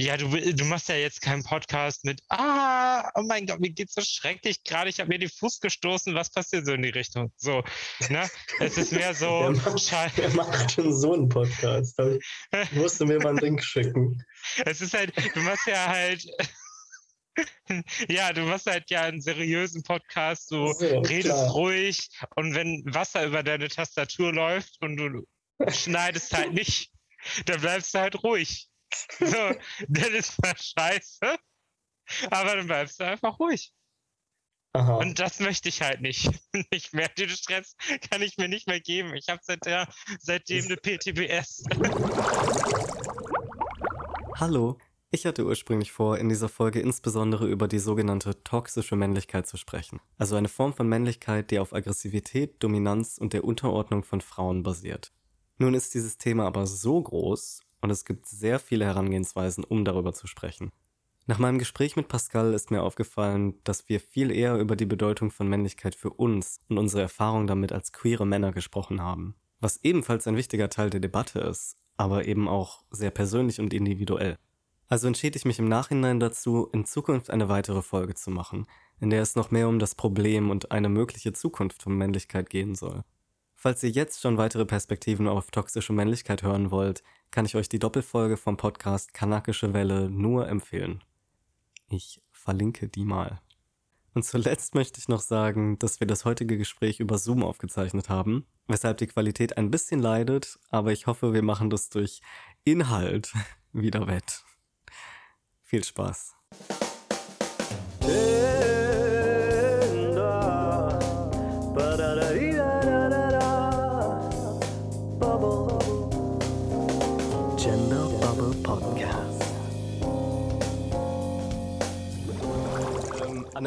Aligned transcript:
Ja, 0.00 0.16
du, 0.16 0.28
du 0.28 0.64
machst 0.64 0.88
ja 0.88 0.94
jetzt 0.94 1.20
keinen 1.20 1.44
Podcast 1.44 2.06
mit, 2.06 2.22
ah, 2.30 3.10
oh 3.16 3.22
mein 3.22 3.46
Gott, 3.46 3.60
mir 3.60 3.68
geht's 3.68 3.92
so 3.92 4.00
schrecklich 4.00 4.64
gerade, 4.64 4.88
ich 4.88 4.98
habe 4.98 5.10
mir 5.10 5.18
den 5.18 5.28
Fuß 5.28 5.60
gestoßen, 5.60 6.14
was 6.14 6.30
passiert 6.30 6.64
so 6.64 6.72
in 6.72 6.80
die 6.80 6.88
Richtung? 6.88 7.30
So, 7.36 7.62
ne? 8.08 8.26
Es 8.60 8.78
ist 8.78 8.92
mehr 8.92 9.14
so. 9.14 9.26
Wer 10.16 10.30
macht 10.30 10.72
schon 10.72 10.98
so 10.98 11.12
einen 11.12 11.28
Podcast? 11.28 11.98
Ich 12.00 12.72
musste 12.72 13.04
mir 13.04 13.18
mal 13.18 13.30
einen 13.30 13.38
Link 13.38 13.62
schicken. 13.62 14.24
Es 14.64 14.80
ist 14.80 14.94
halt, 14.94 15.12
du 15.34 15.40
machst 15.40 15.66
ja 15.66 15.86
halt. 15.86 16.24
Ja, 18.08 18.32
du 18.32 18.42
machst 18.42 18.66
halt 18.66 18.90
ja 18.90 19.02
einen 19.02 19.22
seriösen 19.22 19.82
Podcast, 19.82 20.50
du 20.50 20.72
so, 20.72 20.98
redest 21.00 21.26
klar. 21.26 21.50
ruhig 21.52 22.08
und 22.34 22.54
wenn 22.54 22.82
Wasser 22.86 23.24
über 23.24 23.42
deine 23.42 23.68
Tastatur 23.68 24.32
läuft 24.32 24.76
und 24.82 24.96
du 24.96 25.26
schneidest 25.68 26.36
halt 26.36 26.52
nicht, 26.52 26.90
dann 27.46 27.60
bleibst 27.60 27.94
du 27.94 28.00
halt 28.00 28.22
ruhig. 28.24 28.69
So, 29.20 29.54
das 29.88 30.08
ist 30.08 30.42
mal 30.42 30.56
scheiße. 30.56 31.38
Aber 32.30 32.56
dann 32.56 32.66
bleibst 32.66 32.98
du 33.00 33.04
einfach 33.04 33.38
ruhig. 33.38 33.72
Aha. 34.72 34.96
Und 34.96 35.18
das 35.18 35.40
möchte 35.40 35.68
ich 35.68 35.82
halt 35.82 36.00
nicht. 36.00 36.30
Nicht 36.72 36.94
mehr. 36.94 37.08
Den 37.08 37.28
Stress 37.28 37.74
kann 38.08 38.22
ich 38.22 38.38
mir 38.38 38.48
nicht 38.48 38.68
mehr 38.68 38.80
geben. 38.80 39.14
Ich 39.14 39.28
habe 39.28 39.40
seit 39.42 39.64
seitdem 40.20 40.64
eine 40.64 40.76
PTBS. 40.76 41.64
Hallo. 44.36 44.78
Ich 45.12 45.26
hatte 45.26 45.44
ursprünglich 45.44 45.90
vor, 45.90 46.18
in 46.18 46.28
dieser 46.28 46.48
Folge 46.48 46.78
insbesondere 46.78 47.48
über 47.48 47.66
die 47.66 47.80
sogenannte 47.80 48.44
toxische 48.44 48.94
Männlichkeit 48.94 49.48
zu 49.48 49.56
sprechen. 49.56 50.00
Also 50.18 50.36
eine 50.36 50.48
Form 50.48 50.72
von 50.72 50.88
Männlichkeit, 50.88 51.50
die 51.50 51.58
auf 51.58 51.72
Aggressivität, 51.72 52.62
Dominanz 52.62 53.18
und 53.18 53.32
der 53.32 53.42
Unterordnung 53.42 54.04
von 54.04 54.20
Frauen 54.20 54.62
basiert. 54.62 55.12
Nun 55.58 55.74
ist 55.74 55.94
dieses 55.94 56.16
Thema 56.16 56.46
aber 56.46 56.68
so 56.68 57.02
groß 57.02 57.60
und 57.80 57.90
es 57.90 58.04
gibt 58.04 58.26
sehr 58.26 58.58
viele 58.58 58.84
Herangehensweisen, 58.84 59.64
um 59.64 59.84
darüber 59.84 60.12
zu 60.12 60.26
sprechen. 60.26 60.70
Nach 61.26 61.38
meinem 61.38 61.58
Gespräch 61.58 61.96
mit 61.96 62.08
Pascal 62.08 62.54
ist 62.54 62.70
mir 62.70 62.82
aufgefallen, 62.82 63.54
dass 63.62 63.88
wir 63.88 64.00
viel 64.00 64.30
eher 64.30 64.58
über 64.58 64.74
die 64.74 64.86
Bedeutung 64.86 65.30
von 65.30 65.48
Männlichkeit 65.48 65.94
für 65.94 66.10
uns 66.10 66.60
und 66.68 66.78
unsere 66.78 67.02
Erfahrung 67.02 67.46
damit 67.46 67.72
als 67.72 67.92
queere 67.92 68.26
Männer 68.26 68.52
gesprochen 68.52 69.00
haben. 69.00 69.36
Was 69.60 69.84
ebenfalls 69.84 70.26
ein 70.26 70.36
wichtiger 70.36 70.70
Teil 70.70 70.90
der 70.90 71.00
Debatte 71.00 71.40
ist, 71.40 71.76
aber 71.96 72.24
eben 72.24 72.48
auch 72.48 72.82
sehr 72.90 73.10
persönlich 73.10 73.60
und 73.60 73.74
individuell. 73.74 74.38
Also 74.88 75.06
entschied 75.06 75.36
ich 75.36 75.44
mich 75.44 75.60
im 75.60 75.68
Nachhinein 75.68 76.18
dazu, 76.18 76.68
in 76.72 76.84
Zukunft 76.84 77.30
eine 77.30 77.48
weitere 77.48 77.82
Folge 77.82 78.14
zu 78.14 78.30
machen, 78.30 78.66
in 78.98 79.10
der 79.10 79.22
es 79.22 79.36
noch 79.36 79.52
mehr 79.52 79.68
um 79.68 79.78
das 79.78 79.94
Problem 79.94 80.50
und 80.50 80.72
eine 80.72 80.88
mögliche 80.88 81.32
Zukunft 81.32 81.82
von 81.82 81.96
Männlichkeit 81.96 82.50
gehen 82.50 82.74
soll. 82.74 83.04
Falls 83.62 83.82
ihr 83.82 83.90
jetzt 83.90 84.22
schon 84.22 84.38
weitere 84.38 84.64
Perspektiven 84.64 85.28
auf 85.28 85.50
toxische 85.50 85.92
Männlichkeit 85.92 86.42
hören 86.42 86.70
wollt, 86.70 87.02
kann 87.30 87.44
ich 87.44 87.56
euch 87.56 87.68
die 87.68 87.78
Doppelfolge 87.78 88.38
vom 88.38 88.56
Podcast 88.56 89.12
Kanakische 89.12 89.74
Welle 89.74 90.08
nur 90.08 90.48
empfehlen. 90.48 91.04
Ich 91.90 92.22
verlinke 92.30 92.88
die 92.88 93.04
mal. 93.04 93.42
Und 94.14 94.24
zuletzt 94.24 94.74
möchte 94.74 94.98
ich 94.98 95.08
noch 95.08 95.20
sagen, 95.20 95.78
dass 95.78 96.00
wir 96.00 96.06
das 96.06 96.24
heutige 96.24 96.56
Gespräch 96.56 97.00
über 97.00 97.18
Zoom 97.18 97.44
aufgezeichnet 97.44 98.08
haben, 98.08 98.46
weshalb 98.66 98.96
die 98.96 99.08
Qualität 99.08 99.58
ein 99.58 99.70
bisschen 99.70 100.00
leidet, 100.00 100.58
aber 100.70 100.92
ich 100.92 101.06
hoffe, 101.06 101.34
wir 101.34 101.42
machen 101.42 101.68
das 101.68 101.90
durch 101.90 102.22
Inhalt 102.64 103.34
wieder 103.74 104.06
wett. 104.06 104.42
Viel 105.60 105.84
Spaß. 105.84 106.34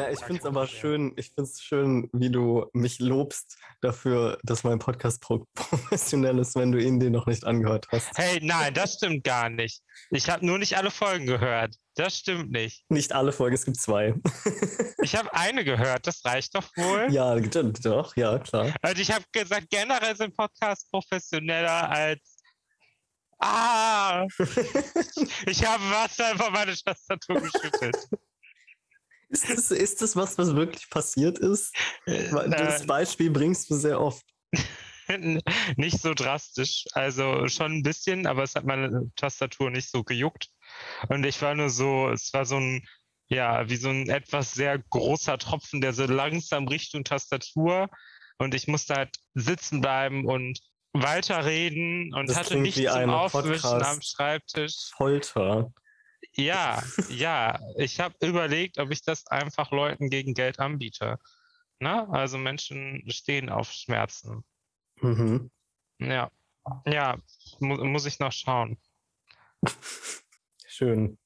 Anna, 0.04 0.12
ich 0.12 0.20
finde 0.20 0.40
es 0.40 0.46
aber 0.46 0.66
schön, 0.66 1.12
ich 1.16 1.26
finde 1.26 1.50
es 1.50 1.62
schön, 1.62 2.08
wie 2.12 2.30
du 2.30 2.66
mich 2.72 2.98
lobst 2.98 3.56
dafür, 3.80 4.38
dass 4.42 4.64
mein 4.64 4.78
Podcast 4.78 5.20
professionell 5.54 6.38
ist, 6.38 6.54
wenn 6.56 6.72
du 6.72 6.82
ihn 6.82 7.00
dir 7.00 7.10
noch 7.10 7.26
nicht 7.26 7.44
angehört 7.44 7.88
hast. 7.90 8.10
Hey, 8.16 8.40
nein, 8.42 8.74
das 8.74 8.94
stimmt 8.94 9.24
gar 9.24 9.48
nicht. 9.48 9.82
Ich 10.10 10.28
habe 10.28 10.44
nur 10.44 10.58
nicht 10.58 10.76
alle 10.76 10.90
Folgen 10.90 11.26
gehört. 11.26 11.76
Das 11.94 12.18
stimmt 12.18 12.50
nicht. 12.50 12.84
Nicht 12.88 13.12
alle 13.12 13.32
Folgen, 13.32 13.54
es 13.54 13.64
gibt 13.64 13.76
zwei. 13.78 14.14
ich 15.02 15.14
habe 15.16 15.32
eine 15.32 15.64
gehört, 15.64 16.06
das 16.06 16.24
reicht 16.24 16.54
doch 16.54 16.68
wohl. 16.76 17.06
Ja, 17.10 17.38
doch, 17.38 18.16
ja, 18.16 18.38
klar. 18.38 18.74
Also 18.82 19.00
ich 19.00 19.12
habe 19.12 19.24
gesagt, 19.32 19.68
generell 19.70 20.16
sind 20.16 20.36
Podcasts 20.36 20.88
professioneller 20.90 21.88
als 21.88 22.36
Ah! 23.38 24.26
ich 25.46 25.66
habe 25.66 25.82
Wasser 25.90 26.32
über 26.32 26.50
meine 26.50 26.74
Tastatur 26.74 27.40
geschüttet. 27.40 27.96
Ist 29.34 29.50
das, 29.50 29.70
ist 29.72 30.00
das 30.00 30.14
was, 30.14 30.38
was 30.38 30.54
wirklich 30.54 30.88
passiert 30.88 31.40
ist? 31.40 31.74
Äh, 32.06 32.30
das 32.48 32.86
Beispiel 32.86 33.30
bringst 33.30 33.68
du 33.68 33.74
sehr 33.74 34.00
oft. 34.00 34.24
nicht 35.76 36.00
so 36.00 36.14
drastisch. 36.14 36.84
Also 36.92 37.48
schon 37.48 37.72
ein 37.72 37.82
bisschen, 37.82 38.28
aber 38.28 38.44
es 38.44 38.54
hat 38.54 38.64
meine 38.64 39.10
Tastatur 39.16 39.72
nicht 39.72 39.90
so 39.90 40.04
gejuckt. 40.04 40.50
Und 41.08 41.26
ich 41.26 41.42
war 41.42 41.56
nur 41.56 41.68
so, 41.68 42.10
es 42.10 42.32
war 42.32 42.44
so 42.44 42.58
ein, 42.58 42.86
ja, 43.26 43.68
wie 43.68 43.74
so 43.76 43.88
ein 43.88 44.08
etwas 44.08 44.54
sehr 44.54 44.78
großer 44.78 45.36
Tropfen, 45.38 45.80
der 45.80 45.92
so 45.92 46.04
langsam 46.04 46.68
Richtung 46.68 47.02
Tastatur. 47.02 47.88
Und 48.38 48.54
ich 48.54 48.68
musste 48.68 48.94
halt 48.94 49.16
sitzen 49.34 49.80
bleiben 49.80 50.26
und 50.26 50.60
weiterreden 50.92 52.14
und 52.14 52.28
das 52.30 52.36
hatte 52.36 52.56
nichts 52.56 52.80
zum 52.80 53.10
Aufwischen 53.10 53.82
am 53.82 54.00
Schreibtisch. 54.00 54.92
Folter. 54.96 55.72
Ja, 56.32 56.82
ja. 57.08 57.60
Ich 57.76 58.00
habe 58.00 58.14
überlegt, 58.26 58.78
ob 58.78 58.90
ich 58.90 59.02
das 59.02 59.26
einfach 59.26 59.70
Leuten 59.70 60.10
gegen 60.10 60.34
Geld 60.34 60.58
anbiete. 60.58 61.18
Na, 61.78 62.08
also 62.10 62.38
Menschen 62.38 63.02
stehen 63.10 63.48
auf 63.48 63.70
Schmerzen. 63.70 64.44
Mhm. 65.00 65.50
Ja, 65.98 66.30
ja, 66.86 67.18
mu 67.60 67.76
muss 67.84 68.06
ich 68.06 68.18
noch 68.18 68.32
schauen. 68.32 68.78
Schön. 70.66 71.18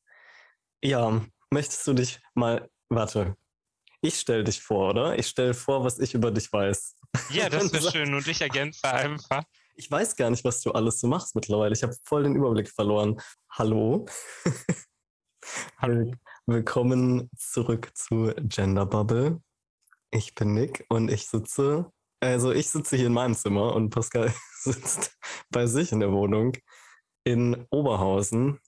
Ja, 0.83 1.25
möchtest 1.51 1.87
du 1.87 1.95
dich 1.95 2.21
mal, 2.35 2.69
warte, 2.89 3.37
ich 4.01 4.19
stelle 4.19 4.45
dich 4.45 4.61
vor, 4.61 4.91
oder? 4.91 5.19
Ich 5.19 5.27
stelle 5.27 5.55
vor, 5.55 5.85
was 5.85 5.99
ich 5.99 6.15
über 6.15 6.31
dich 6.31 6.53
weiß. 6.53 6.97
Ja, 7.31 7.49
das 7.51 7.73
wäre 7.73 7.91
schön 7.91 8.15
und 8.15 8.27
ich 8.27 8.41
ergänze 8.41 8.93
einfach. 8.93 9.45
Ich 9.75 9.91
weiß 9.91 10.17
gar 10.17 10.31
nicht, 10.31 10.45
was 10.45 10.61
du 10.61 10.73
alles 10.73 11.01
so 11.01 11.07
machst 11.07 11.35
mittlerweile. 11.35 11.73
Ich 11.73 11.83
habe 11.83 11.95
voll 12.05 12.25
den 12.25 12.35
Überblick 12.35 12.69
verloren. 12.69 13.21
Hallo. 13.51 14.07
Hallo. 15.79 16.13
Willkommen 16.47 17.29
zurück 17.37 17.91
zu 17.95 18.33
Gender 18.43 18.87
Bubble. 18.87 19.41
Ich 20.11 20.35
bin 20.35 20.55
Nick 20.55 20.87
und 20.89 21.11
ich 21.11 21.27
sitze, 21.27 21.93
also 22.21 22.53
ich 22.53 22.71
sitze 22.71 22.97
hier 22.97 23.07
in 23.07 23.13
meinem 23.13 23.35
Zimmer 23.35 23.75
und 23.75 23.91
Pascal 23.91 24.33
sitzt 24.61 25.19
bei 25.51 25.67
sich 25.67 25.93
in 25.93 26.01
der 26.01 26.13
Wohnung 26.13 26.57
in 27.25 27.67
Oberhausen. 27.71 28.59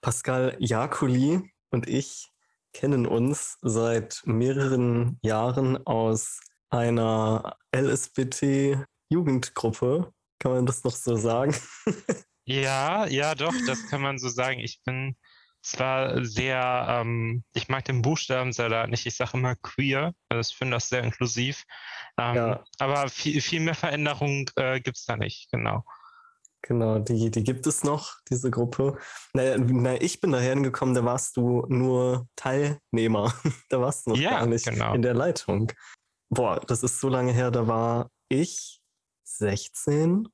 Pascal 0.00 0.56
Jakuli 0.58 1.52
und 1.70 1.86
ich 1.88 2.32
kennen 2.72 3.06
uns 3.06 3.58
seit 3.62 4.22
mehreren 4.24 5.18
Jahren 5.22 5.86
aus 5.86 6.40
einer 6.70 7.56
LSBT-Jugendgruppe. 7.74 10.12
Kann 10.38 10.52
man 10.52 10.66
das 10.66 10.84
noch 10.84 10.94
so 10.94 11.16
sagen? 11.16 11.56
ja, 12.44 13.06
ja, 13.06 13.34
doch, 13.34 13.54
das 13.66 13.88
kann 13.88 14.02
man 14.02 14.18
so 14.18 14.28
sagen. 14.28 14.60
Ich 14.60 14.82
bin 14.84 15.16
zwar 15.66 16.24
sehr, 16.24 16.86
ähm, 16.88 17.44
ich 17.54 17.68
mag 17.68 17.84
den 17.84 18.02
Buchstaben 18.02 18.52
sehr 18.52 18.86
nicht, 18.86 19.06
ich 19.06 19.16
sage 19.16 19.32
immer 19.34 19.56
queer, 19.56 20.12
also 20.28 20.50
ich 20.50 20.56
finde 20.56 20.76
das 20.76 20.88
sehr 20.88 21.02
inklusiv, 21.02 21.64
ähm, 22.18 22.36
ja. 22.36 22.64
aber 22.78 23.08
viel, 23.08 23.40
viel 23.40 23.60
mehr 23.60 23.74
Veränderung 23.74 24.48
äh, 24.56 24.80
gibt 24.80 24.96
es 24.96 25.04
da 25.04 25.16
nicht, 25.16 25.50
genau. 25.50 25.84
Genau, 26.62 26.98
die, 26.98 27.30
die 27.30 27.44
gibt 27.44 27.66
es 27.68 27.84
noch, 27.84 28.14
diese 28.28 28.50
Gruppe. 28.50 28.98
Na, 29.32 29.56
na, 29.56 30.00
ich 30.00 30.20
bin 30.20 30.32
daher 30.32 30.50
hingekommen, 30.50 30.96
da 30.96 31.04
warst 31.04 31.36
du 31.36 31.64
nur 31.68 32.26
Teilnehmer. 32.34 33.32
da 33.68 33.80
warst 33.80 34.06
du 34.06 34.10
noch 34.10 34.18
ja, 34.18 34.30
gar 34.30 34.46
nicht 34.46 34.66
genau. 34.66 34.92
in 34.92 35.02
der 35.02 35.14
Leitung. 35.14 35.72
Boah, 36.28 36.58
das 36.66 36.82
ist 36.82 36.98
so 36.98 37.08
lange 37.08 37.32
her, 37.32 37.52
da 37.52 37.68
war 37.68 38.10
ich 38.28 38.80
16 39.24 40.28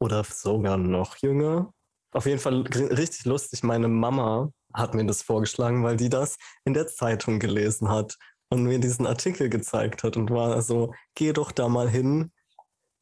oder 0.00 0.24
sogar 0.24 0.78
noch 0.78 1.18
jünger. 1.18 1.74
Auf 2.12 2.26
jeden 2.26 2.38
Fall 2.38 2.60
richtig 2.62 3.24
lustig. 3.24 3.62
Meine 3.62 3.88
Mama 3.88 4.52
hat 4.74 4.94
mir 4.94 5.06
das 5.06 5.22
vorgeschlagen, 5.22 5.82
weil 5.82 5.96
die 5.96 6.08
das 6.08 6.36
in 6.64 6.74
der 6.74 6.86
Zeitung 6.86 7.38
gelesen 7.38 7.88
hat 7.88 8.16
und 8.50 8.64
mir 8.64 8.78
diesen 8.78 9.06
Artikel 9.06 9.48
gezeigt 9.48 10.02
hat 10.02 10.16
und 10.16 10.30
war 10.30 10.60
so, 10.62 10.94
geh 11.14 11.32
doch 11.32 11.52
da 11.52 11.68
mal 11.68 11.88
hin. 11.88 12.30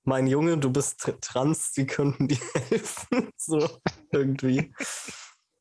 Mein 0.05 0.27
Junge, 0.29 0.59
du 0.59 0.71
bist 0.71 1.13
trans, 1.21 1.73
die 1.73 1.87
könnten 1.87 2.29
dir 2.29 2.39
helfen. 2.69 3.31
so 3.37 3.69
irgendwie. 4.13 4.73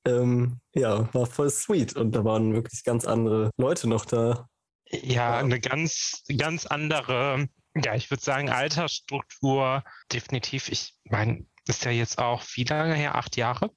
ähm, 0.05 0.59
ja, 0.73 1.11
war 1.13 1.25
voll 1.25 1.49
sweet 1.49 1.95
und 1.95 2.11
da 2.11 2.23
waren 2.23 2.53
wirklich 2.53 2.83
ganz 2.83 3.05
andere 3.05 3.49
Leute 3.57 3.89
noch 3.89 4.05
da. 4.05 4.47
Ja, 4.91 5.37
eine 5.37 5.59
ganz, 5.59 6.23
ganz 6.37 6.65
andere, 6.65 7.47
ja, 7.75 7.95
ich 7.95 8.09
würde 8.09 8.23
sagen, 8.23 8.49
Altersstruktur. 8.49 9.83
Definitiv. 10.11 10.69
Ich 10.69 10.95
meine, 11.05 11.45
ist 11.67 11.85
ja 11.85 11.91
jetzt 11.91 12.19
auch 12.19 12.43
wie 12.53 12.63
lange 12.63 12.95
her? 12.95 13.15
Acht 13.15 13.35
Jahre? 13.37 13.71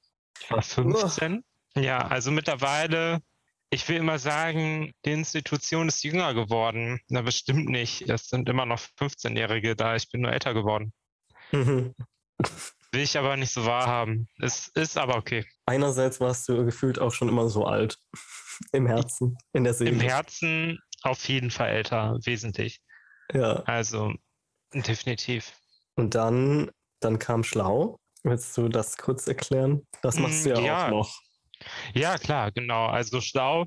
War 0.48 0.62
15. 0.62 1.44
Ja, 1.76 1.98
also 1.98 2.30
mittlerweile, 2.30 3.20
ich 3.70 3.88
will 3.88 3.96
immer 3.96 4.18
sagen, 4.18 4.92
die 5.04 5.12
Institution 5.12 5.88
ist 5.88 6.02
jünger 6.04 6.34
geworden. 6.34 7.00
Na, 7.08 7.22
bestimmt 7.22 7.68
nicht. 7.68 8.08
Es 8.08 8.28
sind 8.28 8.48
immer 8.48 8.66
noch 8.66 8.80
15-Jährige 8.98 9.76
da. 9.76 9.96
Ich 9.96 10.10
bin 10.10 10.22
nur 10.22 10.32
älter 10.32 10.54
geworden. 10.54 10.92
Mhm. 11.52 11.94
Will 12.92 13.00
ich 13.00 13.16
aber 13.16 13.36
nicht 13.36 13.52
so 13.52 13.64
wahrhaben. 13.64 14.28
Es 14.38 14.68
ist 14.68 14.98
aber 14.98 15.16
okay. 15.16 15.46
Einerseits 15.64 16.20
warst 16.20 16.48
du 16.48 16.64
gefühlt 16.64 16.98
auch 16.98 17.12
schon 17.12 17.28
immer 17.28 17.48
so 17.48 17.64
alt. 17.64 17.98
Im 18.72 18.86
Herzen, 18.86 19.38
in 19.54 19.64
der 19.64 19.72
Seele. 19.72 19.90
Im 19.92 20.00
Herzen 20.00 20.78
auf 21.02 21.26
jeden 21.26 21.50
Fall 21.50 21.70
älter, 21.70 22.18
wesentlich. 22.24 22.82
Ja. 23.32 23.62
Also, 23.62 24.12
definitiv. 24.74 25.54
Und 25.94 26.14
dann, 26.14 26.70
dann 27.04 27.18
kam 27.18 27.44
Schlau. 27.44 27.98
Willst 28.22 28.56
du 28.56 28.68
das 28.68 28.96
kurz 28.96 29.26
erklären? 29.26 29.86
Das 30.02 30.16
machst 30.18 30.44
du 30.44 30.50
ja, 30.50 30.60
ja, 30.60 30.86
auch 30.86 30.90
noch. 30.90 31.20
Ja, 31.94 32.18
klar, 32.18 32.52
genau. 32.52 32.86
Also 32.86 33.20
Schlau, 33.20 33.66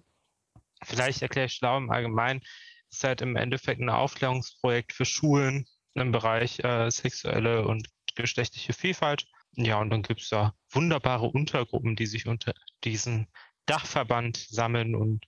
vielleicht 0.83 1.21
erkläre 1.21 1.47
ich 1.47 1.53
Schlau 1.53 1.77
im 1.77 1.89
Allgemeinen, 1.89 2.41
ist 2.89 3.03
halt 3.03 3.21
im 3.21 3.35
Endeffekt 3.35 3.81
ein 3.81 3.89
Aufklärungsprojekt 3.89 4.93
für 4.93 5.05
Schulen 5.05 5.65
im 5.93 6.11
Bereich 6.11 6.59
äh, 6.59 6.89
sexuelle 6.89 7.67
und 7.67 7.89
geschlechtliche 8.15 8.73
Vielfalt. 8.73 9.25
Ja, 9.57 9.79
und 9.79 9.89
dann 9.89 10.03
gibt 10.03 10.21
es 10.21 10.29
da 10.29 10.53
wunderbare 10.69 11.27
Untergruppen, 11.27 11.95
die 11.95 12.05
sich 12.05 12.27
unter 12.27 12.53
diesem 12.83 13.27
Dachverband 13.65 14.37
sammeln. 14.37 14.95
Und 14.95 15.25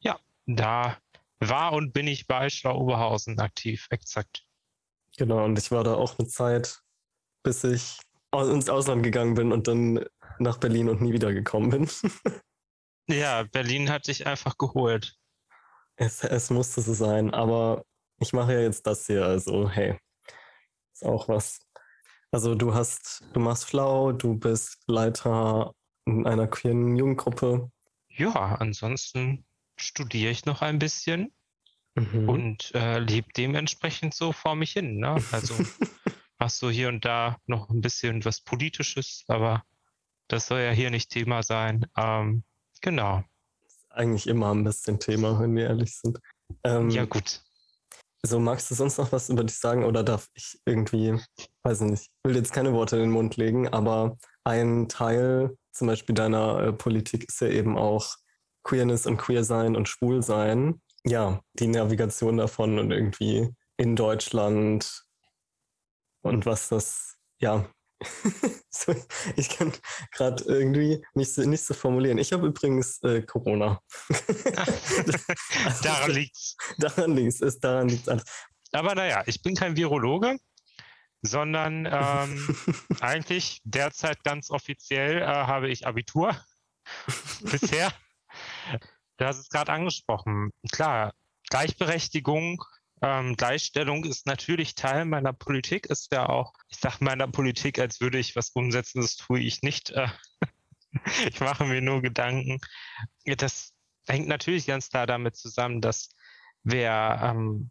ja, 0.00 0.18
da 0.46 0.98
war 1.38 1.72
und 1.72 1.92
bin 1.92 2.06
ich 2.06 2.26
bei 2.26 2.50
Schlau 2.50 2.78
Oberhausen 2.78 3.38
aktiv, 3.38 3.86
exakt. 3.90 4.44
Genau, 5.16 5.44
und 5.44 5.58
ich 5.58 5.70
war 5.70 5.84
da 5.84 5.94
auch 5.94 6.18
eine 6.18 6.28
Zeit, 6.28 6.80
bis 7.42 7.64
ich 7.64 7.98
ins 8.32 8.68
Ausland 8.68 9.02
gegangen 9.02 9.34
bin 9.34 9.52
und 9.52 9.66
dann 9.68 10.04
nach 10.38 10.58
Berlin 10.58 10.88
und 10.88 11.00
nie 11.00 11.12
wieder 11.12 11.32
gekommen 11.32 11.70
bin. 11.70 11.90
ja, 13.08 13.42
Berlin 13.44 13.90
hat 13.90 14.06
dich 14.08 14.26
einfach 14.26 14.56
geholt. 14.56 15.16
Es, 15.96 16.24
es 16.24 16.50
musste 16.50 16.80
so 16.80 16.94
sein, 16.94 17.34
aber 17.34 17.84
ich 18.18 18.32
mache 18.32 18.54
ja 18.54 18.60
jetzt 18.60 18.86
das 18.86 19.06
hier, 19.06 19.24
also 19.24 19.68
hey, 19.68 19.98
ist 20.92 21.04
auch 21.04 21.28
was. 21.28 21.60
Also 22.30 22.54
du 22.54 22.74
hast, 22.74 23.24
du 23.32 23.40
machst 23.40 23.64
Flau, 23.64 24.12
du 24.12 24.34
bist 24.34 24.78
Leiter 24.86 25.74
in 26.06 26.26
einer 26.26 26.46
queeren 26.46 26.96
Jugendgruppe. 26.96 27.70
Ja, 28.08 28.56
ansonsten 28.56 29.44
studiere 29.76 30.30
ich 30.30 30.44
noch 30.44 30.62
ein 30.62 30.78
bisschen 30.78 31.32
mhm. 31.94 32.28
und 32.28 32.74
äh, 32.74 32.98
lebe 32.98 33.28
dementsprechend 33.36 34.14
so 34.14 34.32
vor 34.32 34.54
mich 34.54 34.72
hin. 34.72 34.98
Ne? 34.98 35.16
Also 35.32 35.54
machst 36.40 36.62
du 36.62 36.70
hier 36.70 36.88
und 36.88 37.04
da 37.04 37.36
noch 37.46 37.68
ein 37.68 37.80
bisschen 37.80 38.24
was 38.24 38.40
Politisches, 38.40 39.24
aber 39.28 39.62
das 40.28 40.46
soll 40.46 40.60
ja 40.60 40.70
hier 40.70 40.90
nicht 40.90 41.10
Thema 41.10 41.42
sein. 41.42 41.86
Ähm, 41.96 42.44
genau. 42.80 43.22
Eigentlich 43.90 44.26
immer 44.26 44.52
ein 44.54 44.64
bisschen 44.64 44.98
Thema, 44.98 45.38
wenn 45.38 45.54
wir 45.54 45.66
ehrlich 45.66 45.96
sind. 45.96 46.18
Ähm, 46.64 46.90
ja, 46.90 47.04
gut. 47.04 47.42
So, 48.22 48.38
magst 48.38 48.70
du 48.70 48.74
sonst 48.74 48.98
noch 48.98 49.12
was 49.12 49.28
über 49.28 49.44
dich 49.44 49.58
sagen 49.58 49.84
oder 49.84 50.02
darf 50.02 50.28
ich 50.34 50.58
irgendwie, 50.64 51.18
weiß 51.62 51.80
nicht, 51.82 52.02
ich 52.02 52.10
will 52.24 52.36
jetzt 52.36 52.52
keine 52.52 52.72
Worte 52.72 52.96
in 52.96 53.02
den 53.02 53.10
Mund 53.10 53.36
legen, 53.36 53.68
aber 53.68 54.18
ein 54.44 54.88
Teil 54.88 55.56
zum 55.72 55.86
Beispiel 55.86 56.14
deiner 56.14 56.60
äh, 56.60 56.72
Politik 56.72 57.24
ist 57.28 57.40
ja 57.40 57.48
eben 57.48 57.78
auch 57.78 58.16
Queerness 58.62 59.06
und 59.06 59.16
Queersein 59.16 59.74
und 59.76 59.88
Schwulsein. 59.88 60.80
Ja, 61.04 61.40
die 61.54 61.68
Navigation 61.68 62.36
davon 62.36 62.78
und 62.78 62.90
irgendwie 62.90 63.48
in 63.78 63.96
Deutschland 63.96 65.04
und 66.22 66.46
was 66.46 66.68
das, 66.68 67.16
ja, 67.38 67.68
ich 69.36 69.48
kann 69.50 69.72
gerade 70.12 70.42
irgendwie 70.44 71.04
mich 71.14 71.36
nicht 71.36 71.64
so 71.64 71.74
formulieren. 71.74 72.18
Ich 72.18 72.32
habe 72.32 72.46
übrigens 72.46 73.02
äh, 73.02 73.22
Corona. 73.22 73.80
daran 75.82 76.10
liegt's. 76.10 76.56
Daran 76.78 77.14
liegt's, 77.14 77.40
ist 77.40 77.62
daran 77.62 77.88
liegt's 77.88 78.08
alles. 78.08 78.24
Aber 78.72 78.94
naja, 78.94 79.22
ich 79.26 79.42
bin 79.42 79.54
kein 79.54 79.76
Virologe, 79.76 80.38
sondern 81.22 81.86
ähm, 81.86 82.56
eigentlich 83.00 83.60
derzeit 83.64 84.22
ganz 84.24 84.50
offiziell 84.50 85.18
äh, 85.20 85.26
habe 85.26 85.68
ich 85.68 85.86
Abitur 85.86 86.34
bisher. 87.42 87.92
Du 89.18 89.26
hast 89.26 89.38
es 89.38 89.50
gerade 89.50 89.72
angesprochen. 89.72 90.50
Klar, 90.72 91.12
Gleichberechtigung 91.50 92.62
ähm, 93.02 93.36
Gleichstellung 93.36 94.04
ist 94.04 94.26
natürlich 94.26 94.74
Teil 94.74 95.04
meiner 95.04 95.32
Politik, 95.32 95.86
ist 95.86 96.12
ja 96.12 96.28
auch, 96.28 96.52
ich 96.68 96.78
sage 96.78 96.96
meiner 97.00 97.28
Politik, 97.28 97.78
als 97.78 98.00
würde 98.00 98.18
ich 98.18 98.36
was 98.36 98.50
umsetzen, 98.50 99.00
das 99.00 99.16
tue 99.16 99.40
ich 99.40 99.62
nicht. 99.62 99.90
Äh, 99.90 100.08
ich 101.26 101.40
mache 101.40 101.64
mir 101.64 101.80
nur 101.80 102.02
Gedanken. 102.02 102.58
Das 103.24 103.72
hängt 104.06 104.28
natürlich 104.28 104.66
ganz 104.66 104.90
klar 104.90 105.06
damit 105.06 105.36
zusammen, 105.36 105.80
dass 105.80 106.14
wer 106.62 107.20
ähm, 107.22 107.70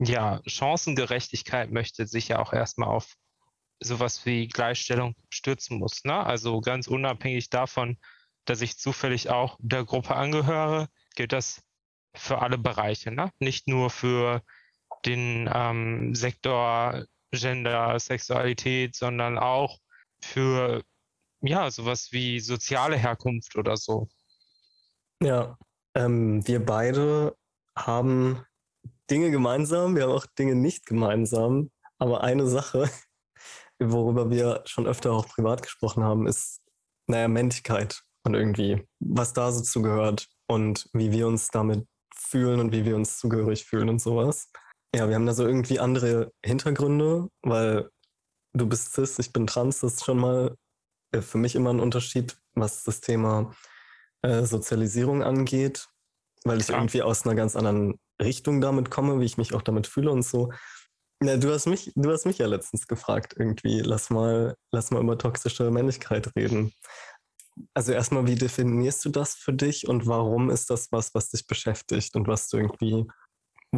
ja 0.00 0.40
Chancengerechtigkeit 0.46 1.70
möchte, 1.70 2.06
sich 2.06 2.28
ja 2.28 2.40
auch 2.40 2.52
erstmal 2.52 2.88
auf 2.88 3.14
sowas 3.80 4.26
wie 4.26 4.48
Gleichstellung 4.48 5.14
stürzen 5.30 5.78
muss. 5.78 6.04
Ne? 6.04 6.14
Also 6.14 6.60
ganz 6.60 6.88
unabhängig 6.88 7.50
davon, 7.50 7.98
dass 8.44 8.60
ich 8.60 8.78
zufällig 8.78 9.30
auch 9.30 9.56
der 9.60 9.84
Gruppe 9.84 10.16
angehöre, 10.16 10.88
gilt 11.14 11.32
das 11.32 11.62
für 12.14 12.40
alle 12.40 12.58
Bereiche, 12.58 13.10
ne? 13.10 13.30
nicht 13.38 13.68
nur 13.68 13.90
für 13.90 14.42
den 15.06 15.50
ähm, 15.52 16.14
Sektor 16.14 17.04
Gender, 17.32 17.98
Sexualität, 17.98 18.94
sondern 18.94 19.38
auch 19.38 19.78
für 20.22 20.82
ja 21.42 21.70
sowas 21.70 22.08
wie 22.12 22.40
soziale 22.40 22.96
Herkunft 22.96 23.56
oder 23.56 23.76
so. 23.76 24.08
Ja, 25.22 25.58
ähm, 25.94 26.46
wir 26.46 26.64
beide 26.64 27.36
haben 27.76 28.44
Dinge 29.10 29.30
gemeinsam, 29.30 29.96
wir 29.96 30.04
haben 30.04 30.12
auch 30.12 30.26
Dinge 30.26 30.54
nicht 30.54 30.86
gemeinsam, 30.86 31.70
aber 31.98 32.22
eine 32.22 32.46
Sache, 32.46 32.90
worüber 33.78 34.30
wir 34.30 34.62
schon 34.66 34.86
öfter 34.86 35.12
auch 35.12 35.28
privat 35.28 35.62
gesprochen 35.62 36.02
haben, 36.02 36.26
ist, 36.26 36.60
naja, 37.06 37.28
Männlichkeit 37.28 38.02
und 38.24 38.34
irgendwie, 38.34 38.86
was 39.00 39.32
da 39.32 39.52
so 39.52 39.62
zugehört 39.62 40.28
und 40.46 40.88
wie 40.92 41.12
wir 41.12 41.26
uns 41.26 41.48
damit 41.48 41.86
fühlen 42.14 42.60
und 42.60 42.72
wie 42.72 42.84
wir 42.84 42.96
uns 42.96 43.18
zugehörig 43.18 43.64
fühlen 43.64 43.88
und 43.88 44.00
sowas. 44.00 44.50
Ja, 44.94 45.08
wir 45.08 45.16
haben 45.16 45.26
da 45.26 45.34
so 45.34 45.44
irgendwie 45.44 45.80
andere 45.80 46.30
Hintergründe, 46.46 47.28
weil 47.42 47.90
du 48.52 48.68
bist 48.68 48.92
cis, 48.92 49.18
ich 49.18 49.32
bin 49.32 49.48
trans, 49.48 49.80
das 49.80 49.94
ist 49.94 50.04
schon 50.04 50.18
mal 50.18 50.54
äh, 51.10 51.20
für 51.20 51.38
mich 51.38 51.56
immer 51.56 51.70
ein 51.70 51.80
Unterschied, 51.80 52.36
was 52.54 52.84
das 52.84 53.00
Thema 53.00 53.52
äh, 54.22 54.44
Sozialisierung 54.44 55.24
angeht, 55.24 55.88
weil 56.44 56.60
ich 56.60 56.68
ja. 56.68 56.76
irgendwie 56.76 57.02
aus 57.02 57.26
einer 57.26 57.34
ganz 57.34 57.56
anderen 57.56 57.98
Richtung 58.22 58.60
damit 58.60 58.92
komme, 58.92 59.18
wie 59.18 59.24
ich 59.24 59.36
mich 59.36 59.52
auch 59.52 59.62
damit 59.62 59.88
fühle 59.88 60.12
und 60.12 60.22
so. 60.22 60.52
Ja, 61.20 61.38
du 61.38 61.52
hast 61.52 61.66
mich, 61.66 61.90
du 61.96 62.12
hast 62.12 62.24
mich 62.24 62.38
ja 62.38 62.46
letztens 62.46 62.86
gefragt, 62.86 63.34
irgendwie, 63.36 63.80
lass 63.80 64.10
mal, 64.10 64.54
lass 64.70 64.92
mal 64.92 65.02
über 65.02 65.18
toxische 65.18 65.72
Männlichkeit 65.72 66.30
reden. 66.36 66.72
Also 67.72 67.90
erstmal, 67.90 68.28
wie 68.28 68.36
definierst 68.36 69.04
du 69.04 69.08
das 69.08 69.34
für 69.34 69.52
dich 69.52 69.88
und 69.88 70.06
warum 70.06 70.50
ist 70.50 70.70
das 70.70 70.92
was, 70.92 71.14
was 71.14 71.30
dich 71.30 71.48
beschäftigt 71.48 72.14
und 72.14 72.28
was 72.28 72.48
du 72.48 72.58
irgendwie 72.58 73.06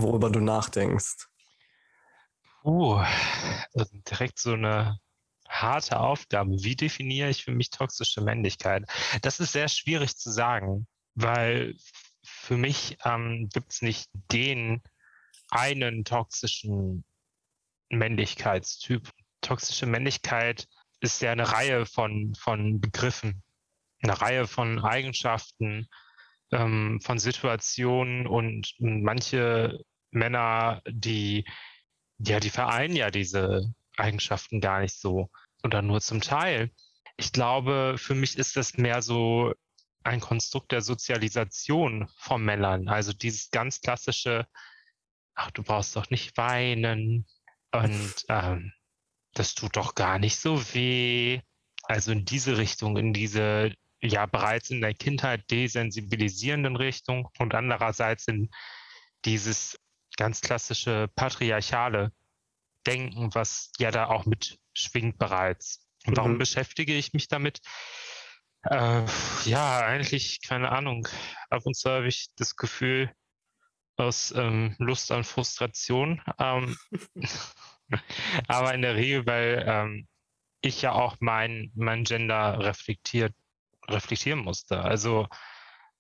worüber 0.03 0.31
du 0.31 0.41
nachdenkst? 0.41 1.27
Uh, 2.65 3.01
also 3.75 3.97
direkt 4.11 4.39
so 4.39 4.55
eine 4.55 4.99
harte 5.49 6.01
Aufgabe. 6.01 6.51
Wie 6.63 6.77
definiere 6.77 7.31
ich 7.31 7.45
für 7.45 7.53
mich 7.53 7.71
toxische 7.71 8.21
Männlichkeit? 8.21 8.85
Das 9.23 9.41
ist 9.41 9.53
sehr 9.53 9.69
schwierig 9.69 10.17
zu 10.17 10.31
sagen, 10.31 10.87
weil 11.15 11.75
für 12.25 12.57
mich 12.57 12.99
ähm, 13.05 13.49
gibt 13.53 13.73
es 13.73 13.83
nicht 13.83 14.11
den 14.33 14.83
einen 15.51 16.05
toxischen 16.05 17.05
Männlichkeitstyp. 17.89 19.11
Toxische 19.41 19.87
Männlichkeit 19.87 20.67
ist 21.01 21.23
ja 21.23 21.33
eine 21.33 21.53
Reihe 21.53 21.87
von, 21.87 22.35
von 22.35 22.81
Begriffen, 22.81 23.43
eine 24.03 24.21
Reihe 24.21 24.47
von 24.47 24.85
Eigenschaften, 24.85 25.89
ähm, 26.53 27.01
von 27.03 27.19
Situationen 27.19 28.27
und 28.27 28.75
manche 28.79 29.81
Männer, 30.11 30.83
die, 30.89 31.45
ja, 32.19 32.41
die 32.41 32.51
vereinen 32.51 32.97
ja 32.97 33.11
diese 33.11 33.73
Eigenschaften 33.97 34.61
gar 34.61 34.81
nicht 34.81 34.99
so 34.99 35.31
oder 35.63 35.83
nur 35.83 36.01
zum 36.01 36.21
Teil. 36.21 36.71
Ich 37.17 37.33
glaube, 37.33 37.97
für 37.99 38.15
mich 38.15 38.39
ist 38.39 38.57
das 38.57 38.77
mehr 38.77 39.03
so 39.03 39.55
ein 40.05 40.21
Konstrukt 40.21 40.73
der 40.73 40.83
Sozialisation 40.83 42.09
von 42.19 42.45
Männern. 42.45 42.89
Also 42.89 43.13
dieses 43.13 43.51
ganz 43.51 43.81
klassische, 43.81 44.47
ach, 45.35 45.51
du 45.51 45.63
brauchst 45.63 45.97
doch 45.97 46.11
nicht 46.11 46.37
weinen 46.37 47.27
und 47.73 48.15
ähm, 48.29 48.73
das 49.35 49.55
tut 49.55 49.77
doch 49.77 49.95
gar 49.95 50.19
nicht 50.19 50.37
so 50.39 50.75
weh. 50.75 51.41
Also 51.83 52.13
in 52.13 52.25
diese 52.25 52.57
Richtung, 52.57 52.97
in 52.97 53.13
diese 53.13 53.73
ja 54.07 54.27
bereits 54.27 54.71
in 54.71 54.81
der 54.81 54.95
Kindheit 54.95 55.51
desensibilisierenden 55.51 56.77
Richtung 56.77 57.29
und 57.39 57.55
andererseits 57.55 58.27
in 58.29 58.51
dieses 59.25 59.79
ganz 60.17 60.41
klassische 60.41 61.09
patriarchale 61.15 62.13
Denken, 62.87 63.35
was 63.35 63.73
ja 63.79 63.91
da 63.91 64.07
auch 64.07 64.27
mitschwingt 64.27 65.19
bereits. 65.19 65.87
Und 66.07 66.17
warum 66.17 66.35
mhm. 66.35 66.39
beschäftige 66.39 66.95
ich 66.95 67.13
mich 67.13 67.29
damit? 67.29 67.61
Äh, 68.63 69.05
ja, 69.45 69.81
eigentlich 69.81 70.41
keine 70.43 70.71
Ahnung. 70.71 71.09
Ab 71.51 71.63
und 71.65 71.77
zu 71.77 71.91
habe 71.91 72.07
ich 72.09 72.29
das 72.37 72.57
Gefühl 72.57 73.13
aus 73.97 74.33
ähm, 74.37 74.77
Lust 74.79 75.11
an 75.11 75.25
Frustration. 75.25 76.23
Ähm, 76.39 76.77
aber 78.49 78.75
in 78.75 78.83
der 78.83 78.95
Regel, 78.97 79.27
weil 79.27 79.65
ähm, 79.67 80.09
ich 80.61 80.83
ja 80.83 80.93
auch 80.93 81.17
mein, 81.21 81.71
mein 81.75 82.05
Gender 82.05 82.59
reflektiert, 82.59 83.35
reflektieren 83.89 84.41
musste. 84.41 84.83
Also 84.83 85.29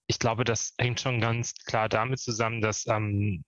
ich 0.07 0.19
glaube, 0.19 0.45
das 0.45 0.75
hängt 0.79 1.01
schon 1.01 1.21
ganz 1.21 1.55
klar 1.55 1.89
damit 1.89 2.21
zusammen, 2.21 2.61
dass 2.61 2.87
ähm, 2.87 3.45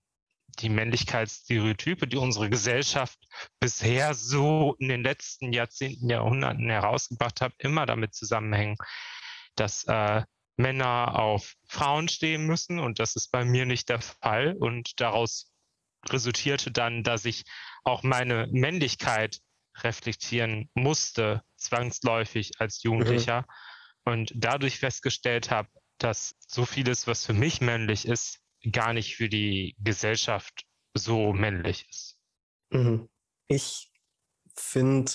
die 0.59 0.69
Männlichkeitsstereotype, 0.69 2.07
die 2.07 2.17
unsere 2.17 2.51
Gesellschaft 2.51 3.19
bisher 3.61 4.15
so 4.15 4.75
in 4.79 4.89
den 4.89 5.03
letzten 5.03 5.53
Jahrzehnten, 5.53 6.09
Jahrhunderten 6.09 6.69
herausgebracht 6.69 7.41
hat, 7.41 7.53
immer 7.59 7.87
damit 7.87 8.15
zusammenhängen, 8.15 8.77
dass 9.55 9.85
äh, 9.85 10.23
Männer 10.57 11.17
auf 11.17 11.55
Frauen 11.69 12.09
stehen 12.09 12.47
müssen 12.47 12.81
und 12.81 12.99
das 12.99 13.15
ist 13.15 13.31
bei 13.31 13.45
mir 13.45 13.65
nicht 13.67 13.89
der 13.89 14.01
Fall 14.01 14.57
und 14.59 15.01
daraus 15.01 15.53
resultierte 16.09 16.73
dann, 16.73 17.05
dass 17.05 17.25
ich 17.25 17.45
auch 17.85 18.03
meine 18.03 18.49
Männlichkeit 18.51 19.39
reflektieren 19.83 20.69
musste, 20.75 21.43
zwangsläufig 21.57 22.53
als 22.59 22.83
Jugendlicher 22.83 23.43
mhm. 23.43 23.47
Und 24.09 24.33
dadurch 24.35 24.79
festgestellt 24.79 25.51
habe, 25.51 25.69
dass 25.99 26.35
so 26.47 26.65
vieles, 26.65 27.07
was 27.07 27.27
für 27.27 27.35
mich 27.35 27.61
männlich 27.61 28.07
ist, 28.07 28.41
gar 28.73 28.93
nicht 28.93 29.17
für 29.17 29.29
die 29.29 29.77
Gesellschaft 29.79 30.65
so 30.95 31.33
männlich 31.33 31.87
ist. 31.91 32.19
Mhm. 32.71 33.09
Ich 33.49 33.93
finde 34.57 35.13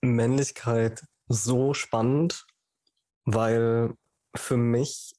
Männlichkeit 0.00 1.04
so 1.28 1.72
spannend, 1.74 2.46
weil 3.24 3.94
für 4.34 4.56
mich 4.56 5.14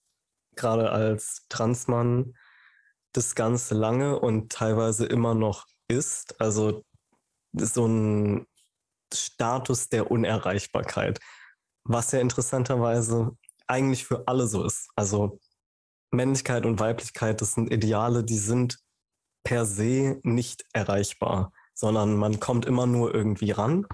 gerade 0.56 0.92
als 0.92 1.46
Transmann 1.50 2.34
das 3.14 3.36
Ganze 3.36 3.76
lange 3.76 4.20
und 4.20 4.52
teilweise 4.52 5.06
immer 5.06 5.34
noch 5.34 5.66
ist. 5.88 6.40
Also 6.42 6.84
so 7.54 7.88
ein 7.88 8.48
Status 9.14 9.90
der 9.90 10.12
Unerreichbarkeit, 10.12 11.20
was 11.88 12.12
ja 12.12 12.20
interessanterweise 12.20 13.32
eigentlich 13.68 14.06
für 14.06 14.28
alle 14.28 14.48
so 14.48 14.64
ist. 14.64 14.90
Also 14.96 15.40
Männlichkeit 16.12 16.66
und 16.66 16.80
Weiblichkeit, 16.80 17.42
das 17.42 17.54
sind 17.54 17.72
Ideale, 17.72 18.24
die 18.24 18.38
sind 18.38 18.80
per 19.44 19.66
se 19.66 20.20
nicht 20.24 20.66
erreichbar, 20.74 21.52
sondern 21.74 22.16
man 22.16 22.40
kommt 22.40 22.66
immer 22.66 22.86
nur 22.86 23.14
irgendwie 23.14 23.52
ran. 23.52 23.86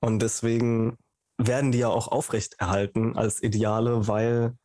Und 0.00 0.20
deswegen 0.20 0.96
werden 1.38 1.72
die 1.72 1.78
ja 1.78 1.88
auch 1.88 2.08
aufrechterhalten 2.08 3.16
als 3.16 3.42
Ideale, 3.42 4.08
weil 4.08 4.56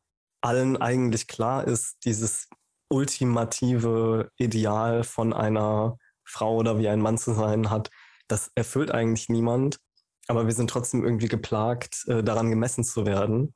allen 0.41 0.77
eigentlich 0.77 1.27
klar 1.27 1.65
ist, 1.65 1.97
dieses 2.05 2.47
ultimative 2.89 4.29
Ideal 4.37 5.03
von 5.03 5.33
einer 5.33 5.97
Frau 6.23 6.57
oder 6.57 6.77
wie 6.77 6.87
ein 6.87 7.01
Mann 7.01 7.17
zu 7.17 7.33
sein 7.33 7.69
hat, 7.69 7.89
das 8.27 8.51
erfüllt 8.55 8.91
eigentlich 8.91 9.29
niemand. 9.29 9.79
Aber 10.27 10.45
wir 10.47 10.53
sind 10.53 10.69
trotzdem 10.69 11.03
irgendwie 11.03 11.27
geplagt, 11.27 12.05
äh, 12.07 12.23
daran 12.23 12.49
gemessen 12.49 12.83
zu 12.83 13.05
werden. 13.05 13.53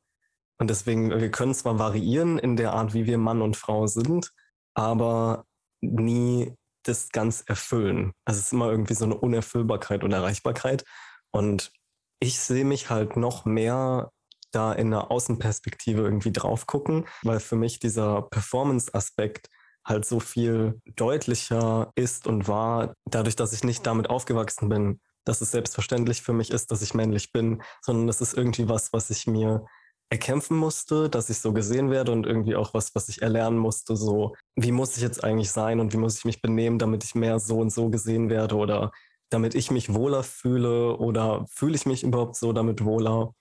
Und 0.60 0.70
deswegen, 0.70 1.10
wir 1.10 1.32
können 1.32 1.54
zwar 1.54 1.80
variieren 1.80 2.38
in 2.38 2.56
der 2.56 2.74
Art, 2.74 2.94
wie 2.94 3.06
wir 3.06 3.18
Mann 3.18 3.42
und 3.42 3.56
Frau 3.56 3.88
sind, 3.88 4.32
aber 4.74 5.46
nie 5.82 6.54
das 6.84 7.10
ganz 7.10 7.44
erfüllen. 7.46 8.14
Also 8.26 8.40
es 8.40 8.48
ist 8.48 8.54
immer 8.54 8.70
irgendwie 8.70 8.94
so 8.94 9.06
eine 9.06 9.18
Unerfüllbarkeit 9.18 10.04
und 10.04 10.12
Erreichbarkeit. 10.12 10.84
Und 11.32 11.72
ich 12.20 12.40
sehe 12.40 12.66
mich 12.66 12.90
halt 12.90 13.16
noch 13.16 13.46
mehr 13.46 14.12
da 14.52 14.74
in 14.74 14.92
der 14.92 15.12
Außenperspektive 15.12 16.02
irgendwie 16.02 16.32
drauf 16.32 16.66
gucken, 16.66 17.06
weil 17.24 17.40
für 17.40 17.56
mich 17.56 17.80
dieser 17.80 18.24
Performance-Aspekt 18.24 19.48
halt 19.86 20.06
so 20.06 20.20
viel 20.20 20.82
deutlicher 20.96 21.92
ist 21.96 22.28
und 22.28 22.48
war, 22.48 22.94
dadurch, 23.06 23.36
dass 23.36 23.54
ich 23.54 23.64
nicht 23.64 23.86
damit 23.86 24.10
aufgewachsen 24.10 24.70
bin, 24.70 25.00
dass 25.26 25.42
es 25.42 25.52
selbstverständlich 25.52 26.22
für 26.22 26.34
mich 26.34 26.52
ist, 26.52 26.72
dass 26.72 26.82
ich 26.82 26.94
männlich 26.94 27.32
bin, 27.32 27.62
sondern 27.82 28.08
das 28.08 28.22
ist 28.22 28.36
irgendwie 28.36 28.70
was, 28.70 28.94
was 28.94 29.10
ich 29.10 29.28
mir 29.28 29.66
erkämpfen 30.10 30.58
musste, 30.58 31.10
dass 31.10 31.30
ich 31.30 31.40
so 31.40 31.54
gesehen 31.54 31.92
werde 31.92 32.12
und 32.12 32.26
irgendwie 32.26 32.56
auch 32.56 32.74
was, 32.74 32.96
was 32.96 33.10
ich 33.10 33.22
erlernen 33.22 33.60
musste, 33.60 33.96
so 33.96 34.36
wie 34.56 34.72
muss 34.72 34.98
ich 34.98 35.04
jetzt 35.04 35.24
eigentlich 35.24 35.52
sein 35.52 35.80
und 35.80 35.94
wie 35.94 35.98
muss 35.98 36.18
ich 36.18 36.26
mich 36.26 36.42
benehmen, 36.42 36.80
damit 36.80 37.04
ich 37.04 37.14
mehr 37.16 37.40
so 37.40 37.60
und 37.60 37.72
so 37.72 37.90
gesehen 37.90 38.30
werde 38.30 38.56
oder 38.56 38.92
damit 39.30 39.54
ich 39.54 39.70
mich 39.70 39.94
wohler 39.94 40.24
fühle 40.24 40.98
oder 40.98 41.46
fühle 41.48 41.76
ich 41.76 41.86
mich 41.86 42.04
überhaupt 42.04 42.36
so 42.36 42.54
damit 42.54 42.84
wohler? 42.84 43.36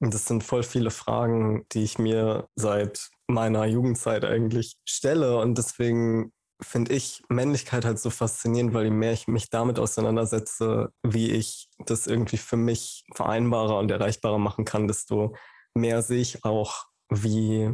Und 0.00 0.14
das 0.14 0.24
sind 0.26 0.42
voll 0.42 0.62
viele 0.62 0.90
Fragen, 0.90 1.66
die 1.72 1.82
ich 1.82 1.98
mir 1.98 2.48
seit 2.56 3.10
meiner 3.26 3.66
Jugendzeit 3.66 4.24
eigentlich 4.24 4.76
stelle 4.86 5.38
und 5.38 5.58
deswegen 5.58 6.32
finde 6.60 6.92
ich 6.92 7.22
Männlichkeit 7.28 7.84
halt 7.84 7.98
so 7.98 8.10
faszinierend, 8.10 8.74
weil 8.74 8.84
je 8.84 8.90
mehr 8.90 9.12
ich 9.12 9.28
mich 9.28 9.50
damit 9.50 9.78
auseinandersetze, 9.78 10.92
wie 11.02 11.30
ich 11.30 11.68
das 11.78 12.06
irgendwie 12.06 12.36
für 12.36 12.56
mich 12.56 13.04
vereinbarer 13.14 13.78
und 13.78 13.90
erreichbarer 13.90 14.38
machen 14.38 14.64
kann, 14.64 14.88
desto 14.88 15.34
mehr 15.74 16.02
sehe 16.02 16.20
ich 16.20 16.44
auch, 16.44 16.86
wie, 17.10 17.72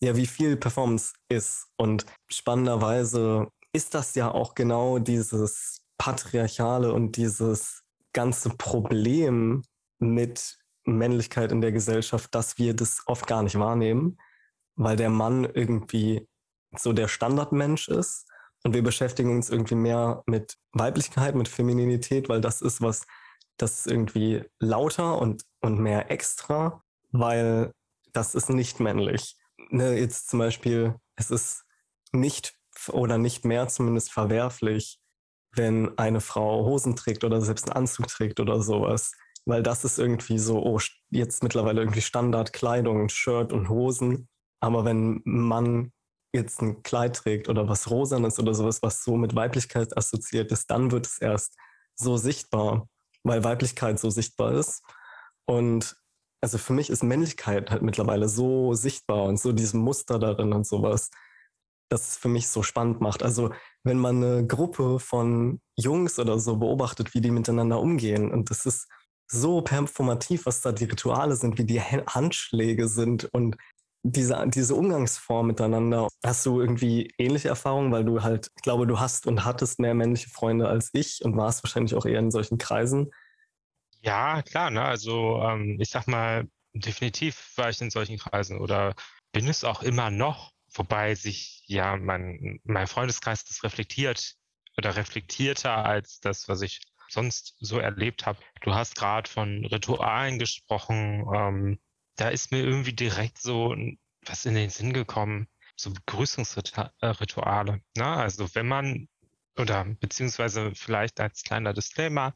ja, 0.00 0.16
wie 0.16 0.26
viel 0.26 0.56
Performance 0.56 1.12
ist. 1.28 1.66
Und 1.76 2.06
spannenderweise 2.28 3.48
ist 3.72 3.94
das 3.94 4.14
ja 4.14 4.30
auch 4.30 4.54
genau 4.54 4.98
dieses 4.98 5.82
Patriarchale 5.98 6.92
und 6.92 7.16
dieses 7.16 7.82
ganze 8.12 8.50
Problem 8.50 9.62
mit 9.98 10.58
Männlichkeit 10.84 11.52
in 11.52 11.60
der 11.60 11.72
Gesellschaft, 11.72 12.34
dass 12.34 12.58
wir 12.58 12.74
das 12.74 13.02
oft 13.06 13.26
gar 13.26 13.42
nicht 13.42 13.58
wahrnehmen, 13.58 14.18
weil 14.76 14.96
der 14.96 15.10
Mann 15.10 15.44
irgendwie 15.44 16.26
so 16.76 16.92
der 16.92 17.08
Standardmensch 17.08 17.88
ist 17.88 18.26
und 18.64 18.74
wir 18.74 18.82
beschäftigen 18.82 19.30
uns 19.30 19.50
irgendwie 19.50 19.74
mehr 19.74 20.22
mit 20.26 20.56
Weiblichkeit, 20.72 21.34
mit 21.34 21.48
Femininität, 21.48 22.28
weil 22.28 22.40
das 22.40 22.62
ist 22.62 22.80
was, 22.80 23.06
das 23.56 23.80
ist 23.80 23.86
irgendwie 23.86 24.44
lauter 24.58 25.18
und, 25.18 25.44
und 25.60 25.78
mehr 25.78 26.10
extra 26.10 26.82
weil 27.12 27.72
das 28.12 28.34
ist 28.34 28.50
nicht 28.50 28.80
männlich. 28.80 29.36
Ne, 29.70 29.98
jetzt 29.98 30.28
zum 30.28 30.38
Beispiel, 30.38 30.96
es 31.16 31.30
ist 31.30 31.64
nicht 32.12 32.54
oder 32.88 33.18
nicht 33.18 33.44
mehr 33.44 33.68
zumindest 33.68 34.12
verwerflich, 34.12 35.00
wenn 35.52 35.96
eine 35.98 36.20
Frau 36.20 36.64
Hosen 36.64 36.94
trägt 36.94 37.24
oder 37.24 37.40
selbst 37.40 37.68
einen 37.68 37.76
Anzug 37.76 38.06
trägt 38.08 38.40
oder 38.40 38.62
sowas. 38.62 39.12
Weil 39.44 39.62
das 39.62 39.84
ist 39.84 39.98
irgendwie 39.98 40.38
so, 40.38 40.62
oh, 40.62 40.80
jetzt 41.10 41.42
mittlerweile 41.42 41.80
irgendwie 41.80 42.00
Standardkleidung, 42.00 43.08
Shirt 43.08 43.52
und 43.52 43.68
Hosen. 43.68 44.28
Aber 44.60 44.84
wenn 44.84 45.22
man 45.24 45.92
jetzt 46.36 46.62
ein 46.62 46.82
Kleid 46.82 47.16
trägt 47.16 47.48
oder 47.48 47.68
was 47.68 47.90
Rosanes 47.90 48.38
oder 48.38 48.54
sowas, 48.54 48.82
was 48.82 49.02
so 49.02 49.16
mit 49.16 49.34
Weiblichkeit 49.34 49.96
assoziiert 49.96 50.52
ist, 50.52 50.70
dann 50.70 50.92
wird 50.92 51.06
es 51.06 51.18
erst 51.18 51.56
so 51.96 52.16
sichtbar, 52.16 52.88
weil 53.24 53.42
Weiblichkeit 53.42 53.98
so 53.98 54.10
sichtbar 54.10 54.52
ist. 54.52 54.82
Und 55.46 55.96
also 56.40 56.58
für 56.58 56.72
mich 56.72 56.90
ist 56.90 57.02
Männlichkeit 57.02 57.70
halt 57.70 57.82
mittlerweile 57.82 58.28
so 58.28 58.74
sichtbar 58.74 59.24
und 59.24 59.40
so 59.40 59.52
dieses 59.52 59.74
Muster 59.74 60.18
darin 60.18 60.52
und 60.52 60.66
sowas, 60.66 61.10
dass 61.88 62.10
es 62.10 62.16
für 62.16 62.28
mich 62.28 62.48
so 62.48 62.62
spannend 62.62 63.00
macht. 63.00 63.22
Also 63.22 63.52
wenn 63.84 63.98
man 63.98 64.22
eine 64.22 64.46
Gruppe 64.46 65.00
von 65.00 65.60
Jungs 65.76 66.18
oder 66.18 66.38
so 66.38 66.56
beobachtet, 66.56 67.14
wie 67.14 67.20
die 67.20 67.30
miteinander 67.30 67.80
umgehen 67.80 68.30
und 68.30 68.50
das 68.50 68.66
ist 68.66 68.88
so 69.28 69.60
performativ, 69.60 70.46
was 70.46 70.60
da 70.60 70.72
die 70.72 70.84
Rituale 70.84 71.34
sind, 71.34 71.58
wie 71.58 71.64
die 71.64 71.80
Handschläge 71.80 72.88
sind 72.88 73.24
und 73.32 73.56
diese, 74.10 74.44
diese 74.48 74.74
Umgangsform 74.74 75.48
miteinander. 75.48 76.08
Hast 76.24 76.46
du 76.46 76.60
irgendwie 76.60 77.12
ähnliche 77.18 77.48
Erfahrungen, 77.48 77.92
weil 77.92 78.04
du 78.04 78.22
halt, 78.22 78.50
ich 78.56 78.62
glaube, 78.62 78.86
du 78.86 79.00
hast 79.00 79.26
und 79.26 79.44
hattest 79.44 79.78
mehr 79.80 79.94
männliche 79.94 80.30
Freunde 80.30 80.68
als 80.68 80.90
ich 80.92 81.24
und 81.24 81.36
warst 81.36 81.62
wahrscheinlich 81.64 81.94
auch 81.94 82.06
eher 82.06 82.20
in 82.20 82.30
solchen 82.30 82.58
Kreisen. 82.58 83.10
Ja, 84.02 84.42
klar, 84.42 84.70
ne? 84.70 84.82
Also 84.82 85.42
ähm, 85.42 85.78
ich 85.80 85.90
sag 85.90 86.06
mal, 86.06 86.48
definitiv 86.72 87.52
war 87.56 87.70
ich 87.70 87.80
in 87.80 87.90
solchen 87.90 88.18
Kreisen 88.18 88.58
oder 88.58 88.94
bin 89.32 89.48
es 89.48 89.64
auch 89.64 89.82
immer 89.82 90.10
noch, 90.10 90.52
wobei 90.72 91.14
sich 91.14 91.64
ja 91.66 91.96
mein, 91.96 92.60
mein 92.64 92.86
Freundeskreis 92.86 93.44
das 93.44 93.64
reflektiert 93.64 94.34
oder 94.76 94.96
reflektierter 94.96 95.84
als 95.84 96.20
das, 96.20 96.48
was 96.48 96.62
ich 96.62 96.80
sonst 97.08 97.56
so 97.60 97.78
erlebt 97.78 98.26
habe. 98.26 98.38
Du 98.62 98.74
hast 98.74 98.94
gerade 98.96 99.28
von 99.28 99.64
Ritualen 99.66 100.38
gesprochen. 100.38 101.26
Ähm, 101.34 101.78
da 102.16 102.28
ist 102.28 102.50
mir 102.50 102.64
irgendwie 102.64 102.94
direkt 102.94 103.38
so 103.38 103.74
was 104.22 104.44
in 104.44 104.54
den 104.54 104.70
Sinn 104.70 104.92
gekommen, 104.92 105.46
so 105.76 105.92
Begrüßungsrituale. 105.92 107.80
Ne? 107.96 108.06
Also 108.06 108.54
wenn 108.54 108.66
man 108.66 109.08
oder 109.56 109.84
beziehungsweise 109.84 110.74
vielleicht 110.74 111.20
als 111.20 111.42
kleiner 111.42 111.72
Disclaimer, 111.72 112.34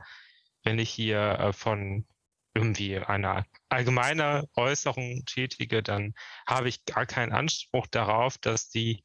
wenn 0.63 0.79
ich 0.79 0.91
hier 0.91 1.39
äh, 1.39 1.53
von 1.53 2.07
irgendwie 2.55 2.99
einer 2.99 3.47
allgemeinen 3.69 4.45
Äußerung 4.55 5.25
tätige, 5.27 5.83
dann 5.83 6.15
habe 6.47 6.69
ich 6.69 6.85
gar 6.85 7.07
keinen 7.07 7.33
Anspruch 7.33 7.87
darauf, 7.87 8.39
dass 8.39 8.71
die 8.71 9.05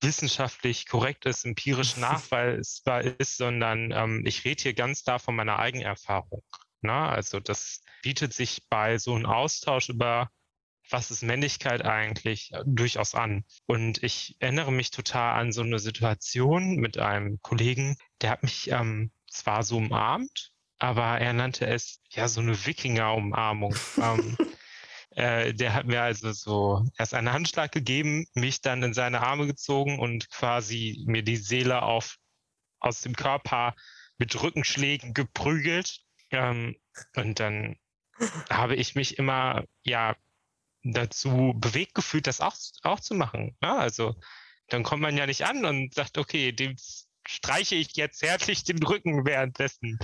wissenschaftlich 0.00 0.86
korrekt 0.86 1.26
ist, 1.26 1.44
empirisch 1.44 1.96
nachweisbar 1.96 3.02
ist, 3.02 3.36
sondern 3.36 3.90
ähm, 3.90 4.22
ich 4.26 4.44
rede 4.44 4.62
hier 4.62 4.74
ganz 4.74 5.04
klar 5.04 5.18
von 5.18 5.34
meiner 5.34 5.58
Eigenerfahrung. 5.58 6.42
Ne? 6.84 6.92
Also 6.92 7.40
das 7.40 7.82
bietet 8.02 8.32
sich 8.32 8.68
bei 8.68 8.98
so 8.98 9.14
einem 9.14 9.26
Austausch 9.26 9.88
über 9.88 10.30
was 10.90 11.10
ist 11.10 11.22
Männlichkeit 11.22 11.84
eigentlich, 11.84 12.52
äh, 12.52 12.62
durchaus 12.66 13.14
an. 13.14 13.44
Und 13.66 14.02
ich 14.02 14.36
erinnere 14.38 14.72
mich 14.72 14.90
total 14.90 15.40
an 15.40 15.52
so 15.52 15.62
eine 15.62 15.78
Situation 15.78 16.76
mit 16.76 16.98
einem 16.98 17.40
Kollegen, 17.42 17.96
der 18.20 18.30
hat 18.30 18.42
mich 18.42 18.70
ähm, 18.70 19.10
zwar 19.26 19.62
so 19.62 19.78
umarmt, 19.78 20.52
aber 20.78 21.18
er 21.18 21.32
nannte 21.32 21.66
es 21.66 22.00
ja 22.10 22.28
so 22.28 22.40
eine 22.40 22.66
Wikinger-Umarmung. 22.66 23.74
ähm, 24.00 24.36
äh, 25.10 25.54
der 25.54 25.74
hat 25.74 25.86
mir 25.86 26.02
also 26.02 26.32
so 26.32 26.84
erst 26.98 27.14
einen 27.14 27.32
Handschlag 27.32 27.72
gegeben, 27.72 28.26
mich 28.34 28.60
dann 28.60 28.82
in 28.82 28.94
seine 28.94 29.22
Arme 29.22 29.46
gezogen 29.46 29.98
und 29.98 30.30
quasi 30.30 31.02
mir 31.06 31.22
die 31.22 31.36
Seele 31.36 31.82
auf, 31.82 32.16
aus 32.80 33.00
dem 33.00 33.16
Körper 33.16 33.74
mit 34.18 34.40
Rückenschlägen 34.40 35.14
geprügelt. 35.14 36.03
Ähm, 36.34 36.76
und 37.16 37.40
dann 37.40 37.76
habe 38.50 38.76
ich 38.76 38.94
mich 38.94 39.18
immer, 39.18 39.64
ja, 39.82 40.16
dazu 40.82 41.54
bewegt 41.56 41.94
gefühlt, 41.94 42.26
das 42.26 42.40
auch, 42.40 42.56
auch 42.82 43.00
zu 43.00 43.14
machen. 43.14 43.56
Ja, 43.62 43.76
also 43.76 44.14
dann 44.68 44.82
kommt 44.82 45.02
man 45.02 45.16
ja 45.16 45.26
nicht 45.26 45.44
an 45.46 45.64
und 45.64 45.94
sagt, 45.94 46.18
okay, 46.18 46.52
dem 46.52 46.76
streiche 47.26 47.74
ich 47.74 47.96
jetzt 47.96 48.18
zärtlich 48.18 48.64
den 48.64 48.82
Rücken 48.82 49.24
währenddessen. 49.24 49.98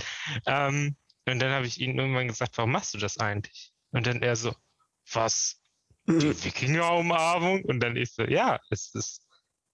Ähm, 0.45 0.97
und 1.25 1.39
dann 1.39 1.51
habe 1.51 1.67
ich 1.67 1.79
ihm 1.79 1.97
irgendwann 1.97 2.27
gesagt, 2.27 2.57
warum 2.57 2.71
machst 2.71 2.93
du 2.93 2.97
das 2.97 3.19
eigentlich? 3.19 3.71
Und 3.91 4.07
dann 4.07 4.21
er 4.23 4.35
so, 4.35 4.55
was? 5.11 5.61
Die 6.07 6.43
Wikinger-Umarmung? 6.43 7.63
Und 7.63 7.79
dann 7.79 7.95
ich 7.95 8.13
so, 8.13 8.23
ja, 8.23 8.59
es 8.69 8.93
ist, 8.95 9.27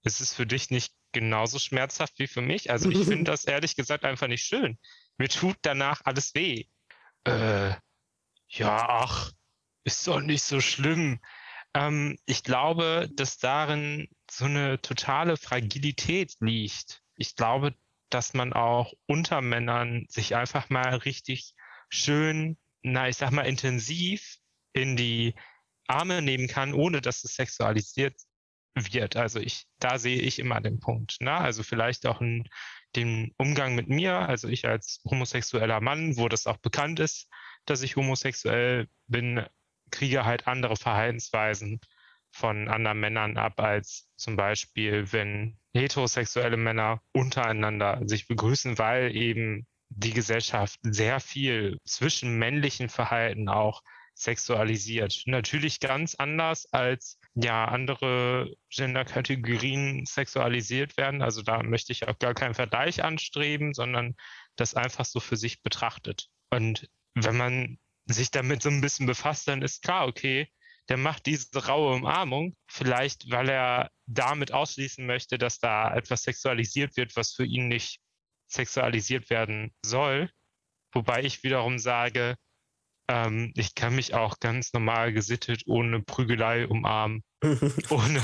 es 0.03 0.19
ist 0.19 0.33
für 0.33 0.45
dich 0.45 0.69
nicht 0.71 0.93
genauso 1.13 1.57
schmerzhaft 1.57 2.19
wie 2.19 2.27
für 2.27 2.41
mich. 2.41 2.69
Also 2.69 2.89
ich 2.89 2.97
finde 3.07 3.31
das 3.31 3.45
ehrlich 3.45 3.75
gesagt 3.75 4.03
einfach 4.03 4.27
nicht 4.27 4.43
schön. 4.43 4.77
Mir 5.17 5.29
tut 5.29 5.57
danach 5.61 6.01
alles 6.05 6.33
weh. 6.35 6.65
Äh, 7.23 7.71
ja, 8.49 8.89
ach, 8.89 9.31
ist 9.83 10.07
doch 10.07 10.21
nicht 10.21 10.43
so 10.43 10.61
schlimm. 10.61 11.19
Ähm, 11.73 12.17
ich 12.25 12.43
glaube, 12.43 13.09
dass 13.13 13.37
darin 13.37 14.07
so 14.29 14.45
eine 14.45 14.81
totale 14.81 15.37
Fragilität 15.37 16.35
liegt. 16.39 17.03
Ich 17.15 17.35
glaube, 17.35 17.75
dass 18.09 18.33
man 18.33 18.53
auch 18.53 18.93
unter 19.05 19.41
Männern 19.41 20.05
sich 20.09 20.35
einfach 20.35 20.69
mal 20.69 20.95
richtig 20.95 21.53
schön, 21.89 22.57
na, 22.81 23.09
ich 23.09 23.17
sag 23.17 23.31
mal, 23.31 23.43
intensiv 23.43 24.37
in 24.73 24.95
die 24.95 25.35
Arme 25.87 26.21
nehmen 26.21 26.47
kann, 26.47 26.73
ohne 26.73 27.01
dass 27.01 27.23
es 27.23 27.35
sexualisiert 27.35 28.15
wird. 28.75 29.15
Also 29.15 29.39
ich, 29.39 29.65
da 29.79 29.97
sehe 29.97 30.19
ich 30.19 30.39
immer 30.39 30.61
den 30.61 30.79
Punkt. 30.79 31.19
Ne? 31.19 31.31
Also 31.33 31.63
vielleicht 31.63 32.05
auch 32.05 32.21
in, 32.21 32.47
den 32.95 33.33
Umgang 33.37 33.75
mit 33.75 33.89
mir, 33.89 34.17
also 34.17 34.47
ich 34.47 34.67
als 34.67 35.01
homosexueller 35.09 35.81
Mann, 35.81 36.17
wo 36.17 36.27
das 36.29 36.47
auch 36.47 36.57
bekannt 36.57 36.99
ist, 36.99 37.29
dass 37.65 37.81
ich 37.81 37.95
homosexuell 37.95 38.87
bin, 39.07 39.45
kriege 39.91 40.25
halt 40.25 40.47
andere 40.47 40.75
Verhaltensweisen 40.75 41.79
von 42.31 42.67
anderen 42.67 42.99
Männern 42.99 43.37
ab, 43.37 43.59
als 43.59 44.09
zum 44.15 44.35
Beispiel, 44.35 45.11
wenn 45.11 45.57
heterosexuelle 45.73 46.57
Männer 46.57 47.01
untereinander 47.13 48.01
sich 48.05 48.27
begrüßen, 48.27 48.77
weil 48.77 49.15
eben 49.15 49.67
die 49.89 50.13
Gesellschaft 50.13 50.79
sehr 50.83 51.19
viel 51.19 51.79
zwischen 51.85 52.37
männlichen 52.37 52.89
Verhalten 52.89 53.47
auch 53.49 53.81
sexualisiert. 54.13 55.23
Natürlich 55.25 55.79
ganz 55.79 56.15
anders 56.15 56.67
als 56.71 57.19
ja 57.39 57.65
andere 57.65 58.51
Genderkategorien 58.69 60.05
sexualisiert 60.05 60.97
werden. 60.97 61.21
Also 61.21 61.43
da 61.43 61.61
möchte 61.61 61.91
ich 61.91 62.07
auch 62.07 62.17
gar 62.17 62.33
keinen 62.33 62.55
Vergleich 62.55 63.03
anstreben, 63.03 63.73
sondern 63.73 64.15
das 64.55 64.73
einfach 64.73 65.05
so 65.05 65.19
für 65.19 65.37
sich 65.37 65.61
betrachtet. 65.61 66.29
Und 66.49 66.89
wenn 67.13 67.37
man 67.37 67.77
sich 68.05 68.31
damit 68.31 68.63
so 68.63 68.69
ein 68.69 68.81
bisschen 68.81 69.05
befasst, 69.05 69.47
dann 69.47 69.61
ist 69.61 69.83
klar, 69.83 70.07
okay, 70.07 70.49
der 70.89 70.97
macht 70.97 71.25
diese 71.25 71.65
raue 71.65 71.95
Umarmung, 71.95 72.55
vielleicht 72.65 73.29
weil 73.29 73.49
er 73.49 73.91
damit 74.07 74.51
ausschließen 74.51 75.05
möchte, 75.05 75.37
dass 75.37 75.59
da 75.59 75.93
etwas 75.93 76.23
sexualisiert 76.23 76.95
wird, 76.97 77.15
was 77.15 77.33
für 77.33 77.45
ihn 77.45 77.67
nicht 77.67 77.99
sexualisiert 78.47 79.29
werden 79.29 79.75
soll. 79.83 80.31
Wobei 80.93 81.23
ich 81.23 81.43
wiederum 81.43 81.77
sage, 81.77 82.35
ähm, 83.09 83.51
ich 83.55 83.75
kann 83.75 83.95
mich 83.95 84.13
auch 84.13 84.39
ganz 84.39 84.73
normal 84.73 85.13
gesittet 85.13 85.63
ohne 85.65 86.01
Prügelei 86.01 86.67
umarmen, 86.67 87.23
ohne, 87.89 88.21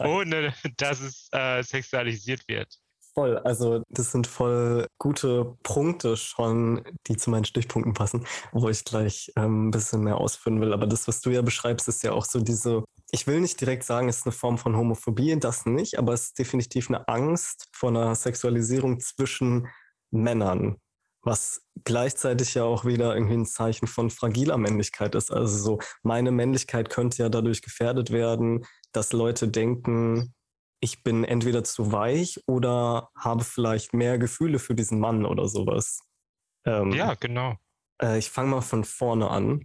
ohne 0.00 0.54
dass 0.76 1.00
es 1.00 1.28
äh, 1.32 1.62
sexualisiert 1.62 2.46
wird. 2.48 2.68
Voll, 3.14 3.36
also 3.38 3.82
das 3.90 4.10
sind 4.10 4.26
voll 4.26 4.86
gute 4.98 5.56
Punkte 5.62 6.16
schon, 6.16 6.82
die 7.06 7.16
zu 7.16 7.28
meinen 7.28 7.44
Stichpunkten 7.44 7.92
passen, 7.92 8.26
wo 8.52 8.70
ich 8.70 8.84
gleich 8.84 9.30
ähm, 9.36 9.68
ein 9.68 9.70
bisschen 9.70 10.02
mehr 10.02 10.16
ausführen 10.16 10.62
will. 10.62 10.72
Aber 10.72 10.86
das, 10.86 11.06
was 11.08 11.20
du 11.20 11.28
ja 11.28 11.42
beschreibst, 11.42 11.88
ist 11.88 12.02
ja 12.02 12.12
auch 12.12 12.24
so 12.24 12.40
diese, 12.40 12.84
ich 13.10 13.26
will 13.26 13.40
nicht 13.40 13.60
direkt 13.60 13.84
sagen, 13.84 14.08
es 14.08 14.18
ist 14.18 14.26
eine 14.26 14.32
Form 14.32 14.56
von 14.56 14.76
Homophobie, 14.76 15.38
das 15.38 15.66
nicht, 15.66 15.98
aber 15.98 16.14
es 16.14 16.28
ist 16.28 16.38
definitiv 16.38 16.88
eine 16.88 17.06
Angst 17.06 17.68
vor 17.72 17.90
einer 17.90 18.14
Sexualisierung 18.14 18.98
zwischen 19.00 19.68
Männern, 20.10 20.78
was 21.22 21.62
gleichzeitig 21.84 22.54
ja 22.54 22.64
auch 22.64 22.84
wieder 22.84 23.14
irgendwie 23.14 23.34
ein 23.34 23.46
Zeichen 23.46 23.86
von 23.86 24.10
fragiler 24.10 24.58
Männlichkeit 24.58 25.14
ist. 25.14 25.30
Also 25.30 25.56
so, 25.56 25.78
meine 26.02 26.30
Männlichkeit 26.30 26.90
könnte 26.90 27.22
ja 27.22 27.28
dadurch 27.28 27.62
gefährdet 27.62 28.10
werden, 28.10 28.64
dass 28.92 29.12
Leute 29.12 29.48
denken, 29.48 30.34
ich 30.80 31.04
bin 31.04 31.24
entweder 31.24 31.62
zu 31.62 31.92
weich 31.92 32.40
oder 32.46 33.10
habe 33.16 33.44
vielleicht 33.44 33.94
mehr 33.94 34.18
Gefühle 34.18 34.58
für 34.58 34.74
diesen 34.74 34.98
Mann 34.98 35.24
oder 35.24 35.48
sowas. 35.48 36.00
Ähm, 36.64 36.90
ja, 36.92 37.14
genau. 37.14 37.54
Äh, 38.02 38.18
ich 38.18 38.30
fange 38.30 38.50
mal 38.50 38.60
von 38.60 38.84
vorne 38.84 39.30
an. 39.30 39.64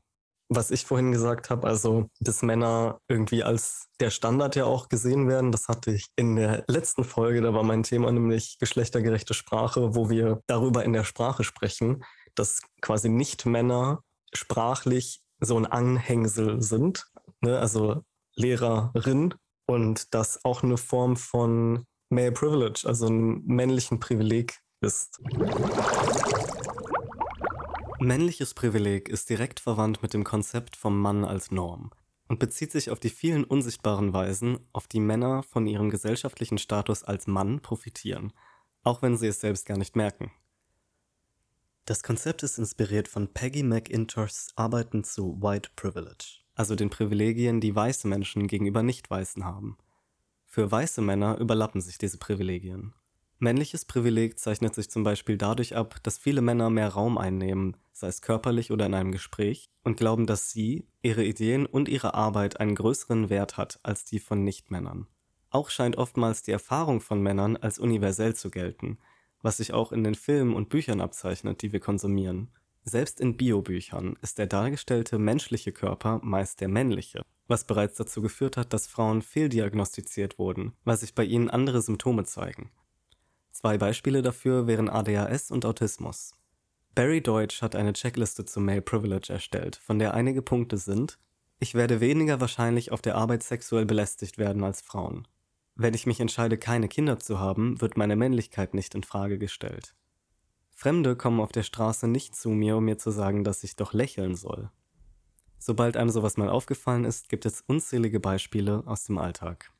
Was 0.49 0.71
ich 0.71 0.85
vorhin 0.85 1.11
gesagt 1.11 1.49
habe, 1.49 1.67
also 1.67 2.09
dass 2.19 2.41
Männer 2.41 2.99
irgendwie 3.09 3.43
als 3.43 3.87
der 3.99 4.11
Standard 4.11 4.55
ja 4.55 4.65
auch 4.65 4.87
gesehen 4.87 5.27
werden, 5.27 5.51
das 5.51 5.67
hatte 5.67 5.91
ich 5.91 6.07
in 6.15 6.37
der 6.37 6.63
letzten 6.67 7.03
Folge, 7.03 7.41
da 7.41 7.53
war 7.53 7.63
mein 7.63 7.83
Thema 7.83 8.11
nämlich 8.11 8.57
geschlechtergerechte 8.59 9.33
Sprache, 9.33 9.95
wo 9.95 10.09
wir 10.09 10.41
darüber 10.47 10.85
in 10.85 10.93
der 10.93 11.03
Sprache 11.03 11.43
sprechen, 11.43 12.03
dass 12.35 12.61
quasi 12.81 13.09
nicht 13.09 13.45
Männer 13.45 14.03
sprachlich 14.33 15.21
so 15.39 15.57
ein 15.57 15.65
Anhängsel 15.65 16.61
sind. 16.61 17.07
Ne? 17.41 17.59
Also 17.59 18.03
Lehrerin 18.35 19.33
und 19.65 20.13
das 20.13 20.45
auch 20.45 20.63
eine 20.63 20.77
Form 20.77 21.17
von 21.17 21.85
Male 22.09 22.31
Privilege, 22.31 22.83
also 22.85 23.07
einem 23.07 23.43
männlichen 23.45 23.99
Privileg 23.99 24.59
ist. 24.81 25.19
Männliches 27.99 28.53
Privileg 28.53 29.09
ist 29.09 29.29
direkt 29.29 29.59
verwandt 29.59 30.01
mit 30.01 30.13
dem 30.13 30.23
Konzept 30.23 30.75
vom 30.75 30.99
Mann 30.99 31.25
als 31.25 31.51
Norm 31.51 31.91
und 32.27 32.39
bezieht 32.39 32.71
sich 32.71 32.91
auf 32.91 32.99
die 32.99 33.09
vielen 33.09 33.43
unsichtbaren 33.43 34.13
Weisen, 34.13 34.59
auf 34.73 34.87
die 34.87 34.99
Männer 34.99 35.43
von 35.43 35.65
ihrem 35.67 35.89
gesellschaftlichen 35.89 36.57
Status 36.57 37.03
als 37.03 37.27
Mann 37.27 37.61
profitieren, 37.61 38.33
auch 38.83 39.01
wenn 39.01 39.17
sie 39.17 39.27
es 39.27 39.39
selbst 39.39 39.65
gar 39.65 39.77
nicht 39.77 39.95
merken. 39.95 40.31
Das 41.85 42.03
Konzept 42.03 42.43
ist 42.43 42.57
inspiriert 42.57 43.07
von 43.07 43.33
Peggy 43.33 43.63
McIntoshs 43.63 44.49
Arbeiten 44.55 45.03
zu 45.03 45.41
White 45.41 45.69
Privilege 45.75 46.47
also 46.57 46.75
den 46.75 46.89
Privilegien, 46.89 47.61
die 47.61 47.75
weiße 47.75 48.07
Menschen 48.07 48.47
gegenüber 48.47 48.81
Nicht-Weißen 48.81 49.45
haben. 49.45 49.77
Für 50.45 50.69
weiße 50.69 51.01
Männer 51.01 51.37
überlappen 51.37 51.81
sich 51.81 51.99
diese 51.99 52.17
Privilegien. 52.17 52.93
Männliches 53.39 53.85
Privileg 53.85 54.39
zeichnet 54.39 54.73
sich 54.73 54.89
zum 54.89 55.03
Beispiel 55.03 55.37
dadurch 55.37 55.75
ab, 55.75 55.97
dass 56.01 56.17
viele 56.17 56.41
Männer 56.41 56.71
mehr 56.71 56.89
Raum 56.89 57.19
einnehmen, 57.19 57.77
sei 57.93 58.07
es 58.07 58.23
körperlich 58.23 58.71
oder 58.71 58.87
in 58.87 58.95
einem 58.95 59.11
Gespräch, 59.11 59.69
und 59.83 59.97
glauben, 59.97 60.25
dass 60.25 60.49
sie, 60.49 60.87
ihre 61.03 61.23
Ideen 61.23 61.67
und 61.67 61.87
ihre 61.87 62.15
Arbeit 62.15 62.59
einen 62.59 62.73
größeren 62.73 63.29
Wert 63.29 63.57
hat 63.57 63.79
als 63.83 64.05
die 64.05 64.19
von 64.19 64.43
Nichtmännern. 64.43 65.05
Auch 65.51 65.69
scheint 65.69 65.97
oftmals 65.97 66.41
die 66.41 66.51
Erfahrung 66.51 66.99
von 66.99 67.21
Männern 67.21 67.57
als 67.57 67.77
universell 67.77 68.35
zu 68.35 68.49
gelten, 68.49 68.97
was 69.43 69.57
sich 69.57 69.71
auch 69.71 69.91
in 69.91 70.03
den 70.03 70.15
Filmen 70.15 70.55
und 70.55 70.69
Büchern 70.69 70.99
abzeichnet, 70.99 71.61
die 71.61 71.71
wir 71.71 71.79
konsumieren. 71.79 72.49
Selbst 72.83 73.21
in 73.21 73.37
Biobüchern 73.37 74.17
ist 74.21 74.39
der 74.39 74.47
dargestellte 74.47 75.19
menschliche 75.19 75.71
Körper 75.71 76.19
meist 76.23 76.59
der 76.59 76.69
männliche, 76.69 77.21
was 77.47 77.65
bereits 77.65 77.97
dazu 77.97 78.21
geführt 78.23 78.57
hat, 78.57 78.73
dass 78.73 78.87
Frauen 78.87 79.21
fehldiagnostiziert 79.21 80.39
wurden, 80.39 80.73
weil 80.85 80.97
sich 80.97 81.13
bei 81.13 81.23
ihnen 81.23 81.51
andere 81.51 81.83
Symptome 81.83 82.23
zeigen. 82.23 82.71
Zwei 83.57 83.79
Beispiele 83.79 84.21
dafür 84.21 84.67
wären 84.67 84.87
ADHS 84.87 85.49
und 85.49 85.65
Autismus. 85.65 86.35
Barry 86.93 87.21
Deutsch 87.21 87.63
hat 87.63 87.75
eine 87.75 87.93
Checkliste 87.93 88.45
zu 88.45 88.59
Male 88.59 88.83
Privilege 88.83 89.33
erstellt, 89.33 89.77
von 89.77 89.97
der 89.97 90.13
einige 90.13 90.43
Punkte 90.43 90.77
sind 90.77 91.17
ich 91.59 91.73
werde 91.73 91.99
weniger 91.99 92.39
wahrscheinlich 92.39 92.91
auf 92.91 93.01
der 93.01 93.15
Arbeit 93.15 93.41
sexuell 93.41 93.85
belästigt 93.85 94.37
werden 94.37 94.63
als 94.63 94.81
Frauen. 94.81 95.27
Wenn 95.73 95.95
ich 95.95 96.05
mich 96.05 96.19
entscheide, 96.19 96.59
keine 96.59 96.87
Kinder 96.87 97.17
zu 97.17 97.39
haben, 97.39 97.81
wird 97.81 97.97
meine 97.97 98.15
Männlichkeit 98.15 98.75
nicht 98.75 98.93
in 98.93 99.01
Frage 99.01 99.39
gestellt. 99.39 99.95
Fremde 100.69 101.15
kommen 101.15 101.39
auf 101.39 101.51
der 101.51 101.63
Straße 101.63 102.07
nicht 102.07 102.35
zu 102.35 102.49
mir, 102.49 102.77
um 102.77 102.85
mir 102.85 102.99
zu 102.99 103.09
sagen, 103.09 103.43
dass 103.43 103.63
ich 103.63 103.75
doch 103.75 103.93
lächeln 103.93 104.35
soll. 104.35 104.69
Sobald 105.57 105.97
einem 105.97 106.11
sowas 106.11 106.37
mal 106.37 106.49
aufgefallen 106.49 107.05
ist, 107.05 107.27
gibt 107.27 107.47
es 107.47 107.63
unzählige 107.65 108.19
Beispiele 108.19 108.83
aus 108.85 109.05
dem 109.05 109.17
Alltag. 109.17 109.71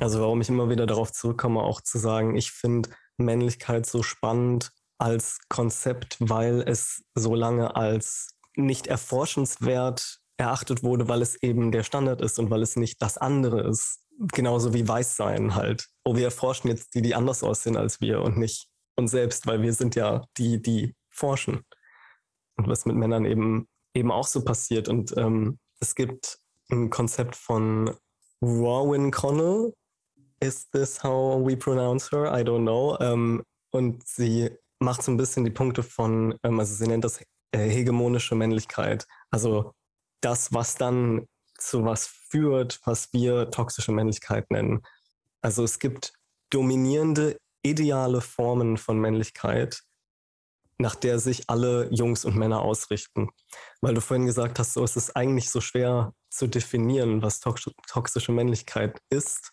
Also 0.00 0.20
warum 0.20 0.40
ich 0.40 0.48
immer 0.48 0.70
wieder 0.70 0.86
darauf 0.86 1.12
zurückkomme, 1.12 1.60
auch 1.60 1.82
zu 1.82 1.98
sagen, 1.98 2.34
ich 2.36 2.52
finde 2.52 2.90
Männlichkeit 3.18 3.84
so 3.84 4.02
spannend 4.02 4.72
als 4.98 5.38
Konzept, 5.48 6.16
weil 6.20 6.62
es 6.66 7.02
so 7.14 7.34
lange 7.34 7.76
als 7.76 8.34
nicht 8.56 8.86
erforschenswert 8.86 10.18
erachtet 10.38 10.82
wurde, 10.82 11.08
weil 11.08 11.20
es 11.20 11.42
eben 11.42 11.70
der 11.70 11.82
Standard 11.82 12.22
ist 12.22 12.38
und 12.38 12.50
weil 12.50 12.62
es 12.62 12.76
nicht 12.76 13.02
das 13.02 13.18
andere 13.18 13.60
ist. 13.68 14.00
Genauso 14.32 14.74
wie 14.74 14.88
Weißsein 14.88 15.54
halt. 15.54 15.86
Oh, 16.04 16.16
wir 16.16 16.24
erforschen 16.24 16.68
jetzt 16.68 16.94
die, 16.94 17.02
die 17.02 17.14
anders 17.14 17.42
aussehen 17.42 17.76
als 17.76 18.00
wir 18.00 18.22
und 18.22 18.38
nicht 18.38 18.68
uns 18.96 19.10
selbst, 19.10 19.46
weil 19.46 19.62
wir 19.62 19.72
sind 19.72 19.94
ja 19.96 20.24
die, 20.38 20.60
die 20.60 20.94
forschen. 21.10 21.62
Und 22.56 22.68
was 22.68 22.86
mit 22.86 22.96
Männern 22.96 23.24
eben, 23.24 23.68
eben 23.94 24.10
auch 24.10 24.26
so 24.26 24.44
passiert. 24.44 24.88
Und 24.88 25.16
ähm, 25.16 25.58
es 25.78 25.94
gibt 25.94 26.38
ein 26.70 26.90
Konzept 26.90 27.36
von 27.36 27.94
Rowan 28.42 29.10
Connell. 29.10 29.74
Is 30.42 30.70
this 30.70 31.02
how 31.02 31.38
we 31.38 31.56
pronounce 31.56 32.10
her? 32.10 32.26
I 32.26 32.42
don't 32.42 32.62
know. 32.62 32.96
Ähm, 33.00 33.42
und 33.72 34.06
sie 34.06 34.50
macht 34.78 35.02
so 35.02 35.12
ein 35.12 35.16
bisschen 35.16 35.44
die 35.44 35.50
Punkte 35.50 35.82
von, 35.82 36.34
ähm, 36.42 36.58
also 36.58 36.74
sie 36.74 36.86
nennt 36.86 37.04
das 37.04 37.20
äh, 37.52 37.58
hegemonische 37.58 38.34
Männlichkeit. 38.34 39.06
Also 39.30 39.72
das, 40.22 40.52
was 40.52 40.76
dann 40.76 41.26
zu 41.58 41.84
was 41.84 42.06
führt, 42.06 42.80
was 42.84 43.12
wir 43.12 43.50
toxische 43.50 43.92
Männlichkeit 43.92 44.50
nennen. 44.50 44.82
Also 45.42 45.62
es 45.62 45.78
gibt 45.78 46.14
dominierende, 46.50 47.36
ideale 47.62 48.22
Formen 48.22 48.78
von 48.78 48.98
Männlichkeit, 48.98 49.82
nach 50.78 50.94
der 50.94 51.18
sich 51.18 51.50
alle 51.50 51.88
Jungs 51.92 52.24
und 52.24 52.36
Männer 52.36 52.62
ausrichten. 52.62 53.28
Weil 53.82 53.92
du 53.92 54.00
vorhin 54.00 54.24
gesagt 54.24 54.58
hast, 54.58 54.72
so 54.72 54.82
ist 54.82 54.96
es 54.96 55.14
eigentlich 55.14 55.50
so 55.50 55.60
schwer 55.60 56.14
zu 56.30 56.46
definieren, 56.46 57.20
was 57.20 57.40
toxische 57.40 58.32
Männlichkeit 58.32 58.98
ist 59.10 59.52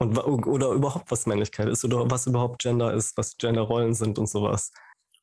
und 0.00 0.18
oder 0.18 0.70
überhaupt 0.70 1.10
was 1.10 1.26
Männlichkeit 1.26 1.68
ist 1.68 1.84
oder 1.84 2.10
was 2.10 2.26
überhaupt 2.26 2.62
Gender 2.62 2.94
ist, 2.94 3.16
was 3.16 3.36
Genderrollen 3.36 3.94
sind 3.94 4.18
und 4.18 4.28
sowas. 4.28 4.72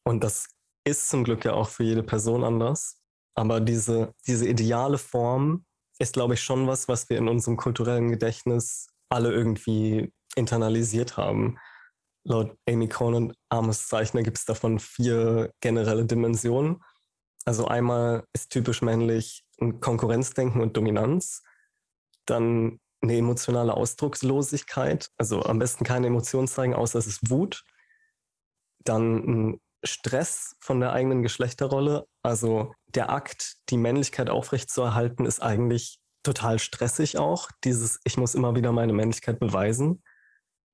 Und 0.04 0.24
das 0.24 0.48
ist 0.86 1.10
zum 1.10 1.24
Glück 1.24 1.44
ja 1.46 1.54
auch 1.54 1.68
für 1.68 1.84
jede 1.84 2.04
Person 2.04 2.44
anders. 2.44 3.02
Aber 3.36 3.60
diese, 3.60 4.14
diese 4.26 4.48
ideale 4.48 4.98
Form 4.98 5.66
ist, 6.00 6.14
glaube 6.14 6.36
ich, 6.36 6.42
schon 6.42 6.68
was, 6.68 6.88
was 6.88 7.10
wir 7.10 7.18
in 7.18 7.28
unserem 7.28 7.58
kulturellen 7.58 8.10
Gedächtnis 8.10 8.88
alle 9.10 9.32
irgendwie 9.32 10.14
internalisiert 10.36 11.18
haben. 11.18 11.58
Laut 12.24 12.56
Amy 12.70 12.88
Conan, 12.88 13.34
Armes 13.50 13.88
Zeichner, 13.88 14.22
gibt 14.22 14.38
es 14.38 14.46
davon 14.46 14.80
vier 14.80 15.52
generelle 15.60 16.06
Dimensionen. 16.06 16.84
Also 17.46 17.66
einmal 17.66 18.26
ist 18.34 18.52
typisch 18.52 18.82
männlich 18.82 19.44
ein 19.60 19.80
Konkurrenzdenken 19.80 20.62
und 20.62 20.78
Dominanz. 20.78 21.44
Dann 22.26 22.80
eine 23.02 23.18
emotionale 23.18 23.76
Ausdruckslosigkeit, 23.76 25.10
also 25.18 25.44
am 25.44 25.60
besten 25.60 25.84
keine 25.84 26.08
Emotionen 26.08 26.48
zeigen, 26.48 26.74
außer 26.74 27.00
es 27.00 27.08
ist 27.08 27.30
Wut. 27.30 27.64
Dann 28.84 29.18
ein 29.18 29.62
Stress 29.84 30.56
von 30.60 30.80
der 30.80 30.94
eigenen 30.94 31.22
Geschlechterrolle, 31.22 32.08
also 32.24 32.74
der 32.88 33.10
Akt, 33.10 33.58
die 33.70 33.78
Männlichkeit 33.78 34.30
aufrechtzuerhalten, 34.30 35.26
ist 35.26 35.42
eigentlich 35.42 36.00
total 36.24 36.60
stressig 36.60 37.18
auch. 37.18 37.50
Dieses, 37.64 38.00
ich 38.04 38.18
muss 38.18 38.36
immer 38.36 38.56
wieder 38.56 38.72
meine 38.72 38.94
Männlichkeit 38.94 39.40
beweisen 39.40 40.04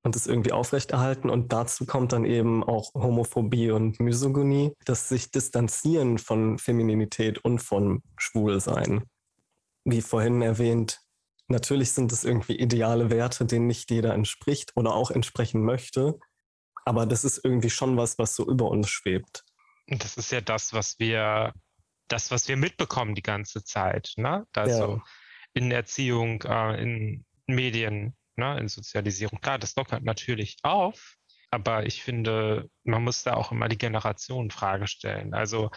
und 0.02 0.16
es 0.16 0.26
irgendwie 0.26 0.52
aufrechterhalten. 0.52 1.30
Und 1.30 1.52
dazu 1.52 1.86
kommt 1.86 2.12
dann 2.12 2.24
eben 2.24 2.64
auch 2.64 2.92
Homophobie 2.94 3.70
und 3.70 4.00
Misogynie, 4.00 4.72
das 4.84 5.08
sich 5.08 5.30
distanzieren 5.30 6.18
von 6.18 6.58
Femininität 6.58 7.38
und 7.44 7.60
von 7.60 8.02
Schwulsein. 8.16 9.04
Wie 9.84 10.02
vorhin 10.02 10.42
erwähnt, 10.42 11.00
Natürlich 11.48 11.92
sind 11.92 12.10
es 12.12 12.24
irgendwie 12.24 12.56
ideale 12.56 13.10
Werte, 13.10 13.44
denen 13.44 13.66
nicht 13.66 13.90
jeder 13.90 14.14
entspricht 14.14 14.72
oder 14.76 14.94
auch 14.94 15.10
entsprechen 15.10 15.62
möchte. 15.62 16.18
Aber 16.84 17.06
das 17.06 17.24
ist 17.24 17.44
irgendwie 17.44 17.70
schon 17.70 17.96
was, 17.96 18.18
was 18.18 18.34
so 18.34 18.46
über 18.46 18.68
uns 18.68 18.88
schwebt. 18.88 19.44
Das 19.86 20.16
ist 20.16 20.32
ja 20.32 20.40
das, 20.40 20.72
was 20.72 20.98
wir, 20.98 21.52
das, 22.08 22.30
was 22.30 22.48
wir 22.48 22.56
mitbekommen 22.56 23.14
die 23.14 23.22
ganze 23.22 23.62
Zeit. 23.64 24.12
Ne? 24.16 24.46
Also 24.54 24.96
ja. 24.96 25.02
in 25.52 25.70
Erziehung, 25.70 26.42
äh, 26.42 26.82
in 26.82 27.24
Medien, 27.46 28.16
ne? 28.36 28.58
in 28.58 28.68
Sozialisierung. 28.68 29.40
Klar, 29.40 29.58
das 29.58 29.76
lockert 29.76 30.02
natürlich 30.02 30.56
auf. 30.62 31.16
Aber 31.50 31.86
ich 31.86 32.02
finde, 32.02 32.68
man 32.82 33.04
muss 33.04 33.22
da 33.22 33.34
auch 33.34 33.52
immer 33.52 33.68
die 33.68 33.78
Generationenfrage 33.78 34.88
stellen. 34.88 35.34
Also 35.34 35.70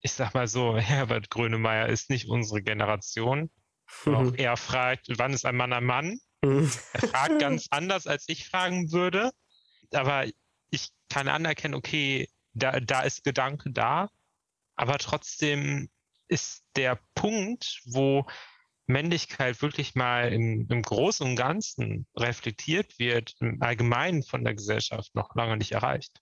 ich 0.00 0.12
sag 0.12 0.34
mal 0.34 0.46
so, 0.46 0.76
Herbert 0.78 1.30
Grönemeyer 1.30 1.88
ist 1.88 2.10
nicht 2.10 2.28
unsere 2.28 2.62
Generation. 2.62 3.50
Mhm. 4.04 4.14
Auch 4.14 4.34
er 4.36 4.56
fragt, 4.56 5.06
wann 5.16 5.32
ist 5.32 5.44
ein 5.44 5.56
Mann 5.56 5.72
ein 5.72 5.84
Mann? 5.84 6.18
Mhm. 6.42 6.70
Er 6.92 7.08
fragt 7.08 7.40
ganz 7.40 7.66
anders, 7.70 8.06
als 8.06 8.24
ich 8.28 8.48
fragen 8.48 8.92
würde. 8.92 9.30
Aber 9.92 10.26
ich 10.70 10.88
kann 11.08 11.28
anerkennen, 11.28 11.74
okay, 11.74 12.28
da, 12.52 12.80
da 12.80 13.02
ist 13.02 13.24
Gedanke 13.24 13.70
da. 13.70 14.08
Aber 14.76 14.98
trotzdem 14.98 15.88
ist 16.28 16.64
der 16.76 16.98
Punkt, 17.14 17.80
wo 17.84 18.26
Männlichkeit 18.86 19.62
wirklich 19.62 19.94
mal 19.94 20.32
im, 20.32 20.66
im 20.68 20.82
Großen 20.82 21.26
und 21.26 21.36
Ganzen 21.36 22.06
reflektiert 22.16 22.98
wird, 22.98 23.34
im 23.40 23.62
Allgemeinen 23.62 24.22
von 24.22 24.44
der 24.44 24.54
Gesellschaft 24.54 25.14
noch 25.14 25.34
lange 25.34 25.56
nicht 25.56 25.72
erreicht. 25.72 26.20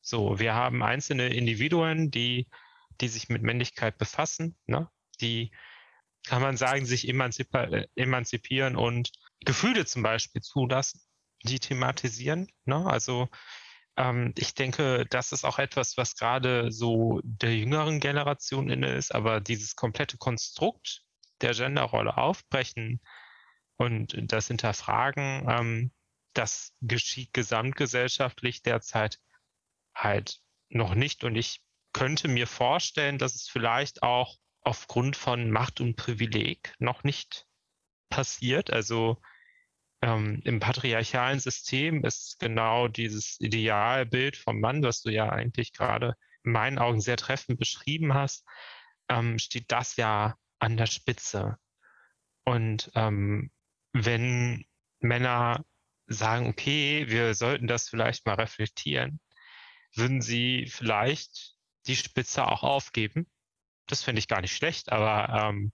So, 0.00 0.38
wir 0.38 0.54
haben 0.54 0.82
einzelne 0.82 1.28
Individuen, 1.28 2.10
die, 2.10 2.48
die 3.00 3.08
sich 3.08 3.28
mit 3.28 3.42
Männlichkeit 3.42 3.98
befassen, 3.98 4.56
ne? 4.66 4.88
die 5.20 5.50
kann 6.30 6.42
man 6.42 6.56
sagen, 6.56 6.86
sich 6.86 7.08
äh, 7.08 7.86
emanzipieren 7.96 8.76
und 8.76 9.10
Gefühle 9.44 9.84
zum 9.84 10.04
Beispiel 10.04 10.40
zulassen, 10.40 11.00
die 11.42 11.58
thematisieren. 11.58 12.46
Ne? 12.66 12.86
Also 12.86 13.28
ähm, 13.96 14.32
ich 14.38 14.54
denke, 14.54 15.06
das 15.10 15.32
ist 15.32 15.44
auch 15.44 15.58
etwas, 15.58 15.96
was 15.96 16.14
gerade 16.14 16.70
so 16.70 17.20
der 17.24 17.56
jüngeren 17.56 17.98
Generation 17.98 18.70
inne 18.70 18.94
ist, 18.94 19.12
aber 19.12 19.40
dieses 19.40 19.74
komplette 19.74 20.18
Konstrukt 20.18 21.02
der 21.40 21.52
Genderrolle 21.52 22.16
aufbrechen 22.16 23.00
und 23.76 24.14
das 24.16 24.46
hinterfragen, 24.46 25.48
ähm, 25.50 25.90
das 26.32 26.76
geschieht 26.80 27.32
gesamtgesellschaftlich 27.32 28.62
derzeit 28.62 29.18
halt 29.96 30.38
noch 30.68 30.94
nicht. 30.94 31.24
Und 31.24 31.34
ich 31.34 31.60
könnte 31.92 32.28
mir 32.28 32.46
vorstellen, 32.46 33.18
dass 33.18 33.34
es 33.34 33.48
vielleicht 33.48 34.04
auch 34.04 34.36
aufgrund 34.62 35.16
von 35.16 35.50
Macht 35.50 35.80
und 35.80 35.96
Privileg 35.96 36.74
noch 36.78 37.04
nicht 37.04 37.46
passiert. 38.10 38.70
Also 38.70 39.20
ähm, 40.02 40.40
im 40.44 40.60
patriarchalen 40.60 41.40
System 41.40 42.04
ist 42.04 42.38
genau 42.40 42.88
dieses 42.88 43.40
Idealbild 43.40 44.36
vom 44.36 44.60
Mann, 44.60 44.82
was 44.82 45.02
du 45.02 45.10
ja 45.10 45.28
eigentlich 45.28 45.72
gerade 45.72 46.14
in 46.44 46.52
meinen 46.52 46.78
Augen 46.78 47.00
sehr 47.00 47.16
treffend 47.16 47.58
beschrieben 47.58 48.14
hast, 48.14 48.46
ähm, 49.08 49.38
steht 49.38 49.70
das 49.70 49.96
ja 49.96 50.36
an 50.58 50.76
der 50.76 50.86
Spitze. 50.86 51.56
Und 52.44 52.90
ähm, 52.94 53.50
wenn 53.92 54.64
Männer 55.00 55.64
sagen, 56.06 56.48
okay, 56.48 57.06
wir 57.08 57.34
sollten 57.34 57.66
das 57.66 57.88
vielleicht 57.88 58.26
mal 58.26 58.34
reflektieren, 58.34 59.20
würden 59.94 60.22
sie 60.22 60.66
vielleicht 60.66 61.54
die 61.86 61.96
Spitze 61.96 62.46
auch 62.46 62.62
aufgeben 62.62 63.30
das 63.86 64.02
finde 64.02 64.20
ich 64.20 64.28
gar 64.28 64.40
nicht 64.40 64.54
schlecht, 64.54 64.92
aber 64.92 65.48
ähm, 65.48 65.72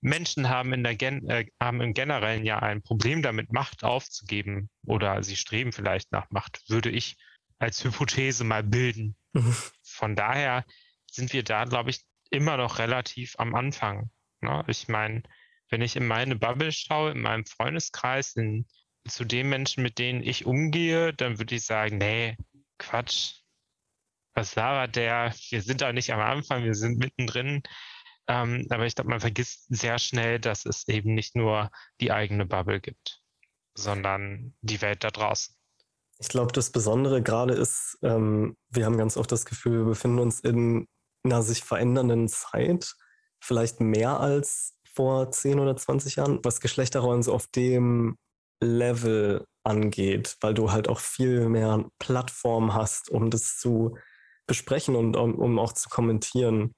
Menschen 0.00 0.48
haben, 0.48 0.72
in 0.72 0.82
der 0.82 0.96
Gen 0.96 1.28
äh, 1.28 1.46
haben 1.60 1.80
im 1.80 1.94
Generellen 1.94 2.44
ja 2.44 2.58
ein 2.58 2.82
Problem 2.82 3.22
damit, 3.22 3.52
Macht 3.52 3.84
aufzugeben 3.84 4.70
oder 4.86 5.22
sie 5.22 5.36
streben 5.36 5.72
vielleicht 5.72 6.10
nach 6.12 6.30
Macht, 6.30 6.62
würde 6.68 6.90
ich 6.90 7.16
als 7.58 7.84
Hypothese 7.84 8.44
mal 8.44 8.62
bilden. 8.62 9.16
Mhm. 9.32 9.54
Von 9.82 10.16
daher 10.16 10.64
sind 11.10 11.32
wir 11.32 11.44
da, 11.44 11.64
glaube 11.64 11.90
ich, 11.90 12.00
immer 12.30 12.56
noch 12.56 12.78
relativ 12.78 13.34
am 13.38 13.54
Anfang. 13.54 14.10
Ne? 14.40 14.64
Ich 14.68 14.88
meine, 14.88 15.22
wenn 15.68 15.82
ich 15.82 15.96
in 15.96 16.06
meine 16.06 16.36
Bubble 16.36 16.72
schaue, 16.72 17.12
in 17.12 17.20
meinem 17.20 17.44
Freundeskreis, 17.44 18.34
in, 18.36 18.66
zu 19.06 19.24
den 19.24 19.48
Menschen, 19.48 19.82
mit 19.82 19.98
denen 19.98 20.22
ich 20.22 20.46
umgehe, 20.46 21.12
dann 21.12 21.38
würde 21.38 21.56
ich 21.56 21.64
sagen, 21.64 21.98
nee, 21.98 22.36
Quatsch, 22.78 23.39
was 24.34 24.54
labert 24.54 24.96
der? 24.96 25.34
Wir 25.50 25.62
sind 25.62 25.80
da 25.80 25.92
nicht 25.92 26.12
am 26.12 26.20
Anfang, 26.20 26.64
wir 26.64 26.74
sind 26.74 26.98
mittendrin. 26.98 27.62
Ähm, 28.28 28.66
aber 28.70 28.86
ich 28.86 28.94
glaube, 28.94 29.10
man 29.10 29.20
vergisst 29.20 29.66
sehr 29.68 29.98
schnell, 29.98 30.38
dass 30.38 30.64
es 30.64 30.86
eben 30.88 31.14
nicht 31.14 31.34
nur 31.34 31.70
die 32.00 32.12
eigene 32.12 32.46
Bubble 32.46 32.80
gibt, 32.80 33.20
sondern 33.74 34.54
die 34.60 34.80
Welt 34.82 35.02
da 35.02 35.10
draußen. 35.10 35.54
Ich 36.18 36.28
glaube, 36.28 36.52
das 36.52 36.70
Besondere 36.70 37.22
gerade 37.22 37.54
ist, 37.54 37.98
ähm, 38.02 38.56
wir 38.68 38.84
haben 38.84 38.98
ganz 38.98 39.16
oft 39.16 39.32
das 39.32 39.46
Gefühl, 39.46 39.78
wir 39.78 39.86
befinden 39.86 40.18
uns 40.18 40.40
in 40.40 40.86
einer 41.24 41.42
sich 41.42 41.64
verändernden 41.64 42.28
Zeit, 42.28 42.94
vielleicht 43.40 43.80
mehr 43.80 44.20
als 44.20 44.76
vor 44.94 45.30
10 45.30 45.58
oder 45.58 45.76
20 45.76 46.16
Jahren, 46.16 46.40
was 46.42 46.60
Geschlechterrollen 46.60 47.22
so 47.22 47.32
auf 47.32 47.46
dem 47.48 48.16
Level 48.62 49.46
angeht, 49.64 50.36
weil 50.40 50.54
du 50.54 50.72
halt 50.72 50.88
auch 50.88 51.00
viel 51.00 51.48
mehr 51.48 51.84
Plattform 51.98 52.74
hast, 52.74 53.10
um 53.10 53.30
das 53.30 53.58
zu 53.58 53.96
besprechen 54.50 54.96
und 54.96 55.16
um, 55.16 55.36
um 55.36 55.60
auch 55.60 55.72
zu 55.72 55.88
kommentieren. 55.88 56.74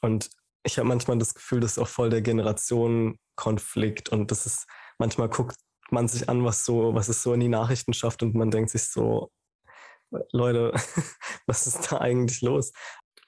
Und 0.00 0.30
ich 0.64 0.78
habe 0.78 0.88
manchmal 0.88 1.16
das 1.16 1.34
Gefühl, 1.34 1.60
das 1.60 1.72
ist 1.72 1.78
auch 1.78 1.86
voll 1.88 2.10
der 2.10 2.22
Generationenkonflikt 2.22 4.08
und 4.08 4.32
das 4.32 4.46
ist, 4.46 4.66
manchmal 4.98 5.28
guckt 5.28 5.56
man 5.92 6.08
sich 6.08 6.28
an, 6.28 6.44
was 6.44 6.64
so, 6.64 6.92
was 6.92 7.08
es 7.08 7.22
so 7.22 7.34
in 7.34 7.40
die 7.40 7.48
Nachrichten 7.48 7.92
schafft 7.92 8.24
und 8.24 8.34
man 8.34 8.50
denkt 8.50 8.70
sich 8.70 8.84
so, 8.88 9.30
Leute, 10.32 10.72
was 11.46 11.68
ist 11.68 11.92
da 11.92 11.98
eigentlich 11.98 12.40
los? 12.40 12.72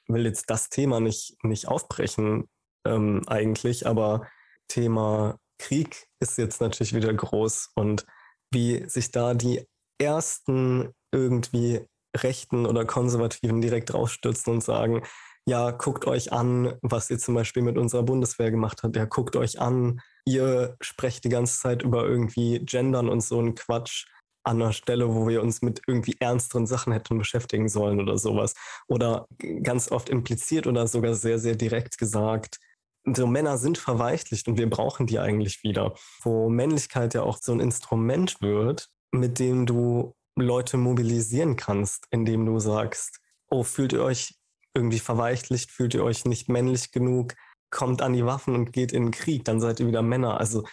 will 0.09 0.27
jetzt 0.27 0.51
das 0.51 0.69
Thema 0.69 1.01
nicht, 1.01 1.37
nicht 1.45 1.69
aufbrechen 1.69 2.49
ähm, 2.85 3.23
eigentlich, 3.27 3.87
aber 3.87 4.29
Thema 4.69 5.39
Krieg 5.59 6.09
ist 6.21 6.37
jetzt 6.39 6.61
natürlich 6.61 6.93
wieder 6.93 7.15
groß 7.15 7.71
und 7.77 8.05
wie 8.51 8.89
sich 8.89 9.13
da 9.13 9.35
die 9.35 9.65
ersten 9.99 10.93
irgendwie 11.13 11.87
Rechten 12.17 12.67
oder 12.67 12.85
Konservativen 12.85 13.61
direkt 13.61 13.93
draufstürzen 13.93 14.55
und 14.55 14.63
sagen, 14.63 15.03
ja, 15.47 15.73
guckt 15.73 16.07
euch 16.07 16.33
an, 16.33 16.75
was 16.81 17.11
ihr 17.11 17.19
zum 17.19 17.35
Beispiel 17.35 17.63
mit 17.63 17.77
unserer 17.77 18.03
Bundeswehr 18.03 18.51
gemacht 18.51 18.83
habt. 18.83 18.97
Ja, 18.97 19.05
guckt 19.05 19.37
euch 19.37 19.61
an, 19.61 20.01
ihr 20.27 20.77
sprecht 20.81 21.25
die 21.25 21.29
ganze 21.29 21.59
Zeit 21.59 21.83
über 21.83 22.05
irgendwie 22.05 22.61
Gendern 22.61 23.09
und 23.09 23.21
so 23.21 23.41
ein 23.41 23.55
Quatsch 23.55 24.07
an 24.47 24.61
einer 24.61 24.73
Stelle, 24.73 25.15
wo 25.15 25.27
wir 25.29 25.43
uns 25.43 25.63
mit 25.63 25.83
irgendwie 25.87 26.17
ernsteren 26.21 26.67
Sachen 26.67 26.93
hätten 26.93 27.19
beschäftigen 27.19 27.69
sollen 27.69 28.01
oder 28.01 28.19
sowas. 28.19 28.55
Oder 28.89 29.27
ganz 29.63 29.91
oft 29.91 30.09
impliziert 30.09 30.67
oder 30.67 30.87
sogar 30.87 31.15
sehr, 31.15 31.39
sehr 31.39 31.57
direkt 31.57 31.99
gesagt, 31.99 32.59
so 33.07 33.27
Männer 33.27 33.59
sind 33.59 33.77
verweichlicht 33.77 34.49
und 34.49 34.57
wir 34.57 34.69
brauchen 34.69 35.07
die 35.07 35.19
eigentlich 35.19 35.63
wieder. 35.63 35.95
Wo 36.23 36.49
Männlichkeit 36.49 37.13
ja 37.15 37.23
auch 37.23 37.39
so 37.39 37.53
ein 37.53 37.61
Instrument 37.61 38.41
wird, 38.41 38.89
mit 39.13 39.39
dem 39.39 39.67
du 39.67 40.15
Leute 40.37 40.77
mobilisieren 40.77 41.57
kannst, 41.57 42.07
indem 42.11 42.47
du 42.47 42.59
sagst, 42.59 43.21
oh, 43.49 43.63
fühlt 43.63 43.93
ihr 43.93 44.03
euch 44.03 44.35
irgendwie 44.75 44.99
verweichlicht, 44.99 45.71
fühlt 45.71 45.95
ihr 45.95 46.03
euch 46.03 46.25
nicht 46.25 46.49
männlich 46.49 46.91
genug, 46.91 47.35
kommt 47.71 48.03
an 48.03 48.13
die 48.13 48.27
Waffen 48.27 48.55
und 48.55 48.73
geht 48.73 48.93
in 48.93 49.05
den 49.05 49.11
Krieg, 49.13 49.45
dann 49.45 49.61
seid 49.61 49.81
ihr 49.81 49.87
wieder 49.87 50.03
Männer. 50.03 50.39
Also, 50.39 50.67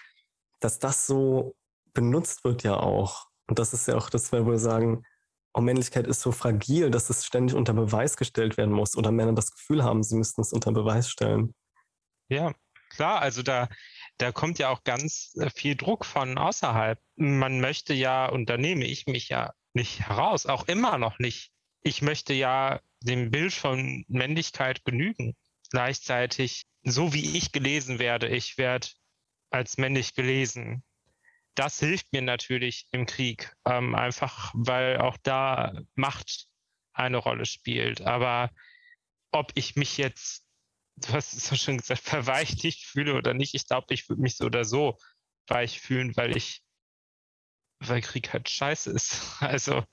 dass 0.60 0.80
das 0.80 1.06
so 1.06 1.56
benutzt 1.94 2.44
wird 2.44 2.64
ja 2.64 2.78
auch. 2.78 3.28
Und 3.48 3.60
das 3.60 3.74
ist 3.74 3.88
ja 3.88 3.96
auch 3.96 4.10
das, 4.10 4.32
weil 4.32 4.46
wir 4.46 4.58
sagen, 4.58 5.04
oh, 5.54 5.62
Männlichkeit 5.62 6.08
ist 6.08 6.22
so 6.22 6.32
fragil, 6.32 6.90
dass 6.90 7.10
es 7.10 7.26
ständig 7.26 7.56
unter 7.56 7.74
Beweis 7.74 8.18
gestellt 8.18 8.58
werden 8.58 8.74
muss 8.74 8.96
oder 8.96 9.12
Männer 9.12 9.34
das 9.34 9.52
Gefühl 9.52 9.84
haben, 9.84 10.04
sie 10.04 10.16
müssten 10.16 10.42
es 10.42 10.54
unter 10.54 10.72
Beweis 10.72 11.10
stellen. 11.10 11.54
Ja, 12.30 12.54
klar, 12.90 13.22
also 13.22 13.44
da, 13.44 13.68
da 14.18 14.32
kommt 14.32 14.60
ja 14.60 14.70
auch 14.70 14.84
ganz 14.84 15.34
äh, 15.40 15.50
viel 15.50 15.76
Druck 15.76 16.06
von 16.06 16.38
außerhalb. 16.38 17.00
Man 17.16 17.60
möchte 17.60 17.94
ja, 17.94 18.28
und 18.28 18.50
da 18.50 18.58
nehme 18.58 18.86
ich 18.86 19.08
mich 19.08 19.30
ja 19.30 19.54
nicht 19.74 20.08
heraus, 20.08 20.46
auch 20.46 20.68
immer 20.68 20.98
noch 20.98 21.20
nicht. 21.20 21.52
Ich 21.82 22.02
möchte 22.02 22.34
ja 22.34 22.80
dem 23.02 23.32
Bild 23.32 23.54
von 23.54 24.06
Männlichkeit 24.08 24.86
genügen. 24.86 25.36
Gleichzeitig, 25.72 26.64
so 26.84 27.14
wie 27.14 27.38
ich 27.38 27.52
gelesen 27.52 27.98
werde, 28.00 28.28
ich 28.28 28.58
werde 28.58 28.88
als 29.50 29.78
männlich 29.78 30.14
gelesen. 30.14 30.84
Das 31.56 31.80
hilft 31.80 32.14
mir 32.14 32.22
natürlich 32.22 32.88
im 32.92 33.06
Krieg, 33.06 33.54
ähm, 33.66 33.96
einfach 33.96 34.52
weil 34.54 35.00
auch 35.00 35.18
da 35.24 35.74
Macht 35.96 36.48
eine 36.94 37.18
Rolle 37.18 37.46
spielt. 37.46 38.02
Aber 38.02 38.52
ob 39.32 39.52
ich 39.56 39.76
mich 39.76 39.98
jetzt 39.98 40.41
du 41.08 41.14
hast 41.14 41.34
es 41.34 41.50
ja 41.50 41.58
schon 41.58 41.78
gesagt, 41.78 42.02
verweichlicht 42.02 42.86
fühle 42.86 43.16
oder 43.16 43.34
nicht. 43.34 43.56
Ich 43.56 43.68
glaube, 43.68 43.94
ich 43.94 44.08
würde 44.10 44.22
mich 44.22 44.38
so 44.38 44.46
oder 44.46 44.66
so 44.66 44.98
weich 45.48 45.80
fühlen, 45.80 46.16
weil 46.16 46.36
ich, 46.38 46.64
weil 47.80 48.02
Krieg 48.02 48.32
halt 48.34 48.50
scheiße 48.50 48.92
ist. 48.92 49.22
Also, 49.42 49.84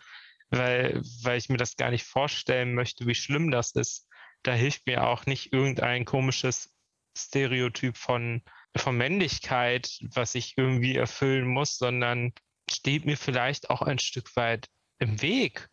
weil, 0.50 1.02
weil 1.22 1.38
ich 1.38 1.48
mir 1.48 1.58
das 1.58 1.76
gar 1.76 1.90
nicht 1.90 2.04
vorstellen 2.04 2.74
möchte, 2.74 3.06
wie 3.06 3.14
schlimm 3.14 3.50
das 3.50 3.72
ist. 3.72 4.08
Da 4.42 4.52
hilft 4.52 4.86
mir 4.86 5.06
auch 5.06 5.26
nicht 5.26 5.52
irgendein 5.52 6.04
komisches 6.04 6.74
Stereotyp 7.16 7.96
von, 7.96 8.42
von 8.76 8.96
Männlichkeit, 8.96 9.98
was 10.14 10.34
ich 10.34 10.56
irgendwie 10.56 10.96
erfüllen 10.96 11.46
muss, 11.46 11.76
sondern 11.76 12.32
steht 12.70 13.04
mir 13.04 13.16
vielleicht 13.16 13.70
auch 13.70 13.82
ein 13.82 13.98
Stück 13.98 14.34
weit 14.36 14.68
im 14.98 15.20
Weg. 15.20 15.68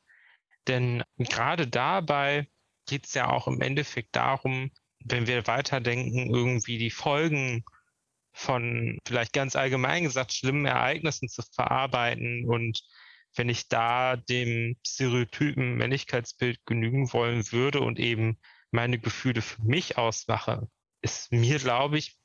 Denn 0.68 1.04
gerade 1.18 1.68
dabei 1.68 2.50
geht 2.88 3.06
es 3.06 3.14
ja 3.14 3.30
auch 3.30 3.48
im 3.48 3.62
Endeffekt 3.62 4.16
darum, 4.16 4.72
wenn 5.06 5.28
wir 5.28 5.48
weiterdenken, 5.48 6.34
irgendwie 6.34 6.78
die 6.78 6.92
Folgen 6.92 7.64
von 8.34 9.00
vielleicht 9.08 9.32
ganz 9.32 9.56
allgemein 9.56 10.04
gesagt 10.04 10.34
schlimmen 10.34 10.66
Ereignissen 10.66 11.30
zu 11.30 11.42
verarbeiten 11.54 12.46
und 12.46 12.82
wenn 13.38 13.50
ich 13.50 13.68
da 13.68 14.16
dem 14.16 14.76
Stereotypen 14.86 15.76
Männlichkeitsbild 15.76 16.66
genügen 16.66 17.12
wollen 17.14 17.52
würde 17.52 17.82
und 17.82 18.00
eben 18.00 18.40
meine 18.72 18.98
Gefühle 18.98 19.42
für 19.42 19.62
mich 19.62 19.98
ausmache, 19.98 20.70
ist 21.02 21.32
mir, 21.32 21.60
glaube 21.60 21.98
ich, 21.98 22.18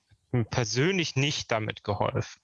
persönlich 0.50 1.16
nicht 1.16 1.50
damit 1.50 1.84
geholfen. 1.84 2.40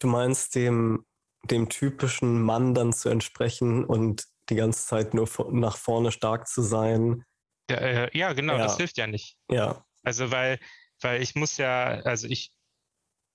Du 0.00 0.08
meinst 0.08 0.54
dem, 0.54 1.06
dem 1.44 1.68
typischen 1.68 2.42
Mann 2.42 2.74
dann 2.74 2.92
zu 2.92 3.08
entsprechen 3.08 3.84
und 3.84 4.24
die 4.48 4.56
ganze 4.56 4.86
Zeit 4.86 5.14
nur 5.14 5.28
nach 5.52 5.76
vorne 5.76 6.12
stark 6.12 6.48
zu 6.48 6.62
sein, 6.62 7.24
ja, 7.70 7.76
äh, 7.76 8.18
ja 8.18 8.32
genau, 8.32 8.54
ja. 8.54 8.64
das 8.64 8.76
hilft 8.76 8.98
ja 8.98 9.06
nicht. 9.06 9.36
Ja. 9.50 9.84
Also 10.02 10.30
weil, 10.30 10.58
weil 11.00 11.22
ich 11.22 11.34
muss 11.34 11.56
ja, 11.56 12.00
also 12.02 12.28
ich, 12.28 12.52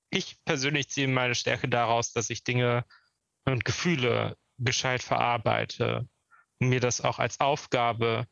ich 0.10 0.38
persönlich 0.46 0.90
ziehe 0.90 1.08
meine 1.08 1.36
Stärke 1.36 1.68
daraus, 1.68 2.12
dass 2.12 2.30
ich 2.30 2.44
Dinge 2.44 2.86
und 3.46 3.66
Gefühle 3.66 4.38
gescheit 4.58 5.04
verarbeite 5.04 6.08
und 6.60 6.70
mir 6.70 6.80
das 6.80 7.02
auch 7.02 7.20
als 7.20 7.40
Aufgabe 7.40 8.26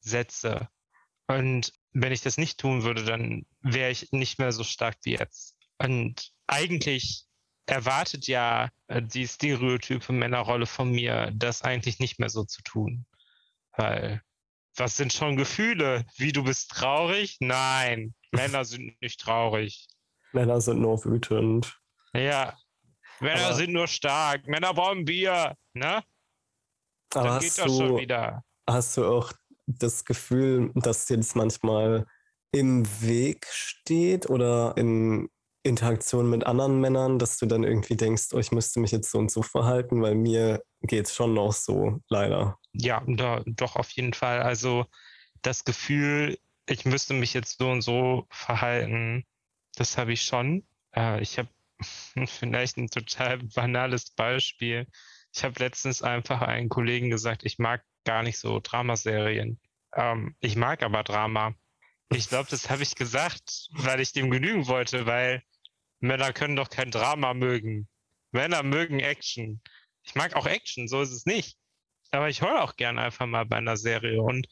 setze. 0.00 0.68
Und 1.26 1.72
wenn 1.92 2.12
ich 2.12 2.22
das 2.22 2.38
nicht 2.38 2.58
tun 2.58 2.82
würde, 2.82 3.04
dann 3.04 3.46
wäre 3.60 3.90
ich 3.90 4.10
nicht 4.12 4.38
mehr 4.38 4.52
so 4.52 4.64
stark 4.64 4.96
wie 5.04 5.12
jetzt. 5.12 5.56
Und 5.78 6.32
eigentlich 6.46 7.26
erwartet 7.66 8.26
ja 8.26 8.70
äh, 8.88 9.02
die 9.02 9.26
stereotype 9.26 10.12
Männerrolle 10.12 10.66
von 10.66 10.90
mir, 10.90 11.30
das 11.34 11.62
eigentlich 11.62 11.98
nicht 11.98 12.18
mehr 12.18 12.28
so 12.28 12.44
zu 12.44 12.62
tun. 12.62 13.06
Weil 13.76 14.22
was 14.76 14.96
sind 14.96 15.12
schon 15.12 15.36
Gefühle? 15.36 16.04
Wie 16.16 16.32
du 16.32 16.44
bist 16.44 16.70
traurig? 16.70 17.36
Nein, 17.40 18.14
Männer 18.32 18.64
sind 18.64 19.00
nicht 19.00 19.20
traurig. 19.20 19.86
Männer 20.32 20.60
sind 20.60 20.80
nur 20.80 21.04
wütend. 21.04 21.78
Ja, 22.12 22.56
Männer 23.20 23.46
aber, 23.46 23.54
sind 23.54 23.72
nur 23.72 23.86
stark. 23.86 24.46
Männer 24.46 24.74
brauchen 24.74 25.04
Bier, 25.04 25.56
ne? 25.74 26.02
Aber 27.14 27.28
Dann 27.28 27.40
geht 27.40 27.58
das 27.58 27.64
du, 27.66 27.78
schon 27.78 27.98
wieder. 27.98 28.42
Hast 28.68 28.96
du 28.96 29.06
auch 29.06 29.32
das 29.66 30.04
Gefühl, 30.04 30.72
dass 30.74 31.06
dir 31.06 31.16
das 31.16 31.34
manchmal 31.34 32.06
im 32.52 32.84
Weg 33.00 33.46
steht 33.50 34.28
oder 34.28 34.76
in 34.76 35.28
Interaktion 35.62 36.28
mit 36.28 36.44
anderen 36.44 36.80
Männern, 36.80 37.18
dass 37.18 37.38
du 37.38 37.46
dann 37.46 37.64
irgendwie 37.64 37.96
denkst, 37.96 38.28
oh, 38.32 38.38
ich 38.38 38.52
müsste 38.52 38.80
mich 38.80 38.92
jetzt 38.92 39.10
so 39.10 39.18
und 39.18 39.30
so 39.30 39.42
verhalten, 39.42 40.02
weil 40.02 40.14
mir 40.14 40.62
geht 40.82 41.06
es 41.06 41.14
schon 41.14 41.32
noch 41.32 41.52
so, 41.52 42.00
leider 42.08 42.58
ja, 42.74 43.02
da, 43.06 43.42
doch 43.46 43.76
auf 43.76 43.90
jeden 43.92 44.12
Fall. 44.12 44.42
Also 44.42 44.86
das 45.42 45.64
Gefühl, 45.64 46.38
ich 46.66 46.84
müsste 46.84 47.14
mich 47.14 47.34
jetzt 47.34 47.58
so 47.58 47.70
und 47.70 47.82
so 47.82 48.26
verhalten, 48.30 49.24
das 49.76 49.96
habe 49.98 50.12
ich 50.12 50.22
schon. 50.22 50.66
Äh, 50.94 51.22
ich 51.22 51.38
habe 51.38 51.48
vielleicht 52.26 52.76
ein 52.76 52.88
total 52.88 53.38
banales 53.38 54.10
Beispiel. 54.10 54.86
Ich 55.32 55.44
habe 55.44 55.58
letztens 55.60 56.02
einfach 56.02 56.42
einen 56.42 56.68
Kollegen 56.68 57.10
gesagt, 57.10 57.44
ich 57.44 57.58
mag 57.58 57.84
gar 58.04 58.22
nicht 58.22 58.38
so 58.38 58.60
Dramaserien. 58.60 59.60
Ähm, 59.94 60.36
ich 60.40 60.56
mag 60.56 60.82
aber 60.82 61.02
Drama. 61.02 61.54
Ich 62.10 62.28
glaube, 62.28 62.48
das 62.50 62.70
habe 62.70 62.82
ich 62.82 62.94
gesagt, 62.94 63.68
weil 63.72 64.00
ich 64.00 64.12
dem 64.12 64.30
genügen 64.30 64.66
wollte, 64.68 65.06
weil 65.06 65.42
Männer 66.00 66.32
können 66.32 66.56
doch 66.56 66.70
kein 66.70 66.90
Drama 66.90 67.34
mögen. 67.34 67.88
Männer 68.30 68.62
mögen 68.62 69.00
Action. 69.00 69.60
Ich 70.02 70.14
mag 70.14 70.34
auch 70.36 70.46
Action, 70.46 70.86
so 70.88 71.00
ist 71.02 71.12
es 71.12 71.26
nicht. 71.26 71.56
Aber 72.14 72.28
ich 72.28 72.42
heule 72.42 72.62
auch 72.62 72.76
gern 72.76 72.98
einfach 72.98 73.26
mal 73.26 73.44
bei 73.44 73.56
einer 73.56 73.76
Serie. 73.76 74.22
Und 74.22 74.46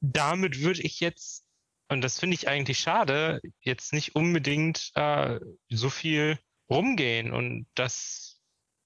damit 0.00 0.60
würde 0.60 0.82
ich 0.82 1.00
jetzt, 1.00 1.46
und 1.88 2.00
das 2.02 2.18
finde 2.18 2.34
ich 2.34 2.48
eigentlich 2.48 2.78
schade, 2.78 3.40
jetzt 3.60 3.92
nicht 3.92 4.16
unbedingt 4.16 4.90
äh, 4.94 5.38
so 5.68 5.88
viel 5.88 6.38
rumgehen 6.68 7.32
und 7.32 7.66
das 7.74 8.40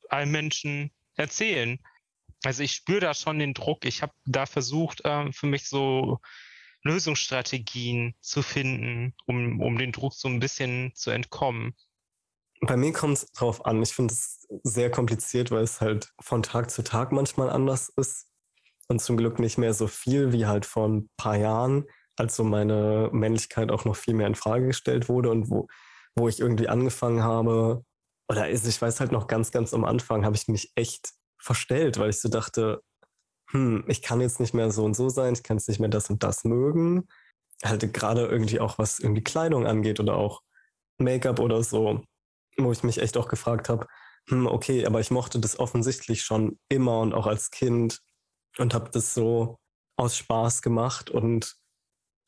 allen 0.09 0.31
Menschen 0.31 0.91
erzählen. 1.15 1.79
Also 2.45 2.63
ich 2.63 2.75
spüre 2.75 3.01
da 3.01 3.15
schon 3.15 3.39
den 3.39 3.55
Druck. 3.55 3.85
Ich 3.85 4.03
habe 4.03 4.13
da 4.27 4.47
versucht, 4.47 5.05
äh, 5.05 5.33
für 5.33 5.47
mich 5.47 5.69
so 5.69 6.19
Lösungsstrategien 6.83 8.15
zu 8.21 8.43
finden, 8.43 9.15
um, 9.27 9.61
um 9.61 9.79
den 9.79 9.93
Druck 9.93 10.15
so 10.15 10.29
ein 10.29 10.41
bisschen 10.41 10.95
zu 10.95 11.11
entkommen. 11.11 11.75
Bei 12.61 12.77
mir 12.77 12.93
kommt 12.93 13.19
es 13.19 13.33
drauf 13.33 13.65
an. 13.65 13.83
Ich 13.83 13.95
finde 13.95 14.13
es 14.13 14.47
sehr 14.63 14.91
kompliziert, 14.91 15.51
weil 15.51 15.65
es 15.65 15.81
halt 15.81 16.13
von 16.21 16.43
Tag 16.43 16.71
zu 16.71 16.83
Tag 16.83 17.11
manchmal 17.13 17.51
anders 17.51 17.89
ist. 17.97 18.27
Und 18.89 19.01
zum 19.01 19.17
Glück 19.17 19.39
nicht 19.39 19.57
mehr 19.57 19.73
so 19.73 19.87
viel 19.87 20.33
wie 20.33 20.47
halt 20.47 20.67
vor 20.67 20.89
ein 20.89 21.09
paar 21.17 21.37
Jahren, 21.37 21.85
als 22.17 22.37
so 22.37 22.45
meine 22.45 23.09
Männlichkeit 23.13 23.71
auch 23.71 23.85
noch 23.85 23.97
viel 23.97 24.15
mehr 24.15 24.27
in 24.27 24.35
Frage 24.35 24.67
gestellt 24.67 25.09
wurde 25.09 25.31
und 25.31 25.49
wo, 25.49 25.69
wo 26.17 26.29
ich 26.29 26.41
irgendwie 26.41 26.69
angefangen 26.69 27.23
habe, 27.23 27.85
oder 28.29 28.51
ich 28.51 28.83
weiß 28.83 29.01
halt 29.01 29.13
noch 29.13 29.27
ganz, 29.27 29.53
ganz 29.53 29.73
am 29.75 29.85
Anfang, 29.85 30.25
habe 30.25 30.37
ich 30.37 30.49
mich 30.49 30.73
echt 30.75 31.13
verstellt, 31.39 31.99
weil 31.99 32.11
ich 32.11 32.21
so 32.21 32.29
dachte, 32.29 32.83
hm, 33.51 33.85
ich 33.89 34.03
kann 34.03 34.21
jetzt 34.21 34.41
nicht 34.41 34.55
mehr 34.55 34.71
so 34.71 34.85
und 34.85 34.95
so 34.95 35.09
sein, 35.09 35.35
ich 35.35 35.43
kann 35.43 35.57
jetzt 35.57 35.69
nicht 35.69 35.81
mehr 35.81 35.89
das 35.89 36.11
und 36.11 36.23
das 36.23 36.45
mögen. 36.45 37.09
Halt 37.65 37.93
gerade 37.95 38.27
irgendwie 38.27 38.61
auch 38.61 38.79
was 38.79 38.99
irgendwie 38.99 39.25
Kleidung 39.25 39.67
angeht 39.67 40.01
oder 40.01 40.17
auch 40.17 40.43
Make-up 40.99 41.41
oder 41.41 41.63
so 41.63 42.03
wo 42.57 42.73
ich 42.73 42.83
mich 42.83 42.99
echt 42.99 43.17
auch 43.17 43.29
gefragt 43.29 43.69
habe, 43.69 43.87
hm, 44.29 44.47
okay, 44.47 44.87
aber 44.87 45.01
ich 45.01 45.11
mochte 45.11 45.39
das 45.41 45.59
offensichtlich 45.59 46.23
schon 46.23 46.59
immer 46.69 47.01
und 47.01 47.15
auch 47.15 47.27
als 47.27 47.51
Kind 47.51 48.01
und 48.59 48.75
habe 48.75 48.91
das 48.91 49.15
so 49.15 49.59
aus 49.97 50.17
Spaß 50.17 50.63
gemacht 50.63 51.11
und 51.11 51.57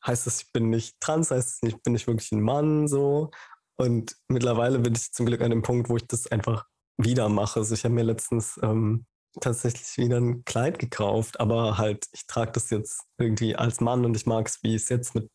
heißt 0.05 0.27
es, 0.27 0.41
ich 0.41 0.51
bin 0.51 0.69
nicht 0.69 0.99
trans, 0.99 1.31
heißt 1.31 1.63
es, 1.63 1.69
ich 1.69 1.81
bin 1.81 1.93
nicht 1.93 2.07
wirklich 2.07 2.31
ein 2.31 2.41
Mann 2.41 2.87
so. 2.87 3.31
Und 3.75 4.15
mittlerweile 4.27 4.79
bin 4.79 4.93
ich 4.93 5.11
zum 5.11 5.25
Glück 5.25 5.41
an 5.41 5.49
dem 5.49 5.63
Punkt, 5.63 5.89
wo 5.89 5.95
ich 5.97 6.07
das 6.07 6.27
einfach 6.27 6.65
wieder 6.97 7.29
mache. 7.29 7.59
Also 7.59 7.73
ich 7.73 7.83
habe 7.83 7.95
mir 7.95 8.03
letztens 8.03 8.59
ähm, 8.61 9.05
tatsächlich 9.41 9.97
wieder 9.97 10.19
ein 10.19 10.43
Kleid 10.45 10.77
gekauft, 10.77 11.39
aber 11.39 11.77
halt, 11.77 12.05
ich 12.11 12.27
trage 12.27 12.51
das 12.51 12.69
jetzt 12.69 13.01
irgendwie 13.17 13.55
als 13.55 13.81
Mann 13.81 14.05
und 14.05 14.15
ich 14.15 14.25
mag 14.25 14.47
es, 14.47 14.61
wie 14.61 14.75
es 14.75 14.89
jetzt 14.89 15.15
mit 15.15 15.29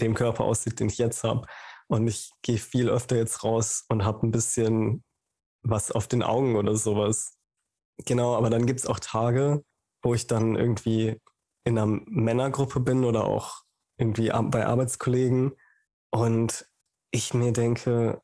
dem 0.00 0.14
Körper 0.14 0.44
aussieht, 0.44 0.80
den 0.80 0.88
ich 0.88 0.98
jetzt 0.98 1.22
habe. 1.22 1.46
Und 1.88 2.06
ich 2.08 2.32
gehe 2.42 2.58
viel 2.58 2.88
öfter 2.88 3.16
jetzt 3.16 3.44
raus 3.44 3.84
und 3.88 4.04
habe 4.04 4.26
ein 4.26 4.32
bisschen 4.32 5.04
was 5.62 5.92
auf 5.92 6.08
den 6.08 6.22
Augen 6.22 6.56
oder 6.56 6.76
sowas. 6.76 7.36
Genau, 8.04 8.36
aber 8.36 8.50
dann 8.50 8.66
gibt 8.66 8.80
es 8.80 8.86
auch 8.86 9.00
Tage, 9.00 9.64
wo 10.02 10.14
ich 10.14 10.26
dann 10.26 10.56
irgendwie 10.56 11.20
in 11.64 11.78
einer 11.78 11.86
Männergruppe 12.06 12.80
bin 12.80 13.04
oder 13.04 13.24
auch 13.24 13.62
irgendwie 13.98 14.28
bei 14.28 14.66
Arbeitskollegen 14.66 15.52
und 16.10 16.68
ich 17.10 17.34
mir 17.34 17.52
denke, 17.52 18.20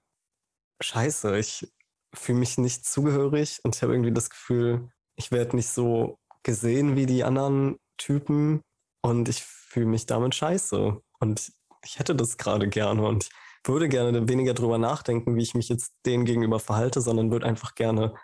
scheiße, 0.82 1.38
ich 1.38 1.72
fühle 2.14 2.38
mich 2.38 2.58
nicht 2.58 2.84
zugehörig 2.84 3.60
und 3.64 3.74
ich 3.74 3.82
habe 3.82 3.92
irgendwie 3.92 4.12
das 4.12 4.30
Gefühl, 4.30 4.90
ich 5.16 5.30
werde 5.30 5.56
nicht 5.56 5.68
so 5.68 6.18
gesehen 6.42 6.96
wie 6.96 7.06
die 7.06 7.24
anderen 7.24 7.78
Typen 7.96 8.60
und 9.02 9.28
ich 9.28 9.42
fühle 9.44 9.86
mich 9.86 10.06
damit 10.06 10.34
scheiße. 10.34 11.00
Und 11.20 11.52
ich 11.84 11.98
hätte 11.98 12.14
das 12.14 12.36
gerade 12.36 12.68
gerne 12.68 13.06
und 13.06 13.28
würde 13.64 13.88
gerne 13.88 14.28
weniger 14.28 14.54
drüber 14.54 14.78
nachdenken, 14.78 15.36
wie 15.36 15.42
ich 15.42 15.54
mich 15.54 15.68
jetzt 15.68 15.92
denen 16.06 16.24
gegenüber 16.24 16.58
verhalte, 16.58 17.00
sondern 17.00 17.30
würde 17.30 17.46
einfach 17.46 17.74
gerne 17.74 18.14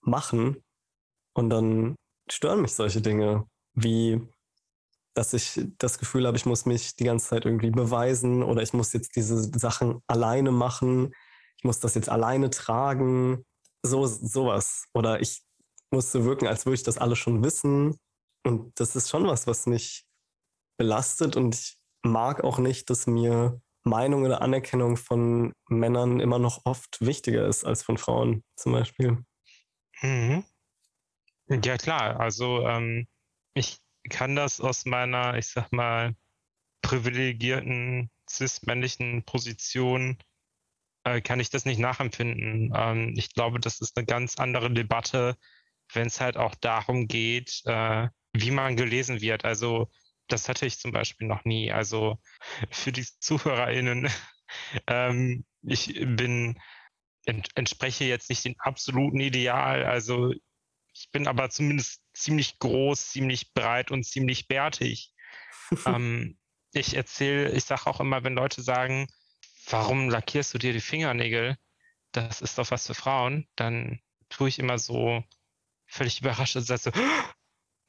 machen. 0.00 0.62
Und 1.34 1.50
dann 1.50 1.96
stören 2.30 2.62
mich 2.62 2.74
solche 2.74 3.00
Dinge, 3.00 3.46
wie 3.74 4.20
dass 5.14 5.32
ich 5.32 5.60
das 5.78 5.98
Gefühl 5.98 6.26
habe, 6.26 6.36
ich 6.36 6.46
muss 6.46 6.66
mich 6.66 6.96
die 6.96 7.04
ganze 7.04 7.28
Zeit 7.28 7.44
irgendwie 7.44 7.70
beweisen 7.70 8.42
oder 8.42 8.62
ich 8.62 8.72
muss 8.72 8.92
jetzt 8.92 9.16
diese 9.16 9.42
Sachen 9.58 10.00
alleine 10.06 10.52
machen, 10.52 11.12
ich 11.56 11.64
muss 11.64 11.80
das 11.80 11.94
jetzt 11.94 12.08
alleine 12.08 12.48
tragen, 12.50 13.44
so 13.82 14.06
sowas. 14.06 14.86
Oder 14.94 15.20
ich 15.20 15.42
muss 15.90 16.12
so 16.12 16.24
wirken, 16.24 16.46
als 16.46 16.64
würde 16.64 16.76
ich 16.76 16.84
das 16.84 16.98
alles 16.98 17.18
schon 17.18 17.42
wissen. 17.44 17.98
Und 18.44 18.78
das 18.80 18.96
ist 18.96 19.10
schon 19.10 19.26
was, 19.26 19.46
was 19.46 19.66
mich 19.66 20.06
belastet 20.78 21.36
und 21.36 21.54
ich 21.54 21.76
mag 22.02 22.42
auch 22.42 22.58
nicht, 22.58 22.88
dass 22.88 23.06
mir 23.06 23.60
Meinung 23.82 24.24
oder 24.24 24.42
Anerkennung 24.42 24.96
von 24.96 25.52
Männern 25.68 26.20
immer 26.20 26.38
noch 26.38 26.62
oft 26.64 27.00
wichtiger 27.00 27.46
ist 27.46 27.64
als 27.64 27.82
von 27.82 27.98
Frauen 27.98 28.44
zum 28.56 28.72
Beispiel. 28.72 29.24
Mhm. 30.02 30.44
Ja 31.48 31.76
klar, 31.76 32.20
also 32.20 32.66
ähm, 32.66 33.08
ich 33.54 33.78
kann 34.08 34.36
das 34.36 34.60
aus 34.60 34.84
meiner, 34.84 35.36
ich 35.36 35.48
sag 35.48 35.72
mal, 35.72 36.14
privilegierten 36.82 38.10
cis-männlichen 38.28 39.24
Position, 39.24 40.18
äh, 41.04 41.20
kann 41.20 41.40
ich 41.40 41.50
das 41.50 41.64
nicht 41.64 41.78
nachempfinden. 41.78 42.72
Ähm, 42.74 43.14
ich 43.16 43.34
glaube, 43.34 43.60
das 43.60 43.80
ist 43.80 43.96
eine 43.96 44.06
ganz 44.06 44.36
andere 44.36 44.72
Debatte, 44.72 45.36
wenn 45.92 46.06
es 46.06 46.20
halt 46.20 46.36
auch 46.36 46.54
darum 46.54 47.08
geht, 47.08 47.62
äh, 47.64 48.08
wie 48.32 48.50
man 48.50 48.76
gelesen 48.76 49.20
wird. 49.20 49.44
Also 49.44 49.90
das 50.32 50.48
hatte 50.48 50.66
ich 50.66 50.78
zum 50.78 50.92
Beispiel 50.92 51.26
noch 51.26 51.44
nie. 51.44 51.72
Also 51.72 52.18
für 52.70 52.92
die 52.92 53.06
ZuhörerInnen, 53.20 54.10
ähm, 54.86 55.44
ich 55.62 55.94
bin, 55.94 56.58
ent, 57.24 57.48
entspreche 57.54 58.04
jetzt 58.04 58.30
nicht 58.30 58.44
dem 58.44 58.54
absoluten 58.58 59.20
Ideal. 59.20 59.84
Also 59.84 60.32
ich 60.92 61.10
bin 61.10 61.26
aber 61.26 61.50
zumindest 61.50 62.02
ziemlich 62.14 62.58
groß, 62.58 63.10
ziemlich 63.10 63.52
breit 63.52 63.90
und 63.90 64.04
ziemlich 64.04 64.48
bärtig. 64.48 65.12
ähm, 65.86 66.38
ich 66.72 66.94
erzähle, 66.94 67.50
ich 67.52 67.64
sage 67.64 67.86
auch 67.86 68.00
immer, 68.00 68.22
wenn 68.24 68.34
Leute 68.34 68.62
sagen, 68.62 69.06
warum 69.68 70.08
lackierst 70.08 70.54
du 70.54 70.58
dir 70.58 70.72
die 70.72 70.80
Fingernägel? 70.80 71.56
Das 72.12 72.40
ist 72.40 72.58
doch 72.58 72.70
was 72.70 72.86
für 72.86 72.94
Frauen. 72.94 73.48
Dann 73.56 74.00
tue 74.28 74.48
ich 74.48 74.58
immer 74.58 74.78
so 74.78 75.22
völlig 75.86 76.20
überrascht 76.20 76.56
und 76.56 76.62
sage 76.62 76.80
so, 76.80 76.90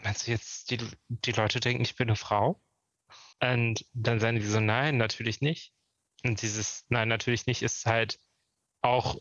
meinst 0.04 0.28
du 0.28 0.32
jetzt, 0.32 0.72
die, 0.72 0.78
die 1.10 1.32
Leute 1.32 1.60
denken, 1.60 1.84
ich 1.84 1.96
bin 1.96 2.10
eine 2.10 2.16
Frau? 2.16 2.62
Und 3.42 3.86
dann 3.94 4.20
sagen 4.20 4.38
die 4.40 4.46
so, 4.46 4.60
nein, 4.60 4.98
natürlich 4.98 5.42
nicht. 5.42 5.74
Und 6.24 6.42
dieses 6.42 6.86
Nein, 6.90 7.08
natürlich 7.08 7.48
nicht 7.48 7.64
ist 7.64 7.86
halt 7.86 8.20
auch, 8.82 9.18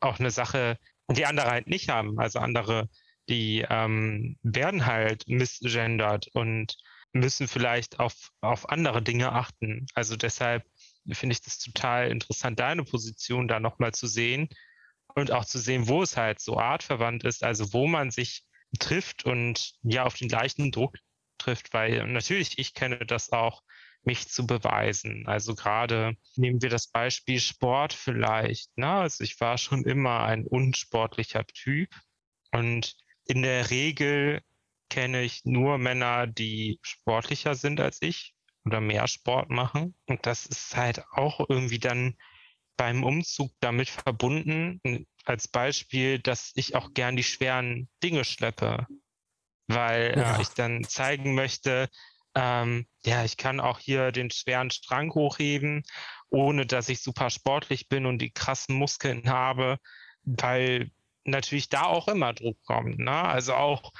auch 0.00 0.18
eine 0.18 0.30
Sache, 0.30 0.78
die 1.10 1.26
andere 1.26 1.50
halt 1.50 1.66
nicht 1.66 1.88
haben. 1.88 2.18
Also 2.18 2.38
andere, 2.38 2.88
die 3.28 3.64
ähm, 3.68 4.38
werden 4.42 4.86
halt 4.86 5.26
misgendert 5.28 6.28
und 6.34 6.76
müssen 7.12 7.48
vielleicht 7.48 8.00
auf, 8.00 8.30
auf 8.40 8.68
andere 8.68 9.02
Dinge 9.02 9.32
achten. 9.32 9.86
Also 9.94 10.16
deshalb 10.16 10.64
finde 11.10 11.34
ich 11.34 11.42
das 11.42 11.58
total 11.58 12.10
interessant, 12.10 12.60
deine 12.60 12.84
Position 12.84 13.48
da 13.48 13.60
nochmal 13.60 13.92
zu 13.92 14.06
sehen 14.06 14.48
und 15.14 15.30
auch 15.30 15.44
zu 15.44 15.58
sehen, 15.58 15.88
wo 15.88 16.02
es 16.02 16.16
halt 16.16 16.40
so 16.40 16.58
artverwandt 16.58 17.24
ist, 17.24 17.44
also 17.44 17.72
wo 17.72 17.86
man 17.86 18.10
sich 18.10 18.44
trifft 18.78 19.24
und 19.24 19.74
ja 19.82 20.04
auf 20.04 20.14
den 20.14 20.28
gleichen 20.28 20.70
Druck 20.70 20.96
trifft, 21.38 21.72
weil 21.72 22.06
natürlich 22.06 22.58
ich 22.58 22.74
kenne 22.74 23.04
das 23.06 23.32
auch, 23.32 23.62
mich 24.04 24.28
zu 24.28 24.46
beweisen. 24.46 25.24
Also 25.26 25.54
gerade 25.54 26.16
nehmen 26.34 26.60
wir 26.60 26.70
das 26.70 26.88
Beispiel 26.88 27.40
Sport 27.40 27.92
vielleicht. 27.92 28.76
Ne? 28.76 28.88
Also 28.88 29.22
ich 29.22 29.38
war 29.40 29.58
schon 29.58 29.84
immer 29.84 30.24
ein 30.24 30.46
unsportlicher 30.46 31.46
Typ 31.46 31.88
und 32.50 32.96
in 33.26 33.42
der 33.42 33.70
Regel 33.70 34.40
kenne 34.90 35.22
ich 35.22 35.44
nur 35.44 35.78
Männer, 35.78 36.26
die 36.26 36.78
sportlicher 36.82 37.54
sind 37.54 37.80
als 37.80 38.02
ich 38.02 38.34
oder 38.64 38.80
mehr 38.80 39.08
Sport 39.08 39.50
machen. 39.50 39.94
Und 40.06 40.26
das 40.26 40.46
ist 40.46 40.76
halt 40.76 41.04
auch 41.12 41.40
irgendwie 41.48 41.78
dann 41.78 42.16
beim 42.76 43.04
Umzug 43.04 43.52
damit 43.60 43.88
verbunden, 43.88 44.80
als 45.24 45.48
Beispiel, 45.48 46.18
dass 46.18 46.52
ich 46.54 46.74
auch 46.74 46.94
gern 46.94 47.16
die 47.16 47.22
schweren 47.22 47.88
Dinge 48.02 48.24
schleppe, 48.24 48.86
weil 49.68 50.14
äh, 50.16 50.20
ja. 50.20 50.36
äh, 50.36 50.42
ich 50.42 50.48
dann 50.48 50.84
zeigen 50.84 51.34
möchte, 51.34 51.88
ähm, 52.34 52.86
ja, 53.04 53.24
ich 53.24 53.36
kann 53.36 53.60
auch 53.60 53.78
hier 53.78 54.10
den 54.10 54.30
schweren 54.30 54.70
Strang 54.70 55.12
hochheben, 55.14 55.82
ohne 56.30 56.66
dass 56.66 56.88
ich 56.88 57.02
super 57.02 57.30
sportlich 57.30 57.88
bin 57.88 58.06
und 58.06 58.18
die 58.18 58.30
krassen 58.30 58.76
Muskeln 58.76 59.24
habe, 59.28 59.78
weil 60.22 60.90
natürlich 61.24 61.68
da 61.68 61.84
auch 61.84 62.08
immer 62.08 62.32
Druck 62.32 62.58
kommt. 62.64 62.98
Ne? 62.98 63.12
Also 63.12 63.54
auch 63.54 63.92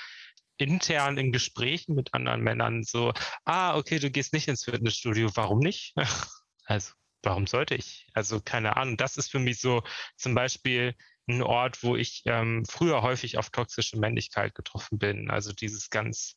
intern 0.56 1.18
in 1.18 1.32
Gesprächen 1.32 1.94
mit 1.94 2.14
anderen 2.14 2.40
Männern 2.40 2.84
so, 2.84 3.12
ah, 3.44 3.76
okay, 3.76 3.98
du 3.98 4.10
gehst 4.10 4.32
nicht 4.32 4.48
ins 4.48 4.64
Fitnessstudio, 4.64 5.30
warum 5.34 5.58
nicht? 5.58 5.94
also 6.64 6.92
warum 7.22 7.46
sollte 7.46 7.74
ich? 7.74 8.06
Also 8.14 8.40
keine 8.40 8.76
Ahnung. 8.76 8.96
Das 8.96 9.16
ist 9.16 9.30
für 9.30 9.38
mich 9.38 9.60
so 9.60 9.82
zum 10.16 10.34
Beispiel 10.34 10.94
ein 11.28 11.42
Ort, 11.42 11.82
wo 11.82 11.96
ich 11.96 12.22
ähm, 12.26 12.64
früher 12.68 13.02
häufig 13.02 13.38
auf 13.38 13.50
toxische 13.50 13.98
Männlichkeit 13.98 14.54
getroffen 14.54 14.98
bin. 14.98 15.30
Also 15.30 15.52
dieses 15.52 15.90
ganz 15.90 16.36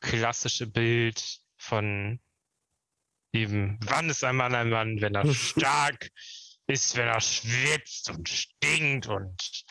klassische 0.00 0.66
Bild 0.66 1.40
von 1.56 2.20
eben, 3.32 3.78
wann 3.82 4.08
ist 4.08 4.24
ein 4.24 4.36
Mann 4.36 4.54
ein 4.54 4.70
Mann, 4.70 5.00
wenn 5.00 5.14
er 5.14 5.32
stark 5.34 6.10
ist, 6.66 6.96
wenn 6.96 7.08
er 7.08 7.20
schwitzt 7.20 8.10
und 8.10 8.28
stinkt 8.28 9.08
und 9.08 9.64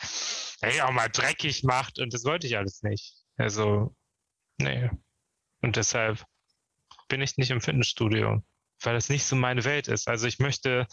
hey, 0.60 0.80
auch 0.82 0.92
mal 0.92 1.08
dreckig 1.08 1.64
macht 1.64 1.98
und 1.98 2.12
das 2.12 2.24
wollte 2.24 2.46
ich 2.46 2.56
alles 2.56 2.82
nicht. 2.82 3.14
Also, 3.36 3.96
nee. 4.58 4.90
Und 5.62 5.76
deshalb 5.76 6.24
bin 7.08 7.22
ich 7.22 7.38
nicht 7.38 7.50
im 7.50 7.60
Fitnessstudio 7.60 8.42
weil 8.82 8.94
das 8.94 9.08
nicht 9.08 9.24
so 9.24 9.36
meine 9.36 9.64
Welt 9.64 9.88
ist. 9.88 10.08
Also 10.08 10.26
ich 10.26 10.38
möchte 10.38 10.86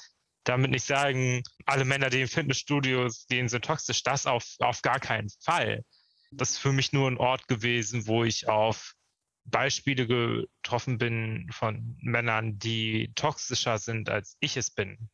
damit 0.43 0.71
nicht 0.71 0.85
sagen, 0.85 1.43
alle 1.65 1.85
Männer, 1.85 2.09
die 2.09 2.21
in 2.21 2.27
Fitnessstudios 2.27 3.27
gehen, 3.27 3.49
sind 3.49 3.65
toxisch. 3.65 4.03
Das 4.03 4.25
auf, 4.25 4.45
auf 4.59 4.81
gar 4.81 4.99
keinen 4.99 5.29
Fall. 5.41 5.83
Das 6.31 6.51
ist 6.51 6.57
für 6.57 6.71
mich 6.71 6.93
nur 6.93 7.09
ein 7.09 7.17
Ort 7.17 7.47
gewesen, 7.47 8.07
wo 8.07 8.23
ich 8.23 8.47
auf 8.47 8.93
Beispiele 9.45 10.07
getroffen 10.07 10.97
bin 10.97 11.49
von 11.51 11.97
Männern, 12.01 12.59
die 12.59 13.11
toxischer 13.15 13.77
sind, 13.77 14.09
als 14.09 14.35
ich 14.39 14.57
es 14.57 14.71
bin. 14.71 15.09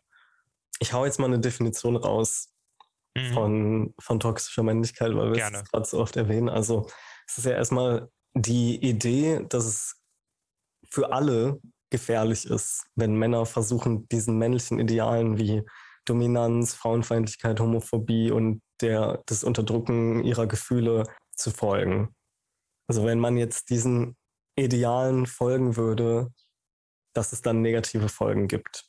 Ich 0.80 0.94
hau 0.94 1.06
jetzt 1.06 1.20
mal 1.20 1.28
eine 1.28 1.40
Definition 1.40 1.96
raus 1.96 2.50
mhm. 3.16 3.34
von, 3.34 3.94
von 4.00 4.20
toxischer 4.20 4.64
Männlichkeit, 4.64 5.16
weil 5.16 5.34
wir 5.34 5.46
es 5.46 5.70
gerade 5.70 5.86
so 5.86 6.00
oft 6.00 6.16
erwähnen. 6.16 6.50
Also 6.50 6.90
es 7.28 7.38
ist 7.38 7.46
ja 7.46 7.52
erstmal 7.52 8.10
die 8.34 8.76
Idee, 8.84 9.46
dass 9.48 9.66
es 9.66 9.96
für 10.90 11.12
alle 11.12 11.60
gefährlich 11.94 12.46
ist, 12.46 12.88
wenn 12.96 13.16
Männer 13.16 13.46
versuchen, 13.46 14.10
diesen 14.10 14.38
männlichen 14.38 14.80
Idealen 14.80 15.38
wie 15.38 15.62
Dominanz, 16.06 16.74
Frauenfeindlichkeit, 16.74 17.60
Homophobie 17.60 18.32
und 18.32 18.62
der, 18.82 19.22
das 19.28 19.44
Unterdrücken 19.44 20.24
ihrer 20.24 20.48
Gefühle 20.48 21.04
zu 21.36 21.52
folgen. 21.52 22.10
Also 22.90 23.06
wenn 23.06 23.20
man 23.20 23.38
jetzt 23.38 23.70
diesen 23.70 24.18
Idealen 24.58 25.28
folgen 25.28 25.78
würde, 25.78 26.30
dass 27.14 27.32
es 27.32 27.42
dann 27.44 27.62
negative 27.62 28.10
Folgen 28.10 28.48
gibt. 28.48 28.86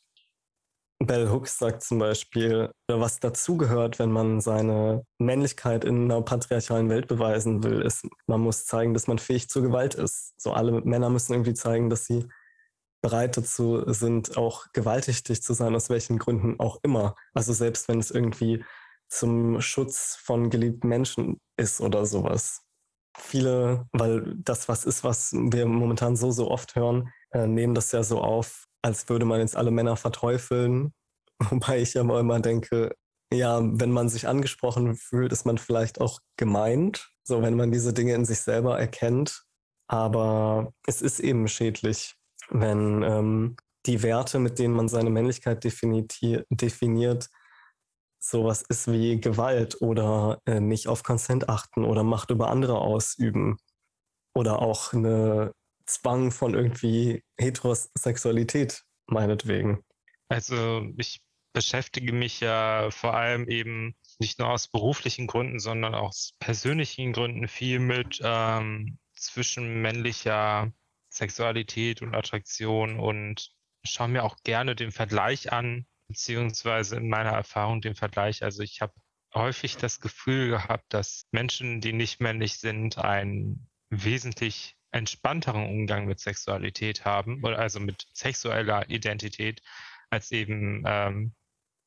Bell 0.98 1.28
Hooks 1.30 1.58
sagt 1.58 1.82
zum 1.82 1.98
Beispiel, 1.98 2.70
was 2.88 3.20
dazugehört, 3.20 3.98
wenn 3.98 4.10
man 4.10 4.40
seine 4.40 5.04
Männlichkeit 5.18 5.84
in 5.84 6.04
einer 6.04 6.22
patriarchalen 6.22 6.88
Welt 6.88 7.08
beweisen 7.08 7.62
will, 7.62 7.82
ist, 7.82 8.06
man 8.26 8.40
muss 8.40 8.64
zeigen, 8.64 8.94
dass 8.94 9.06
man 9.06 9.18
fähig 9.18 9.48
zur 9.48 9.62
Gewalt 9.62 9.94
ist. 9.94 10.32
So 10.40 10.52
alle 10.52 10.80
Männer 10.80 11.10
müssen 11.10 11.34
irgendwie 11.34 11.52
zeigen, 11.52 11.90
dass 11.90 12.06
sie 12.06 12.26
bereit 13.04 13.36
dazu 13.36 13.84
sind, 13.92 14.38
auch 14.38 14.72
gewalttätig 14.72 15.42
zu 15.42 15.52
sein, 15.52 15.74
aus 15.74 15.90
welchen 15.90 16.18
Gründen 16.18 16.58
auch 16.58 16.78
immer. 16.82 17.16
Also 17.34 17.52
selbst 17.52 17.86
wenn 17.86 17.98
es 17.98 18.10
irgendwie 18.10 18.64
zum 19.10 19.60
Schutz 19.60 20.16
von 20.22 20.48
geliebten 20.48 20.88
Menschen 20.88 21.38
ist 21.58 21.82
oder 21.82 22.06
sowas. 22.06 22.62
Viele, 23.18 23.86
weil 23.92 24.34
das 24.38 24.70
was 24.70 24.86
ist, 24.86 25.04
was 25.04 25.34
wir 25.34 25.66
momentan 25.66 26.16
so, 26.16 26.30
so 26.30 26.50
oft 26.50 26.76
hören, 26.76 27.12
äh, 27.32 27.46
nehmen 27.46 27.74
das 27.74 27.92
ja 27.92 28.02
so 28.02 28.22
auf, 28.22 28.64
als 28.80 29.06
würde 29.10 29.26
man 29.26 29.40
jetzt 29.40 29.54
alle 29.54 29.70
Männer 29.70 29.96
verteufeln. 29.96 30.94
Wobei 31.50 31.82
ich 31.82 32.00
aber 32.00 32.18
immer 32.18 32.40
denke, 32.40 32.96
ja, 33.30 33.60
wenn 33.62 33.90
man 33.90 34.08
sich 34.08 34.26
angesprochen 34.26 34.94
fühlt, 34.94 35.30
ist 35.30 35.44
man 35.44 35.58
vielleicht 35.58 36.00
auch 36.00 36.20
gemeint, 36.38 37.10
so 37.22 37.42
wenn 37.42 37.54
man 37.54 37.70
diese 37.70 37.92
Dinge 37.92 38.14
in 38.14 38.24
sich 38.24 38.38
selber 38.38 38.80
erkennt. 38.80 39.44
Aber 39.88 40.72
es 40.86 41.02
ist 41.02 41.20
eben 41.20 41.46
schädlich, 41.48 42.16
wenn 42.54 43.02
ähm, 43.02 43.56
die 43.86 44.02
Werte, 44.02 44.38
mit 44.38 44.58
denen 44.58 44.74
man 44.74 44.88
seine 44.88 45.10
Männlichkeit 45.10 45.64
definiert, 45.64 47.28
sowas 48.18 48.62
ist 48.62 48.90
wie 48.90 49.20
Gewalt 49.20 49.82
oder 49.82 50.40
äh, 50.46 50.60
nicht 50.60 50.88
auf 50.88 51.02
Konsent 51.02 51.48
achten 51.48 51.84
oder 51.84 52.02
Macht 52.02 52.30
über 52.30 52.48
andere 52.48 52.78
ausüben 52.78 53.58
oder 54.34 54.62
auch 54.62 54.94
eine 54.94 55.52
Zwang 55.84 56.30
von 56.30 56.54
irgendwie 56.54 57.22
Heterosexualität, 57.38 58.84
meinetwegen. 59.06 59.84
Also 60.28 60.86
ich 60.96 61.20
beschäftige 61.52 62.12
mich 62.12 62.40
ja 62.40 62.88
vor 62.90 63.14
allem 63.14 63.48
eben 63.48 63.94
nicht 64.18 64.38
nur 64.38 64.48
aus 64.48 64.68
beruflichen 64.68 65.26
Gründen, 65.26 65.58
sondern 65.58 65.94
auch 65.94 66.08
aus 66.08 66.32
persönlichen 66.38 67.12
Gründen 67.12 67.48
viel 67.48 67.78
mit 67.78 68.20
ähm, 68.22 68.98
zwischenmännlicher 69.14 70.72
Sexualität 71.14 72.02
und 72.02 72.14
Attraktion 72.14 72.98
und 72.98 73.52
schaue 73.84 74.08
mir 74.08 74.24
auch 74.24 74.36
gerne 74.42 74.74
den 74.74 74.90
Vergleich 74.90 75.52
an, 75.52 75.86
beziehungsweise 76.08 76.96
in 76.96 77.08
meiner 77.08 77.30
Erfahrung 77.30 77.80
den 77.80 77.94
Vergleich. 77.94 78.42
Also 78.42 78.62
ich 78.62 78.80
habe 78.80 78.92
häufig 79.32 79.76
das 79.76 80.00
Gefühl 80.00 80.50
gehabt, 80.50 80.92
dass 80.92 81.26
Menschen, 81.30 81.80
die 81.80 81.92
nicht 81.92 82.20
männlich 82.20 82.58
sind, 82.58 82.98
einen 82.98 83.68
wesentlich 83.90 84.76
entspannteren 84.90 85.66
Umgang 85.66 86.06
mit 86.06 86.20
Sexualität 86.20 87.04
haben, 87.04 87.42
oder 87.42 87.58
also 87.58 87.80
mit 87.80 88.06
sexueller 88.12 88.88
Identität, 88.88 89.60
als 90.10 90.30
eben 90.30 90.84
ähm, 90.86 91.34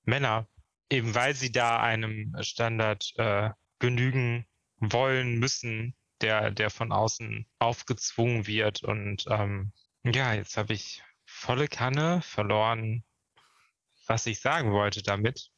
Männer, 0.04 0.48
eben 0.90 1.16
weil 1.16 1.36
sie 1.36 1.52
da 1.52 1.80
einem 1.80 2.34
Standard 2.42 3.14
äh, 3.18 3.50
genügen 3.80 4.46
wollen 4.78 5.40
müssen, 5.40 5.97
der, 6.22 6.52
der 6.52 6.70
von 6.70 6.92
außen 6.92 7.46
aufgezwungen 7.60 8.48
wird. 8.48 8.84
Und 8.84 9.26
ähm, 9.30 9.72
ja, 10.04 10.34
jetzt 10.34 10.58
habe 10.58 10.74
ich 10.74 11.04
volle 11.26 11.68
Kanne 11.68 12.22
verloren, 12.22 13.04
was 14.08 14.26
ich 14.26 14.40
sagen 14.40 14.72
wollte 14.72 15.04
damit. 15.04 15.50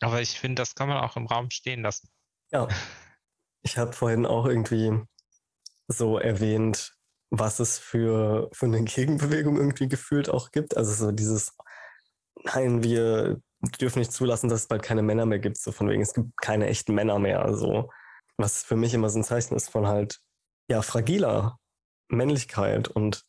Aber 0.00 0.20
ich 0.20 0.38
finde, 0.38 0.60
das 0.60 0.74
kann 0.74 0.88
man 0.88 0.98
auch 0.98 1.16
im 1.16 1.26
Raum 1.26 1.50
stehen 1.50 1.82
lassen. 1.82 2.08
Ja. 2.50 2.68
Ich 3.64 3.78
habe 3.78 3.92
vorhin 3.92 4.26
auch 4.26 4.46
irgendwie 4.46 4.90
so 5.86 6.18
erwähnt, 6.18 6.96
was 7.30 7.60
es 7.60 7.78
für, 7.78 8.50
für 8.52 8.66
eine 8.66 8.82
Gegenbewegung 8.82 9.56
irgendwie 9.56 9.86
gefühlt 9.86 10.28
auch 10.28 10.50
gibt. 10.50 10.76
Also 10.76 10.92
so 10.92 11.12
dieses, 11.12 11.56
nein, 12.42 12.82
wir 12.82 13.40
dürfen 13.80 14.00
nicht 14.00 14.12
zulassen, 14.12 14.48
dass 14.48 14.62
es 14.62 14.66
bald 14.66 14.82
keine 14.82 15.02
Männer 15.02 15.26
mehr 15.26 15.38
gibt. 15.38 15.58
So 15.58 15.70
von 15.70 15.88
wegen, 15.88 16.02
es 16.02 16.12
gibt 16.12 16.36
keine 16.38 16.66
echten 16.66 16.92
Männer 16.92 17.20
mehr. 17.20 17.42
Also 17.44 17.88
was 18.42 18.62
für 18.62 18.76
mich 18.76 18.94
immer 18.94 19.08
so 19.08 19.18
ein 19.18 19.24
Zeichen 19.24 19.54
ist 19.54 19.70
von 19.70 19.86
halt, 19.86 20.20
ja, 20.68 20.82
fragiler 20.82 21.58
Männlichkeit 22.08 22.88
und 22.88 23.24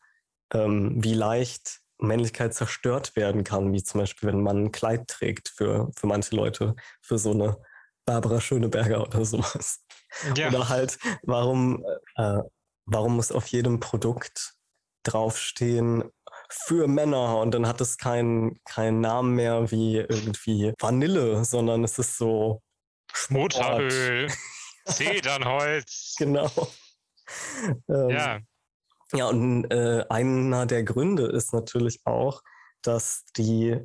ähm, 0.54 1.04
wie 1.04 1.14
leicht 1.14 1.80
Männlichkeit 2.00 2.54
zerstört 2.54 3.16
werden 3.16 3.44
kann, 3.44 3.74
wie 3.74 3.84
zum 3.84 4.02
Beispiel, 4.02 4.30
wenn 4.30 4.42
man 4.42 4.66
ein 4.66 4.72
Kleid 4.72 5.08
trägt 5.08 5.50
für, 5.50 5.90
für 5.96 6.08
manche 6.08 6.36
Leute, 6.36 6.76
für 7.02 7.18
so 7.18 7.32
eine 7.32 7.58
Barbara 8.06 8.42
Schöneberger 8.42 9.02
oder 9.02 9.26
sowas. 9.26 9.84
Ja. 10.36 10.50
Oder 10.50 10.70
halt, 10.70 11.00
warum, 11.24 11.84
äh, 12.16 12.42
warum 12.86 13.16
muss 13.16 13.32
auf 13.32 13.48
jedem 13.48 13.80
Produkt 13.80 14.54
draufstehen 15.04 16.04
für 16.50 16.88
Männer 16.88 17.40
und 17.40 17.52
dann 17.52 17.68
hat 17.68 17.82
es 17.82 17.98
keinen 17.98 18.60
keinen 18.64 19.02
Namen 19.02 19.36
mehr 19.36 19.72
wie 19.72 19.98
irgendwie 19.98 20.74
Vanille, 20.80 21.44
sondern 21.46 21.84
es 21.84 21.98
ist 21.98 22.18
so 22.18 22.62
Motoröl, 23.30 24.30
Zedernholz. 24.86 26.16
genau. 26.18 26.52
Ähm, 27.90 28.10
ja. 28.10 28.40
Ja, 29.14 29.28
und 29.28 29.66
äh, 29.72 30.06
einer 30.10 30.66
der 30.66 30.84
Gründe 30.84 31.28
ist 31.28 31.54
natürlich 31.54 32.00
auch, 32.06 32.42
dass 32.82 33.26
die, 33.38 33.80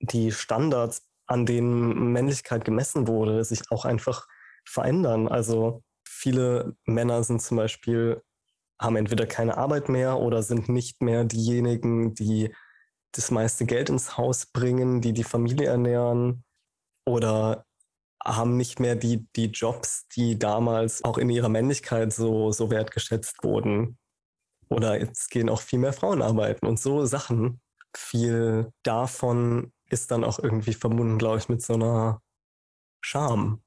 die 0.00 0.32
Standards, 0.32 1.06
an 1.26 1.44
denen 1.46 2.12
Männlichkeit 2.12 2.64
gemessen 2.64 3.06
wurde, 3.06 3.44
sich 3.44 3.70
auch 3.70 3.84
einfach 3.84 4.26
verändern. 4.64 5.28
Also 5.28 5.82
viele 6.06 6.74
Männer 6.84 7.22
sind 7.22 7.42
zum 7.42 7.58
Beispiel, 7.58 8.22
haben 8.80 8.96
entweder 8.96 9.26
keine 9.26 9.58
Arbeit 9.58 9.88
mehr 9.88 10.18
oder 10.18 10.42
sind 10.42 10.68
nicht 10.68 11.02
mehr 11.02 11.24
diejenigen, 11.24 12.14
die 12.14 12.54
das 13.12 13.30
meiste 13.30 13.66
Geld 13.66 13.90
ins 13.90 14.16
Haus 14.16 14.46
bringen, 14.46 15.02
die 15.02 15.12
die 15.12 15.24
Familie 15.24 15.68
ernähren 15.68 16.44
oder 17.04 17.66
haben 18.24 18.56
nicht 18.56 18.80
mehr 18.80 18.96
die, 18.96 19.26
die 19.36 19.46
Jobs, 19.46 20.06
die 20.08 20.38
damals 20.38 21.04
auch 21.04 21.18
in 21.18 21.30
ihrer 21.30 21.48
Männlichkeit 21.48 22.12
so, 22.12 22.52
so 22.52 22.70
wertgeschätzt 22.70 23.42
wurden. 23.42 23.98
Oder 24.68 24.98
jetzt 24.98 25.30
gehen 25.30 25.48
auch 25.48 25.60
viel 25.60 25.78
mehr 25.78 25.92
Frauen 25.92 26.22
arbeiten 26.22 26.66
und 26.66 26.80
so 26.80 27.04
Sachen. 27.04 27.60
Viel 27.96 28.72
davon 28.82 29.72
ist 29.90 30.10
dann 30.10 30.24
auch 30.24 30.38
irgendwie 30.38 30.72
verbunden, 30.72 31.18
glaube 31.18 31.38
ich, 31.38 31.48
mit 31.48 31.62
so 31.62 31.74
einer 31.74 32.22
Scham. 33.04 33.62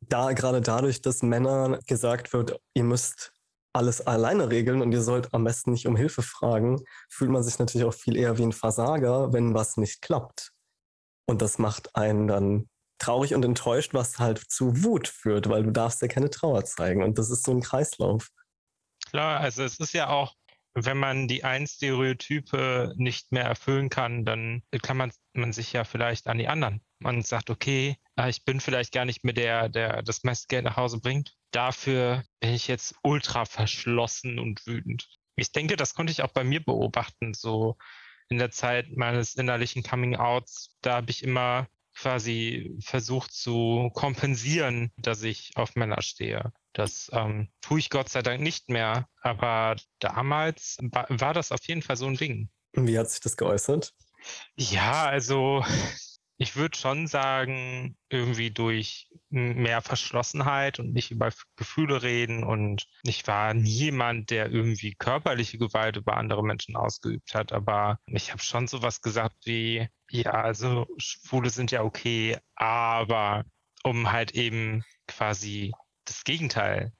Da 0.00 0.32
gerade 0.32 0.60
dadurch, 0.60 1.02
dass 1.02 1.22
Männer 1.22 1.78
gesagt 1.86 2.32
wird, 2.32 2.58
ihr 2.74 2.84
müsst 2.84 3.32
alles 3.74 4.06
alleine 4.06 4.50
regeln 4.50 4.82
und 4.82 4.92
ihr 4.92 5.02
sollt 5.02 5.32
am 5.34 5.44
besten 5.44 5.72
nicht 5.72 5.86
um 5.86 5.96
Hilfe 5.96 6.22
fragen, 6.22 6.82
fühlt 7.08 7.30
man 7.30 7.42
sich 7.42 7.58
natürlich 7.58 7.86
auch 7.86 7.94
viel 7.94 8.16
eher 8.16 8.38
wie 8.38 8.42
ein 8.42 8.52
Versager, 8.52 9.32
wenn 9.32 9.54
was 9.54 9.76
nicht 9.76 10.02
klappt. 10.02 10.52
Und 11.26 11.42
das 11.42 11.58
macht 11.58 11.94
einen 11.96 12.26
dann 12.26 12.68
traurig 13.02 13.34
und 13.34 13.44
enttäuscht, 13.44 13.94
was 13.94 14.18
halt 14.18 14.38
zu 14.38 14.82
Wut 14.84 15.08
führt, 15.08 15.48
weil 15.48 15.64
du 15.64 15.70
darfst 15.70 16.00
ja 16.02 16.08
keine 16.08 16.30
Trauer 16.30 16.64
zeigen. 16.64 17.02
Und 17.02 17.18
das 17.18 17.30
ist 17.30 17.44
so 17.44 17.52
ein 17.52 17.60
Kreislauf. 17.60 18.28
Klar, 19.10 19.40
also 19.40 19.64
es 19.64 19.78
ist 19.80 19.92
ja 19.92 20.08
auch, 20.08 20.34
wenn 20.74 20.96
man 20.96 21.28
die 21.28 21.44
ein 21.44 21.66
Stereotype 21.66 22.94
nicht 22.96 23.32
mehr 23.32 23.44
erfüllen 23.44 23.90
kann, 23.90 24.24
dann 24.24 24.62
man, 24.94 25.12
man 25.34 25.52
sich 25.52 25.72
ja 25.72 25.84
vielleicht 25.84 26.28
an 26.28 26.38
die 26.38 26.48
anderen. 26.48 26.80
Man 26.98 27.22
sagt, 27.22 27.50
okay, 27.50 27.96
ah, 28.16 28.28
ich 28.28 28.44
bin 28.44 28.60
vielleicht 28.60 28.92
gar 28.92 29.04
nicht 29.04 29.24
mehr 29.24 29.34
der, 29.34 29.68
der 29.68 30.02
das 30.02 30.22
meiste 30.22 30.46
Geld 30.48 30.64
nach 30.64 30.76
Hause 30.76 31.00
bringt. 31.00 31.34
Dafür 31.50 32.24
bin 32.40 32.54
ich 32.54 32.68
jetzt 32.68 32.94
ultra 33.02 33.44
verschlossen 33.44 34.38
und 34.38 34.64
wütend. 34.66 35.08
Ich 35.36 35.52
denke, 35.52 35.76
das 35.76 35.94
konnte 35.94 36.12
ich 36.12 36.22
auch 36.22 36.32
bei 36.32 36.44
mir 36.44 36.64
beobachten, 36.64 37.34
so 37.34 37.76
in 38.28 38.38
der 38.38 38.50
Zeit 38.50 38.96
meines 38.96 39.34
innerlichen 39.34 39.82
Coming-Outs. 39.82 40.76
Da 40.80 40.96
habe 40.96 41.10
ich 41.10 41.22
immer 41.22 41.66
quasi 42.02 42.76
versucht 42.80 43.32
zu 43.32 43.90
kompensieren, 43.94 44.90
dass 44.96 45.22
ich 45.22 45.52
auf 45.54 45.76
Männer 45.76 46.02
stehe. 46.02 46.52
Das 46.72 47.10
ähm, 47.12 47.48
tue 47.60 47.78
ich 47.78 47.90
Gott 47.90 48.08
sei 48.08 48.22
Dank 48.22 48.40
nicht 48.40 48.68
mehr, 48.68 49.08
aber 49.20 49.76
damals 50.00 50.78
war, 50.80 51.32
das 51.32 51.52
auf 51.52 51.64
jeden 51.68 51.82
Fall 51.82 51.96
so 51.96 52.06
ein 52.06 52.16
Ding. 52.16 52.50
Wie 52.72 52.98
hat 52.98 53.08
sich 53.08 53.20
das 53.20 53.36
geäußert? 53.36 53.94
Ja, 54.56 55.04
also 55.04 55.64
ich 56.42 56.56
würde 56.56 56.76
schon 56.76 57.06
sagen, 57.06 57.96
irgendwie 58.08 58.50
durch 58.50 59.08
mehr 59.30 59.80
Verschlossenheit 59.80 60.80
und 60.80 60.92
nicht 60.92 61.12
über 61.12 61.30
Gefühle 61.56 62.02
reden. 62.02 62.42
Und 62.42 62.86
ich 63.04 63.26
war 63.28 63.54
niemand, 63.54 64.30
der 64.30 64.50
irgendwie 64.50 64.94
körperliche 64.94 65.58
Gewalt 65.58 65.96
über 65.96 66.16
andere 66.16 66.42
Menschen 66.42 66.76
ausgeübt 66.76 67.34
hat. 67.34 67.52
Aber 67.52 67.98
ich 68.06 68.32
habe 68.32 68.42
schon 68.42 68.66
sowas 68.66 69.00
gesagt 69.00 69.36
wie, 69.44 69.88
ja, 70.10 70.32
also 70.32 70.86
Schwule 70.98 71.50
sind 71.50 71.70
ja 71.70 71.82
okay, 71.82 72.36
aber 72.56 73.44
um 73.84 74.10
halt 74.10 74.32
eben 74.32 74.82
quasi 75.06 75.72
das 76.04 76.24
Gegenteil 76.24 76.92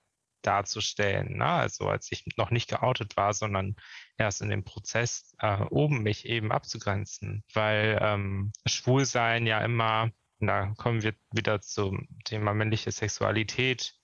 darzustellen. 0.42 1.38
Ne? 1.38 1.46
Also 1.46 1.88
als 1.88 2.10
ich 2.12 2.24
noch 2.36 2.50
nicht 2.50 2.68
geoutet 2.68 3.16
war, 3.16 3.32
sondern 3.34 3.74
erst 4.16 4.42
in 4.42 4.50
dem 4.50 4.64
Prozess 4.64 5.34
äh, 5.40 5.62
oben 5.70 6.02
mich 6.02 6.26
eben 6.26 6.52
abzugrenzen, 6.52 7.44
weil 7.54 7.98
ähm, 8.00 8.52
Schwulsein 8.66 9.46
ja 9.46 9.64
immer, 9.64 10.10
da 10.40 10.74
kommen 10.76 11.02
wir 11.02 11.14
wieder 11.32 11.60
zum 11.60 12.08
Thema 12.24 12.54
männliche 12.54 12.92
Sexualität, 12.92 13.94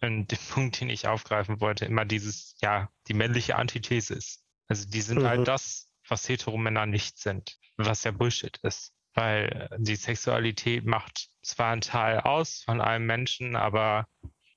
und 0.00 0.28
dem 0.30 0.38
Punkt, 0.50 0.80
den 0.80 0.90
ich 0.90 1.06
aufgreifen 1.06 1.60
wollte, 1.60 1.84
immer 1.84 2.04
dieses, 2.04 2.56
ja, 2.60 2.90
die 3.08 3.14
männliche 3.14 3.56
Antithese 3.56 4.14
ist. 4.14 4.44
Also 4.68 4.88
die 4.88 5.00
sind 5.00 5.18
halt 5.18 5.24
mhm. 5.24 5.38
halt 5.38 5.48
das, 5.48 5.88
was 6.08 6.28
Heteromänner 6.28 6.86
nicht 6.86 7.18
sind, 7.18 7.58
was 7.76 8.04
ja 8.04 8.10
Bullshit 8.10 8.58
ist. 8.62 8.94
Weil 9.14 9.68
die 9.78 9.96
Sexualität 9.96 10.84
macht 10.84 11.28
zwar 11.42 11.72
einen 11.72 11.80
Teil 11.80 12.20
aus 12.20 12.62
von 12.62 12.80
einem 12.80 13.06
Menschen, 13.06 13.56
aber 13.56 14.06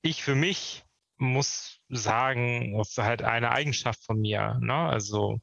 ich 0.02 0.22
für 0.22 0.34
mich 0.34 0.84
muss 1.16 1.80
sagen, 1.88 2.76
das 2.76 2.90
ist 2.90 2.98
halt 2.98 3.22
eine 3.22 3.50
Eigenschaft 3.50 4.04
von 4.04 4.18
mir. 4.18 4.58
Ne? 4.60 4.74
Also 4.74 5.40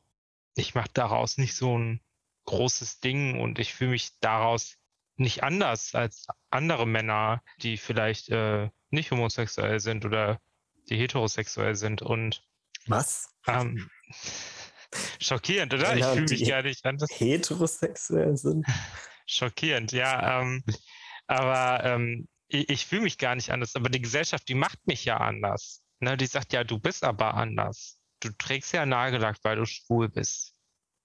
ich 0.55 0.75
mache 0.75 0.89
daraus 0.93 1.37
nicht 1.37 1.55
so 1.55 1.77
ein 1.77 2.01
großes 2.45 2.99
Ding 2.99 3.39
und 3.39 3.59
ich 3.59 3.73
fühle 3.73 3.91
mich 3.91 4.19
daraus 4.19 4.75
nicht 5.15 5.43
anders 5.43 5.95
als 5.95 6.27
andere 6.49 6.87
Männer, 6.87 7.43
die 7.61 7.77
vielleicht 7.77 8.29
äh, 8.29 8.69
nicht 8.89 9.11
homosexuell 9.11 9.79
sind 9.79 10.05
oder 10.05 10.39
die 10.89 10.97
heterosexuell 10.97 11.75
sind. 11.75 12.01
Und 12.01 12.41
was? 12.87 13.29
Ähm, 13.47 13.89
schockierend, 15.21 15.73
oder? 15.73 15.93
Männer, 15.93 15.97
ich 15.97 16.05
fühle 16.05 16.39
mich 16.39 16.49
gar 16.49 16.63
nicht 16.63 16.85
anders. 16.85 17.09
Heterosexuell 17.11 18.35
sind. 18.37 18.65
Schockierend, 19.27 19.91
ja. 19.91 20.41
Ähm, 20.41 20.63
aber 21.27 21.83
ähm, 21.83 22.27
ich, 22.49 22.69
ich 22.69 22.85
fühle 22.85 23.03
mich 23.03 23.17
gar 23.17 23.35
nicht 23.35 23.51
anders. 23.51 23.75
Aber 23.75 23.89
die 23.89 24.01
Gesellschaft, 24.01 24.47
die 24.49 24.55
macht 24.55 24.85
mich 24.85 25.05
ja 25.05 25.17
anders. 25.17 25.83
Ne? 25.99 26.17
Die 26.17 26.25
sagt 26.25 26.53
ja, 26.53 26.63
du 26.63 26.79
bist 26.79 27.03
aber 27.03 27.35
anders. 27.35 28.01
Du 28.19 28.29
trägst 28.37 28.73
ja 28.73 28.85
Nagellack, 28.85 29.37
weil 29.43 29.55
du 29.55 29.65
schwul 29.65 30.09
bist. 30.09 30.55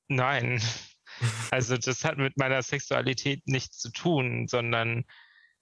Nein. 0.09 0.61
Also 1.53 1.77
das 1.77 2.03
hat 2.03 2.19
mit 2.19 2.37
meiner 2.37 2.61
Sexualität 2.61 3.47
nichts 3.47 3.79
zu 3.79 3.93
tun, 3.93 4.49
sondern 4.49 5.05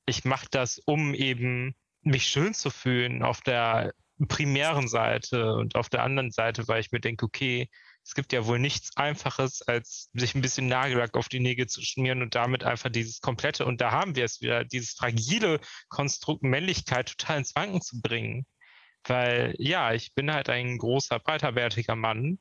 ich 0.07 0.25
mache 0.25 0.47
das, 0.51 0.79
um 0.79 1.13
eben 1.13 1.75
mich 2.01 2.27
schön 2.27 2.55
zu 2.55 2.71
fühlen 2.71 3.23
auf 3.23 3.43
der 3.43 3.93
primären 4.29 4.89
Seite 4.89 5.53
und 5.53 5.77
auf 5.77 5.91
der 5.91 6.05
anderen 6.05 6.31
Seite, 6.31 6.69
weil 6.69 6.81
ich 6.81 6.91
mir 6.91 7.01
denke, 7.01 7.27
okay, 7.27 7.69
es 8.05 8.15
gibt 8.15 8.33
ja 8.33 8.47
wohl 8.47 8.59
nichts 8.59 8.97
Einfaches, 8.97 9.63
als 9.63 10.11
sich 10.13 10.35
ein 10.35 10.43
bisschen 10.43 10.67
Nagellack 10.67 11.17
auf 11.17 11.29
die 11.29 11.41
Nägel 11.41 11.69
zu 11.69 11.83
schmieren 11.83 12.23
und 12.23 12.35
damit 12.35 12.65
einfach 12.65 12.91
dieses 12.91 13.21
komplette, 13.21 13.65
und 13.65 13.81
da 13.81 13.93
haben 13.93 14.17
wir 14.17 14.25
es 14.25 14.41
wieder, 14.41 14.65
dieses 14.65 14.93
fragile 14.93 15.61
Konstrukt 15.89 16.43
Männlichkeit 16.43 17.17
total 17.17 17.39
ins 17.39 17.55
Wanken 17.55 17.81
zu 17.81 18.01
bringen. 18.01 18.45
Weil 19.05 19.55
ja, 19.59 19.93
ich 19.93 20.15
bin 20.15 20.33
halt 20.33 20.49
ein 20.49 20.79
großer, 20.79 21.19
breiterbärtiger 21.21 21.97
Mann, 21.97 22.39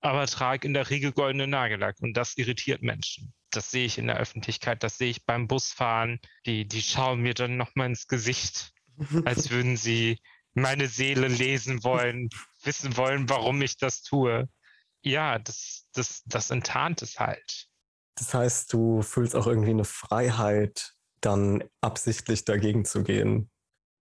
aber 0.00 0.26
trage 0.26 0.66
in 0.66 0.74
der 0.74 0.90
Regel 0.90 1.12
goldene 1.12 1.46
Nagellack 1.46 1.96
und 2.00 2.14
das 2.14 2.36
irritiert 2.36 2.82
Menschen. 2.82 3.32
Das 3.50 3.70
sehe 3.70 3.86
ich 3.86 3.98
in 3.98 4.08
der 4.08 4.18
Öffentlichkeit, 4.18 4.82
das 4.82 4.98
sehe 4.98 5.10
ich 5.10 5.24
beim 5.24 5.46
Busfahren. 5.46 6.20
Die, 6.46 6.66
die 6.66 6.82
schauen 6.82 7.20
mir 7.20 7.34
dann 7.34 7.56
nochmal 7.56 7.88
ins 7.88 8.08
Gesicht, 8.08 8.72
als 9.24 9.50
würden 9.50 9.76
sie 9.76 10.18
meine 10.52 10.88
Seele 10.88 11.28
lesen 11.28 11.82
wollen, 11.84 12.28
wissen 12.62 12.96
wollen, 12.96 13.28
warum 13.28 13.62
ich 13.62 13.76
das 13.76 14.02
tue 14.02 14.48
ja, 15.04 15.38
das, 15.38 15.86
das, 15.92 16.22
das 16.24 16.50
enttarnt 16.50 17.02
es 17.02 17.18
halt. 17.18 17.68
Das 18.16 18.32
heißt, 18.32 18.72
du 18.72 19.02
fühlst 19.02 19.34
auch 19.34 19.46
irgendwie 19.46 19.70
eine 19.70 19.84
Freiheit, 19.84 20.94
dann 21.20 21.64
absichtlich 21.80 22.44
dagegen 22.44 22.84
zu 22.84 23.02
gehen. 23.02 23.50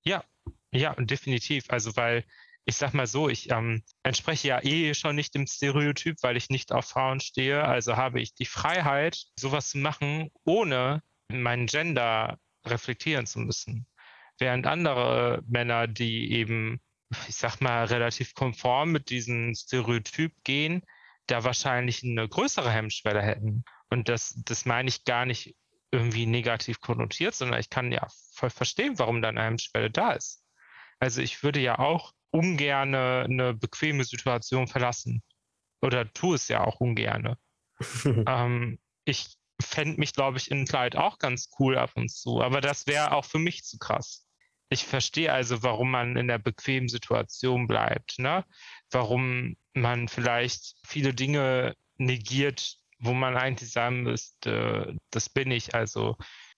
Ja, 0.03 0.23
ja, 0.71 0.93
definitiv. 0.95 1.65
Also, 1.69 1.95
weil 1.95 2.25
ich 2.65 2.77
sag 2.77 2.93
mal 2.93 3.07
so, 3.07 3.29
ich 3.29 3.49
ähm, 3.51 3.83
entspreche 4.03 4.47
ja 4.47 4.63
eh 4.63 4.93
schon 4.93 5.15
nicht 5.15 5.35
dem 5.35 5.47
Stereotyp, 5.47 6.17
weil 6.21 6.37
ich 6.37 6.49
nicht 6.49 6.71
auf 6.71 6.85
Frauen 6.85 7.19
stehe. 7.19 7.63
Also 7.63 7.97
habe 7.97 8.21
ich 8.21 8.33
die 8.35 8.45
Freiheit, 8.45 9.21
sowas 9.37 9.69
zu 9.69 9.79
machen, 9.79 10.29
ohne 10.45 11.01
meinen 11.29 11.65
Gender 11.65 12.39
reflektieren 12.65 13.25
zu 13.25 13.39
müssen. 13.39 13.85
Während 14.39 14.65
andere 14.65 15.43
Männer, 15.45 15.87
die 15.87 16.31
eben, 16.31 16.79
ich 17.27 17.35
sag 17.35 17.59
mal, 17.59 17.85
relativ 17.85 18.33
konform 18.33 18.91
mit 18.91 19.09
diesem 19.09 19.53
Stereotyp 19.55 20.33
gehen, 20.43 20.83
da 21.27 21.43
wahrscheinlich 21.43 22.03
eine 22.03 22.27
größere 22.27 22.71
Hemmschwelle 22.71 23.21
hätten. 23.21 23.63
Und 23.89 24.09
das, 24.09 24.33
das 24.45 24.65
meine 24.65 24.89
ich 24.89 25.05
gar 25.05 25.25
nicht 25.25 25.55
irgendwie 25.91 26.25
negativ 26.25 26.81
konnotiert, 26.81 27.35
sondern 27.35 27.59
ich 27.59 27.69
kann 27.69 27.91
ja 27.91 28.07
voll 28.33 28.49
verstehen, 28.49 28.97
warum 28.97 29.21
da 29.21 29.29
eine 29.29 29.43
Hemmschwelle 29.43 29.91
da 29.91 30.13
ist. 30.13 30.43
Also 30.99 31.21
ich 31.21 31.43
würde 31.43 31.59
ja 31.59 31.79
auch 31.79 32.13
ungern 32.31 32.95
eine 32.95 33.53
bequeme 33.53 34.03
Situation 34.03 34.67
verlassen. 34.67 35.21
Oder 35.81 36.11
tue 36.13 36.35
es 36.35 36.47
ja 36.47 36.63
auch 36.63 36.79
ungern. 36.79 37.35
ähm, 38.05 38.79
ich 39.05 39.35
fände 39.61 39.99
mich, 39.99 40.13
glaube 40.13 40.37
ich, 40.37 40.49
in 40.49 40.65
Kleid 40.65 40.95
auch 40.95 41.19
ganz 41.19 41.49
cool 41.59 41.77
ab 41.77 41.91
und 41.95 42.09
zu, 42.09 42.41
aber 42.41 42.61
das 42.61 42.87
wäre 42.87 43.11
auch 43.11 43.25
für 43.25 43.39
mich 43.39 43.63
zu 43.63 43.77
krass. 43.77 44.25
Ich 44.69 44.85
verstehe 44.85 45.31
also, 45.31 45.61
warum 45.63 45.91
man 45.91 46.17
in 46.17 46.27
der 46.27 46.39
bequemen 46.39 46.89
Situation 46.89 47.67
bleibt, 47.67 48.17
ne? 48.17 48.43
Warum 48.91 49.55
man 49.73 50.07
vielleicht 50.07 50.75
viele 50.85 51.13
Dinge 51.13 51.75
negiert, 51.97 52.77
wo 52.99 53.13
man 53.13 53.35
eigentlich 53.37 53.71
sagen 53.71 54.03
müsste, 54.03 54.95
das 55.11 55.29
bin 55.29 55.51
ich. 55.51 55.75
Also 55.75 56.17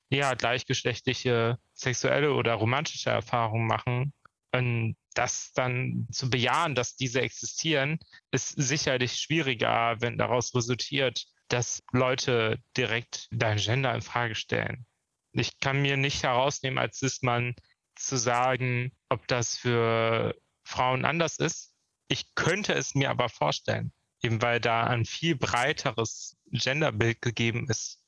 ja, 0.10 0.34
gleichgeschlechtliche 0.34 1.58
sexuelle 1.74 2.34
oder 2.34 2.54
romantische 2.54 3.10
Erfahrungen 3.10 3.68
machen. 3.68 4.14
Und 4.52 4.96
das 5.14 5.52
dann 5.54 6.08
zu 6.12 6.30
bejahen, 6.30 6.76
dass 6.76 6.96
diese 6.96 7.22
existieren, 7.22 8.00
ist 8.32 8.50
sicherlich 8.50 9.18
schwieriger, 9.18 9.96
wenn 10.00 10.18
daraus 10.18 10.54
resultiert, 10.56 11.26
dass 11.48 11.84
Leute 11.92 12.60
direkt 12.78 13.28
dein 13.32 13.58
Gender 13.58 13.94
in 13.94 14.02
Frage 14.02 14.36
stellen. 14.36 14.86
Ich 15.34 15.60
kann 15.60 15.82
mir 15.82 15.98
nicht 15.98 16.24
herausnehmen, 16.24 16.80
als 16.80 17.02
ist 17.02 17.24
man 17.24 17.56
zu 17.96 18.18
sagen, 18.18 18.92
ob 19.10 19.28
das 19.28 19.58
für 19.58 20.36
Frauen 20.64 21.06
anders 21.06 21.38
ist 21.38 21.76
ich 22.08 22.36
könnte 22.36 22.74
es 22.74 22.96
mir 22.96 23.10
aber 23.10 23.30
vorstellen, 23.30 23.92
eben 24.22 24.42
weil 24.42 24.60
da 24.60 24.84
ein 24.86 25.06
viel 25.06 25.36
breiteres 25.36 26.36
Genderbild 26.52 27.22
gegeben 27.22 27.68
ist. 27.70 28.00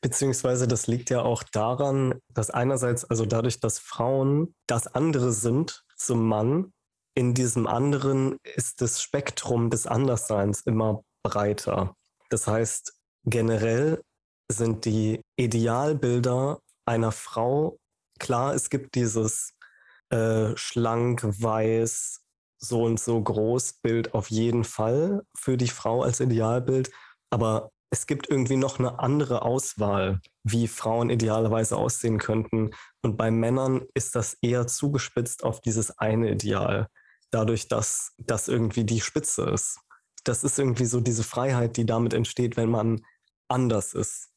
Beziehungsweise 0.00 0.68
das 0.68 0.86
liegt 0.86 1.10
ja 1.10 1.22
auch 1.22 1.42
daran, 1.42 2.20
dass 2.32 2.50
einerseits, 2.50 3.04
also 3.04 3.26
dadurch, 3.26 3.60
dass 3.60 3.78
Frauen 3.78 4.54
das 4.66 4.86
andere 4.86 5.32
sind 5.32 5.84
zum 5.96 6.26
Mann, 6.28 6.72
in 7.14 7.34
diesem 7.34 7.66
anderen 7.66 8.38
ist 8.44 8.80
das 8.80 9.02
Spektrum 9.02 9.70
des 9.70 9.88
Andersseins 9.88 10.60
immer 10.60 11.02
breiter. 11.24 11.96
Das 12.30 12.46
heißt, 12.46 12.94
generell 13.24 14.00
sind 14.48 14.84
die 14.84 15.20
Idealbilder 15.36 16.60
einer 16.86 17.10
Frau, 17.10 17.78
klar, 18.18 18.54
es 18.54 18.70
gibt 18.70 18.94
dieses 18.94 19.54
äh, 20.10 20.56
schlank, 20.56 21.22
weiß, 21.24 22.20
so 22.58 22.82
und 22.82 22.98
so 22.98 23.22
groß 23.22 23.74
Bild 23.74 24.14
auf 24.14 24.30
jeden 24.30 24.64
Fall 24.64 25.22
für 25.36 25.56
die 25.56 25.68
Frau 25.68 26.02
als 26.02 26.20
Idealbild, 26.20 26.90
aber 27.30 27.70
es 27.90 28.06
gibt 28.06 28.28
irgendwie 28.28 28.56
noch 28.56 28.78
eine 28.78 28.98
andere 28.98 29.42
Auswahl, 29.42 30.20
wie 30.44 30.68
Frauen 30.68 31.08
idealerweise 31.08 31.76
aussehen 31.76 32.18
könnten. 32.18 32.70
Und 33.02 33.16
bei 33.16 33.30
Männern 33.30 33.86
ist 33.94 34.14
das 34.14 34.34
eher 34.42 34.66
zugespitzt 34.66 35.42
auf 35.42 35.60
dieses 35.60 35.98
eine 35.98 36.30
Ideal, 36.30 36.88
dadurch, 37.30 37.68
dass 37.68 38.12
das 38.18 38.48
irgendwie 38.48 38.84
die 38.84 39.00
Spitze 39.00 39.44
ist. 39.44 39.78
Das 40.24 40.44
ist 40.44 40.58
irgendwie 40.58 40.84
so 40.84 41.00
diese 41.00 41.24
Freiheit, 41.24 41.76
die 41.76 41.86
damit 41.86 42.12
entsteht, 42.12 42.56
wenn 42.56 42.68
man 42.68 43.00
anders 43.48 43.94
ist. 43.94 44.28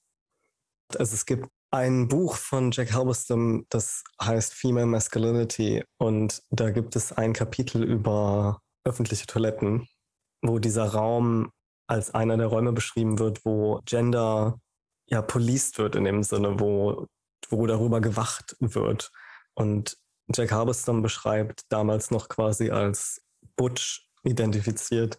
Also 0.97 1.13
es 1.15 1.25
gibt 1.25 1.49
ein 1.71 2.09
Buch 2.09 2.35
von 2.35 2.71
Jack 2.71 2.93
Halberstam, 2.93 3.65
das 3.69 4.03
heißt 4.21 4.53
Female 4.53 4.85
Masculinity 4.85 5.83
und 5.97 6.43
da 6.49 6.69
gibt 6.69 6.95
es 6.95 7.13
ein 7.13 7.33
Kapitel 7.33 7.83
über 7.83 8.61
öffentliche 8.83 9.25
Toiletten, 9.25 9.87
wo 10.41 10.59
dieser 10.59 10.85
Raum 10.85 11.51
als 11.87 12.13
einer 12.13 12.37
der 12.37 12.47
Räume 12.47 12.73
beschrieben 12.73 13.19
wird, 13.19 13.45
wo 13.45 13.81
Gender 13.85 14.59
ja 15.07 15.21
policed 15.21 15.77
wird 15.77 15.95
in 15.95 16.03
dem 16.03 16.23
Sinne, 16.23 16.59
wo, 16.59 17.07
wo 17.49 17.65
darüber 17.67 18.01
gewacht 18.01 18.55
wird. 18.59 19.11
Und 19.53 19.97
Jack 20.33 20.51
Halberstam 20.51 21.01
beschreibt 21.01 21.63
damals 21.69 22.11
noch 22.11 22.29
quasi 22.29 22.69
als 22.69 23.21
Butch 23.55 24.09
identifiziert, 24.23 25.17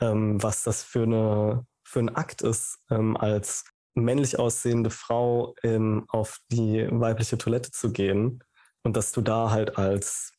ähm, 0.00 0.42
was 0.42 0.62
das 0.62 0.82
für, 0.82 1.02
eine, 1.02 1.66
für 1.84 2.00
ein 2.00 2.14
Akt 2.14 2.42
ist, 2.42 2.78
ähm, 2.90 3.16
als 3.16 3.64
männlich 4.04 4.38
aussehende 4.38 4.90
Frau 4.90 5.54
ähm, 5.62 6.04
auf 6.08 6.38
die 6.50 6.86
weibliche 6.90 7.38
Toilette 7.38 7.70
zu 7.70 7.92
gehen 7.92 8.42
und 8.82 8.96
dass 8.96 9.12
du 9.12 9.20
da 9.20 9.50
halt 9.50 9.76
als 9.76 10.32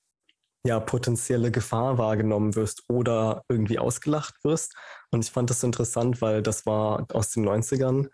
ja, 0.66 0.80
potenzielle 0.80 1.52
Gefahr 1.52 1.98
wahrgenommen 1.98 2.56
wirst 2.56 2.84
oder 2.90 3.44
irgendwie 3.48 3.80
ausgelacht 3.80 4.44
wirst. 4.44 4.76
Und 5.12 5.24
ich 5.24 5.32
fand 5.32 5.50
das 5.50 5.64
interessant, 5.64 6.22
weil 6.22 6.42
das 6.42 6.66
war 6.66 7.08
aus 7.14 7.32
den 7.32 7.48
90ern 7.48 8.10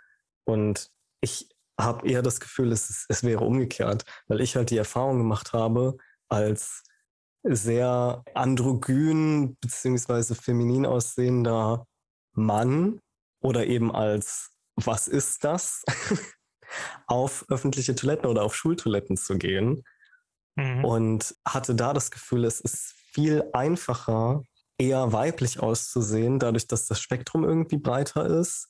und 0.45 0.89
ich 1.21 1.49
habe 1.79 2.07
eher 2.07 2.21
das 2.21 2.39
Gefühl, 2.39 2.71
es, 2.71 3.05
es 3.09 3.23
wäre 3.23 3.43
umgekehrt, 3.43 4.05
weil 4.27 4.41
ich 4.41 4.55
halt 4.55 4.69
die 4.69 4.77
Erfahrung 4.77 5.17
gemacht 5.17 5.53
habe, 5.53 5.97
als 6.29 6.83
sehr 7.43 8.23
androgyn 8.33 9.55
bzw. 9.59 10.35
feminin 10.35 10.85
aussehender 10.85 11.85
Mann 12.33 12.99
oder 13.41 13.67
eben 13.67 13.93
als 13.93 14.54
was 14.75 15.07
ist 15.07 15.43
das, 15.43 15.83
auf 17.07 17.45
öffentliche 17.49 17.95
Toiletten 17.95 18.29
oder 18.29 18.43
auf 18.43 18.55
Schultoiletten 18.55 19.17
zu 19.17 19.37
gehen. 19.37 19.83
Mhm. 20.55 20.85
Und 20.85 21.35
hatte 21.47 21.75
da 21.75 21.93
das 21.93 22.11
Gefühl, 22.11 22.45
es 22.45 22.59
ist 22.59 22.93
viel 23.13 23.43
einfacher, 23.53 24.43
eher 24.77 25.13
weiblich 25.13 25.59
auszusehen, 25.59 26.39
dadurch, 26.39 26.67
dass 26.67 26.85
das 26.85 26.99
Spektrum 26.99 27.43
irgendwie 27.43 27.77
breiter 27.77 28.25
ist, 28.25 28.69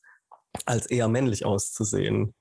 als 0.66 0.86
eher 0.86 1.08
männlich 1.08 1.46
auszusehen. 1.46 2.34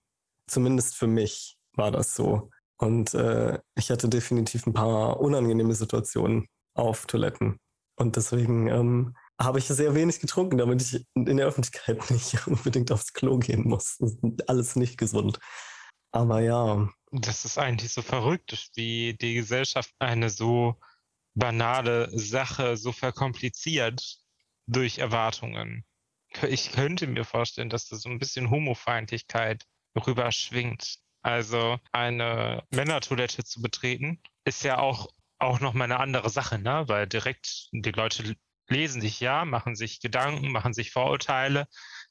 Zumindest 0.47 0.97
für 0.97 1.07
mich 1.07 1.59
war 1.73 1.91
das 1.91 2.15
so. 2.15 2.51
Und 2.77 3.15
äh, 3.15 3.59
ich 3.77 3.91
hatte 3.91 4.09
definitiv 4.09 4.67
ein 4.67 4.75
paar 4.75 5.21
unangenehme 5.21 5.75
Situationen 5.75 6.47
auf 6.75 7.07
Toiletten. 7.07 7.59
Und 7.97 8.17
deswegen 8.17 8.67
ähm, 8.69 9.17
habe 9.41 9.59
ich 9.59 9.67
sehr 9.67 9.95
wenig 9.95 10.21
getrunken, 10.21 10.59
damit 10.59 10.83
ich 10.83 11.05
in 11.15 11.37
der 11.37 11.47
Öffentlichkeit 11.47 11.99
nicht 12.11 12.47
unbedingt 12.47 12.93
aufs 12.93 13.13
Klo 13.13 13.39
gehen 13.39 13.69
muss. 13.69 13.99
Alles 14.47 14.77
nicht 14.77 14.99
gesund. 14.99 15.39
Aber 16.13 16.41
ja. 16.41 16.89
Das 17.17 17.45
ist 17.45 17.59
eigentlich 17.59 17.93
so 17.93 18.03
verrückt, 18.03 18.71
wie 18.75 19.15
die 19.15 19.35
Gesellschaft 19.35 19.93
eine 20.01 20.31
so 20.31 20.81
banale 21.35 22.09
Sache 22.11 22.77
so 22.77 22.91
verkompliziert 22.91 24.19
durch 24.67 24.99
Erwartungen. 24.99 25.85
Ich 26.49 26.73
könnte 26.73 27.07
mir 27.07 27.25
vorstellen, 27.25 27.71
dass 27.71 27.87
da 27.87 27.97
so 27.97 28.09
ein 28.09 28.19
bisschen 28.19 28.51
Homofeindlichkeit 28.51 29.65
rüberschwingt. 29.97 30.99
Also 31.23 31.79
eine 31.93 32.65
Männertoilette 32.71 33.45
zu 33.45 33.63
betreten, 33.63 34.21
ist 34.45 34.63
ja 34.65 34.79
auch, 34.79 35.09
auch 35.39 35.61
nochmal 35.61 35.91
eine 35.91 36.01
andere 36.01 36.29
Sache, 36.31 36.59
ne? 36.59 36.85
Weil 36.87 37.07
direkt 37.07 37.69
die 37.73 37.93
Leute 37.93 38.37
lesen 38.69 39.01
sich 39.01 39.21
ja, 39.21 39.45
machen 39.45 39.77
sich 39.77 40.01
Gedanken, 40.01 40.53
machen 40.53 40.73
sich 40.73 40.91
Vorurteile 40.91 41.67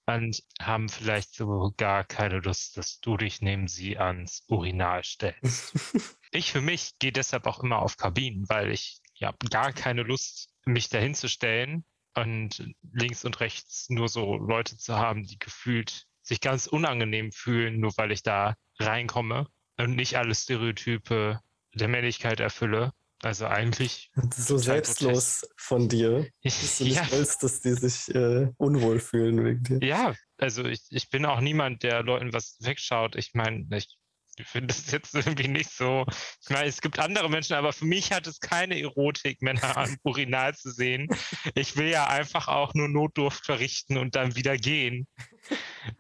und 0.06 0.43
haben 0.62 0.89
vielleicht 0.89 1.34
so 1.36 1.74
gar 1.78 2.04
keine 2.04 2.39
Lust, 2.39 2.78
dass 2.78 2.99
du 2.99 3.18
dich 3.18 3.41
neben 3.41 3.68
sie 3.68 3.97
ans 3.97 4.43
Urinal 4.47 5.04
stellst. 5.04 5.74
ich 6.32 6.51
für 6.51 6.62
mich 6.62 6.91
gehe 6.99 7.12
deshalb 7.12 7.47
auch 7.47 7.60
immer 7.64 7.80
auf 7.80 7.97
Kabinen, 7.97 8.47
weil 8.49 8.72
ich 8.72 8.99
ja 9.16 9.34
gar 9.49 9.72
keine 9.72 10.04
Lust, 10.04 10.49
mich 10.66 10.89
dahin 10.89 11.16
zu 11.16 11.30
stellen 11.30 11.86
und 12.16 12.74
links 12.91 13.26
und 13.26 13.39
rechts 13.39 13.89
nur 13.89 14.08
so 14.08 14.38
Leute 14.38 14.78
zu 14.78 14.95
haben, 14.95 15.24
die 15.24 15.39
gefühlt 15.39 16.06
sich 16.22 16.41
ganz 16.41 16.68
unangenehm 16.68 17.32
fühlen, 17.32 17.80
nur 17.80 17.91
weil 17.97 18.12
ich 18.12 18.24
da 18.24 18.56
reinkomme 18.80 19.47
und 19.78 19.95
nicht 19.95 20.18
alle 20.18 20.36
Stereotype 20.36 21.39
der 21.74 21.88
Männlichkeit 21.88 22.39
erfülle. 22.39 22.93
Also 23.24 23.47
eigentlich. 23.47 24.11
So 24.36 24.57
selbstlos 24.57 25.47
von 25.55 25.88
dir, 25.88 26.28
dass 26.43 26.78
du 26.78 26.84
nicht 26.84 26.95
ja. 26.95 27.07
willst, 27.11 27.41
dass 27.41 27.61
die 27.61 27.74
sich 27.74 28.13
äh, 28.13 28.49
unwohl 28.57 28.99
fühlen 28.99 29.43
wegen 29.45 29.63
dir. 29.63 29.80
Ja, 29.88 30.13
also 30.38 30.65
ich, 30.65 30.84
ich 30.89 31.09
bin 31.09 31.26
auch 31.26 31.39
niemand, 31.39 31.84
der 31.84 32.03
Leuten 32.03 32.34
was 32.34 32.57
wegschaut. 32.59 33.15
Ich 33.15 33.34
meine, 33.34 33.65
ich 33.78 33.97
ich 34.38 34.47
finde 34.47 34.67
das 34.67 34.89
jetzt 34.91 35.13
irgendwie 35.13 35.47
nicht 35.47 35.71
so. 35.71 36.05
Ich 36.41 36.49
meine, 36.49 36.67
es 36.67 36.81
gibt 36.81 36.99
andere 36.99 37.29
Menschen, 37.29 37.53
aber 37.53 37.73
für 37.73 37.86
mich 37.86 38.11
hat 38.11 38.25
es 38.27 38.39
keine 38.39 38.79
Erotik, 38.79 39.41
Männer 39.41 39.77
am 39.77 39.95
Urinal 40.03 40.55
zu 40.55 40.71
sehen. 40.71 41.07
Ich 41.55 41.75
will 41.77 41.88
ja 41.88 42.07
einfach 42.07 42.47
auch 42.47 42.73
nur 42.73 42.88
Notdurft 42.88 43.45
verrichten 43.45 43.97
und 43.97 44.15
dann 44.15 44.36
wieder 44.36 44.57
gehen. 44.57 45.07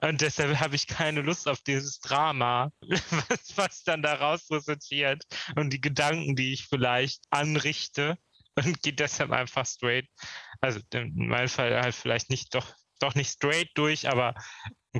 Und 0.01 0.21
deshalb 0.21 0.59
habe 0.59 0.75
ich 0.75 0.87
keine 0.87 1.21
Lust 1.21 1.47
auf 1.47 1.61
dieses 1.61 1.99
Drama, 1.99 2.71
was, 2.81 3.57
was 3.57 3.83
dann 3.83 4.01
daraus 4.01 4.49
resultiert 4.49 5.23
und 5.55 5.71
die 5.71 5.81
Gedanken, 5.81 6.35
die 6.35 6.53
ich 6.53 6.65
vielleicht 6.67 7.23
anrichte 7.29 8.17
und 8.55 8.81
gehe 8.81 8.93
deshalb 8.93 9.31
einfach 9.31 9.65
straight. 9.65 10.07
Also 10.61 10.79
in 10.93 11.27
meinem 11.27 11.49
Fall 11.49 11.79
halt 11.81 11.95
vielleicht 11.95 12.29
nicht 12.29 12.55
doch, 12.55 12.73
doch 12.99 13.15
nicht 13.15 13.31
straight 13.31 13.69
durch, 13.75 14.09
aber 14.09 14.33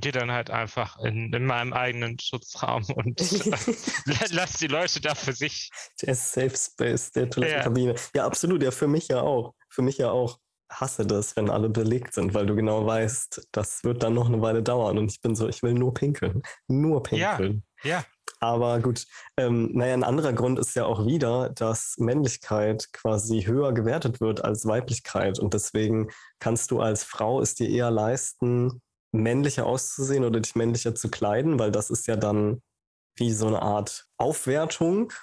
gehe 0.02 0.12
dann 0.12 0.32
halt 0.32 0.50
einfach 0.50 0.98
in, 1.00 1.32
in 1.32 1.46
meinem 1.46 1.74
eigenen 1.74 2.18
Schutzraum 2.20 2.84
und 2.96 3.20
lass 4.32 4.54
die 4.54 4.68
Leute 4.68 5.02
da 5.02 5.16
für 5.16 5.34
sich. 5.34 5.70
Der 6.02 6.16
Safe 6.16 6.56
Space 6.56 7.12
der 7.12 7.30
Toilettenkabine. 7.30 7.94
Ja. 7.94 8.00
ja, 8.16 8.26
absolut. 8.26 8.64
Ja, 8.64 8.72
für 8.72 8.88
mich 8.88 9.08
ja 9.08 9.22
auch. 9.22 9.54
Für 9.70 9.82
mich 9.82 9.98
ja 9.98 10.12
auch. 10.12 10.40
Hasse 10.70 11.06
das, 11.06 11.36
wenn 11.36 11.52
alle 11.52 11.70
belegt 11.70 12.16
sind, 12.16 12.34
weil 12.34 12.48
du 12.48 12.56
genau 12.56 12.84
weißt, 12.84 13.50
das 13.52 13.84
wird 13.84 14.02
dann 14.02 14.16
noch 14.16 14.26
eine 14.26 14.42
Weile 14.42 14.64
dauern. 14.64 14.98
Und 14.98 15.12
ich 15.12 15.22
bin 15.22 15.36
so, 15.36 15.48
ich 15.48 15.62
will 15.62 15.74
nur 15.74 15.94
pinkeln. 15.94 16.42
Nur 16.68 17.04
pinkeln. 17.04 17.64
Ja. 17.84 17.90
ja. 18.00 18.06
Aber 18.40 18.80
gut, 18.80 19.06
ähm, 19.38 19.70
naja, 19.74 19.94
ein 19.94 20.04
anderer 20.04 20.34
Grund 20.34 20.60
ist 20.60 20.76
ja 20.76 20.86
auch 20.86 21.06
wieder, 21.06 21.52
dass 21.52 21.96
Männlichkeit 21.98 22.92
quasi 22.92 23.44
höher 23.44 23.72
gewertet 23.72 24.20
wird 24.20 24.44
als 24.44 24.66
Weiblichkeit. 24.66 25.38
Und 25.38 25.54
deswegen 25.54 26.10
kannst 26.40 26.72
du 26.72 26.82
als 26.82 27.04
Frau 27.04 27.40
es 27.40 27.56
dir 27.56 27.70
eher 27.70 27.92
leisten, 27.92 28.82
männlicher 29.14 29.66
auszusehen 29.66 30.24
oder 30.26 30.40
dich 30.40 30.56
männlicher 30.56 30.96
zu 30.96 31.10
kleiden, 31.10 31.60
weil 31.60 31.72
das 31.72 31.90
ist 31.90 32.08
ja 32.08 32.16
dann 32.16 32.62
wie 33.16 33.32
so 33.32 33.48
eine 33.48 33.62
Art 33.62 34.08
Aufwertung. 34.18 35.14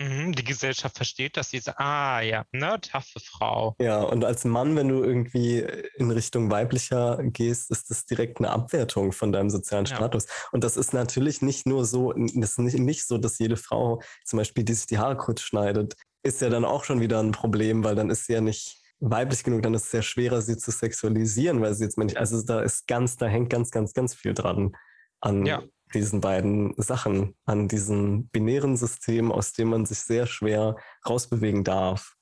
Mhm, 0.00 0.32
die 0.32 0.44
Gesellschaft 0.44 0.96
versteht 0.96 1.36
dass 1.36 1.50
sie 1.50 1.58
sagt, 1.58 1.80
ah 1.80 2.20
ja, 2.20 2.44
ne, 2.52 2.80
taffe 2.80 3.18
Frau. 3.18 3.74
Ja, 3.80 4.00
und 4.00 4.24
als 4.24 4.44
Mann, 4.44 4.76
wenn 4.76 4.88
du 4.88 5.02
irgendwie 5.02 5.66
in 5.96 6.12
Richtung 6.12 6.52
weiblicher 6.52 7.18
gehst, 7.24 7.72
ist 7.72 7.90
das 7.90 8.06
direkt 8.06 8.38
eine 8.38 8.50
Abwertung 8.50 9.10
von 9.10 9.32
deinem 9.32 9.50
sozialen 9.50 9.86
Status. 9.86 10.26
Ja. 10.26 10.32
Und 10.52 10.62
das 10.62 10.76
ist 10.76 10.92
natürlich 10.92 11.42
nicht 11.42 11.66
nur 11.66 11.84
so, 11.84 12.12
das 12.12 12.50
ist 12.50 12.58
nicht, 12.58 12.78
nicht 12.78 13.06
so, 13.06 13.18
dass 13.18 13.40
jede 13.40 13.56
Frau 13.56 14.00
zum 14.24 14.36
Beispiel, 14.36 14.62
die 14.62 14.74
sich 14.74 14.86
die 14.86 14.98
Haare 14.98 15.16
kurz 15.16 15.40
schneidet, 15.40 15.96
ist 16.22 16.40
ja 16.40 16.48
dann 16.48 16.64
auch 16.64 16.84
schon 16.84 17.00
wieder 17.00 17.20
ein 17.20 17.32
Problem, 17.32 17.82
weil 17.82 17.96
dann 17.96 18.10
ist 18.10 18.26
sie 18.26 18.34
ja 18.34 18.40
nicht 18.40 18.77
weiblich 19.00 19.44
genug, 19.44 19.62
dann 19.62 19.74
ist 19.74 19.84
es 19.84 19.90
sehr 19.90 20.02
schwerer, 20.02 20.42
sie 20.42 20.56
zu 20.56 20.70
sexualisieren, 20.70 21.60
weil 21.60 21.74
sie 21.74 21.84
jetzt 21.84 21.98
männlich, 21.98 22.18
also 22.18 22.42
da 22.42 22.60
ist 22.60 22.86
ganz, 22.86 23.16
da 23.16 23.26
hängt 23.26 23.50
ganz, 23.50 23.70
ganz, 23.70 23.92
ganz 23.94 24.14
viel 24.14 24.34
dran 24.34 24.76
an 25.20 25.46
ja. 25.46 25.62
diesen 25.94 26.20
beiden 26.20 26.74
Sachen, 26.76 27.36
an 27.44 27.68
diesem 27.68 28.28
binären 28.28 28.76
System, 28.76 29.32
aus 29.32 29.52
dem 29.52 29.68
man 29.68 29.86
sich 29.86 30.00
sehr 30.00 30.26
schwer 30.26 30.76
rausbewegen 31.08 31.64
darf. 31.64 32.14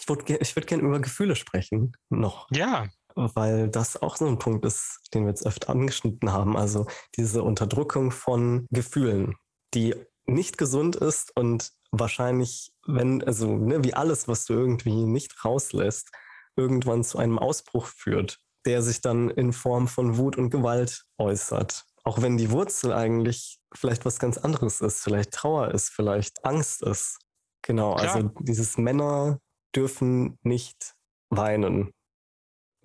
Ich 0.00 0.08
würde 0.08 0.36
ich 0.40 0.56
würd 0.56 0.66
gerne 0.66 0.82
über 0.82 1.00
Gefühle 1.00 1.36
sprechen, 1.36 1.92
noch. 2.10 2.48
Ja. 2.50 2.88
Weil 3.16 3.68
das 3.68 4.02
auch 4.02 4.16
so 4.16 4.26
ein 4.26 4.40
Punkt 4.40 4.64
ist, 4.64 5.00
den 5.14 5.22
wir 5.22 5.30
jetzt 5.30 5.46
öfter 5.46 5.70
angeschnitten 5.70 6.32
haben. 6.32 6.56
Also 6.56 6.86
diese 7.16 7.44
Unterdrückung 7.44 8.10
von 8.10 8.66
Gefühlen, 8.70 9.36
die 9.72 9.94
nicht 10.26 10.58
gesund 10.58 10.96
ist 10.96 11.36
und 11.36 11.70
wahrscheinlich, 11.98 12.72
wenn, 12.86 13.22
also 13.22 13.56
ne, 13.56 13.84
wie 13.84 13.94
alles, 13.94 14.28
was 14.28 14.44
du 14.44 14.54
irgendwie 14.54 15.04
nicht 15.04 15.44
rauslässt, 15.44 16.10
irgendwann 16.56 17.04
zu 17.04 17.18
einem 17.18 17.38
Ausbruch 17.38 17.86
führt, 17.86 18.38
der 18.66 18.82
sich 18.82 19.00
dann 19.00 19.30
in 19.30 19.52
Form 19.52 19.88
von 19.88 20.16
Wut 20.16 20.36
und 20.36 20.50
Gewalt 20.50 21.04
äußert. 21.18 21.84
Auch 22.04 22.20
wenn 22.20 22.36
die 22.36 22.50
Wurzel 22.50 22.92
eigentlich 22.92 23.58
vielleicht 23.74 24.04
was 24.04 24.18
ganz 24.18 24.38
anderes 24.38 24.80
ist, 24.80 25.02
vielleicht 25.02 25.32
Trauer 25.32 25.72
ist, 25.72 25.88
vielleicht 25.88 26.44
Angst 26.44 26.82
ist. 26.82 27.18
Genau, 27.62 27.94
Klar. 27.96 28.14
also 28.14 28.30
dieses 28.40 28.76
Männer 28.76 29.40
dürfen 29.74 30.38
nicht 30.42 30.94
weinen. 31.30 31.92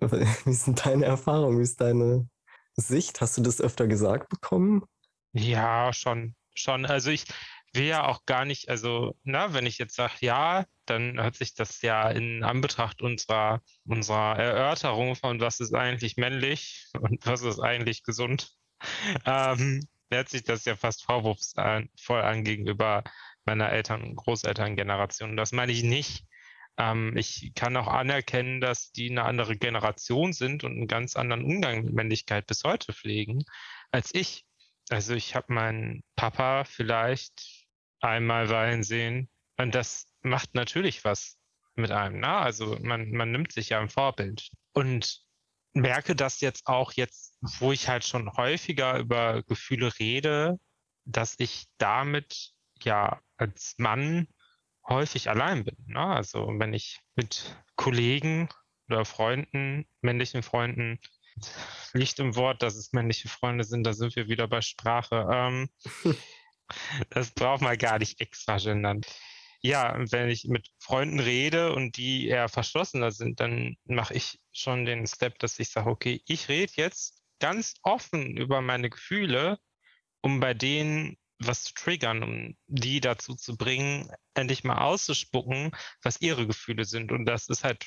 Wie 0.00 0.52
sind 0.52 0.86
deine 0.86 1.04
Erfahrungen? 1.04 1.58
Wie 1.58 1.62
ist 1.62 1.80
deine 1.80 2.28
Sicht? 2.76 3.20
Hast 3.20 3.36
du 3.36 3.42
das 3.42 3.60
öfter 3.60 3.86
gesagt 3.86 4.30
bekommen? 4.30 4.84
Ja, 5.32 5.92
schon, 5.92 6.34
schon. 6.54 6.86
Also 6.86 7.10
ich, 7.10 7.26
will 7.72 7.84
ja 7.84 8.06
auch 8.06 8.26
gar 8.26 8.44
nicht, 8.44 8.68
also, 8.68 9.16
na, 9.22 9.52
wenn 9.54 9.66
ich 9.66 9.78
jetzt 9.78 9.94
sage 9.94 10.14
ja, 10.20 10.66
dann 10.86 11.20
hört 11.20 11.36
sich 11.36 11.54
das 11.54 11.82
ja 11.82 12.10
in 12.10 12.42
Anbetracht 12.42 13.02
unserer, 13.02 13.62
unserer 13.84 14.36
Erörterung 14.38 15.14
von 15.14 15.40
was 15.40 15.60
ist 15.60 15.74
eigentlich 15.74 16.16
männlich 16.16 16.86
und 17.00 17.24
was 17.26 17.42
ist 17.42 17.60
eigentlich 17.60 18.02
gesund, 18.02 18.50
ähm, 19.26 19.86
hört 20.10 20.28
sich 20.28 20.42
das 20.42 20.64
ja 20.64 20.76
fast 20.76 21.04
vorwurfsvoll 21.04 22.22
an 22.22 22.44
gegenüber 22.44 23.04
meiner 23.44 23.70
Eltern- 23.70 24.02
und 24.02 24.16
Großelterngeneration. 24.16 25.36
Das 25.36 25.52
meine 25.52 25.72
ich 25.72 25.82
nicht. 25.82 26.24
Ähm, 26.76 27.16
ich 27.16 27.52
kann 27.54 27.76
auch 27.76 27.86
anerkennen, 27.86 28.60
dass 28.60 28.92
die 28.92 29.10
eine 29.10 29.24
andere 29.24 29.56
Generation 29.56 30.32
sind 30.32 30.64
und 30.64 30.72
einen 30.72 30.88
ganz 30.88 31.16
anderen 31.16 31.44
Umgang 31.44 31.84
mit 31.84 31.94
Männlichkeit 31.94 32.46
bis 32.46 32.64
heute 32.64 32.92
pflegen 32.92 33.44
als 33.92 34.14
ich. 34.14 34.44
Also 34.88 35.14
ich 35.14 35.36
habe 35.36 35.52
meinen 35.52 36.02
Papa 36.16 36.64
vielleicht 36.64 37.59
einmal 38.00 38.48
weinen 38.48 38.82
sehen. 38.82 39.28
Und 39.56 39.74
das 39.74 40.06
macht 40.22 40.54
natürlich 40.54 41.04
was 41.04 41.38
mit 41.74 41.90
einem. 41.90 42.20
Ne? 42.20 42.28
Also 42.28 42.76
man, 42.80 43.10
man 43.12 43.30
nimmt 43.30 43.52
sich 43.52 43.70
ja 43.70 43.80
ein 43.80 43.88
Vorbild. 43.88 44.50
Und 44.72 45.22
merke 45.72 46.16
das 46.16 46.40
jetzt 46.40 46.66
auch 46.66 46.92
jetzt, 46.92 47.36
wo 47.40 47.72
ich 47.72 47.88
halt 47.88 48.04
schon 48.04 48.32
häufiger 48.36 48.98
über 48.98 49.42
Gefühle 49.42 49.92
rede, 49.98 50.58
dass 51.04 51.36
ich 51.38 51.66
damit 51.78 52.52
ja 52.82 53.20
als 53.36 53.74
Mann 53.78 54.28
häufig 54.88 55.28
allein 55.28 55.64
bin. 55.64 55.76
Ne? 55.86 56.04
Also 56.04 56.46
wenn 56.58 56.74
ich 56.74 56.98
mit 57.14 57.56
Kollegen 57.76 58.48
oder 58.88 59.04
Freunden, 59.04 59.86
männlichen 60.00 60.42
Freunden, 60.42 60.98
Licht 61.92 62.18
im 62.18 62.36
Wort, 62.36 62.62
dass 62.62 62.74
es 62.74 62.92
männliche 62.92 63.28
Freunde 63.28 63.64
sind, 63.64 63.84
da 63.84 63.92
sind 63.92 64.14
wir 64.16 64.28
wieder 64.28 64.48
bei 64.48 64.60
Sprache. 64.60 65.26
Ähm, 65.32 65.68
Das 67.10 67.30
braucht 67.32 67.62
man 67.62 67.76
gar 67.78 67.98
nicht 67.98 68.20
extra 68.20 68.56
gendern. 68.58 69.02
Ja, 69.62 69.96
wenn 70.10 70.30
ich 70.30 70.44
mit 70.44 70.68
Freunden 70.78 71.20
rede 71.20 71.74
und 71.74 71.96
die 71.96 72.28
eher 72.28 72.48
verschlossener 72.48 73.10
sind, 73.10 73.40
dann 73.40 73.76
mache 73.84 74.14
ich 74.14 74.40
schon 74.52 74.86
den 74.86 75.06
Step, 75.06 75.38
dass 75.38 75.58
ich 75.58 75.68
sage, 75.68 75.90
okay, 75.90 76.22
ich 76.26 76.48
rede 76.48 76.72
jetzt 76.76 77.22
ganz 77.40 77.74
offen 77.82 78.36
über 78.36 78.62
meine 78.62 78.88
Gefühle, 78.88 79.58
um 80.22 80.40
bei 80.40 80.54
denen 80.54 81.16
was 81.38 81.64
zu 81.64 81.74
triggern, 81.74 82.22
um 82.22 82.56
die 82.66 83.00
dazu 83.00 83.34
zu 83.34 83.56
bringen, 83.56 84.10
endlich 84.34 84.62
mal 84.64 84.78
auszuspucken, 84.78 85.72
was 86.02 86.20
ihre 86.20 86.46
Gefühle 86.46 86.84
sind. 86.84 87.12
Und 87.12 87.24
das 87.24 87.48
ist 87.48 87.64
halt 87.64 87.86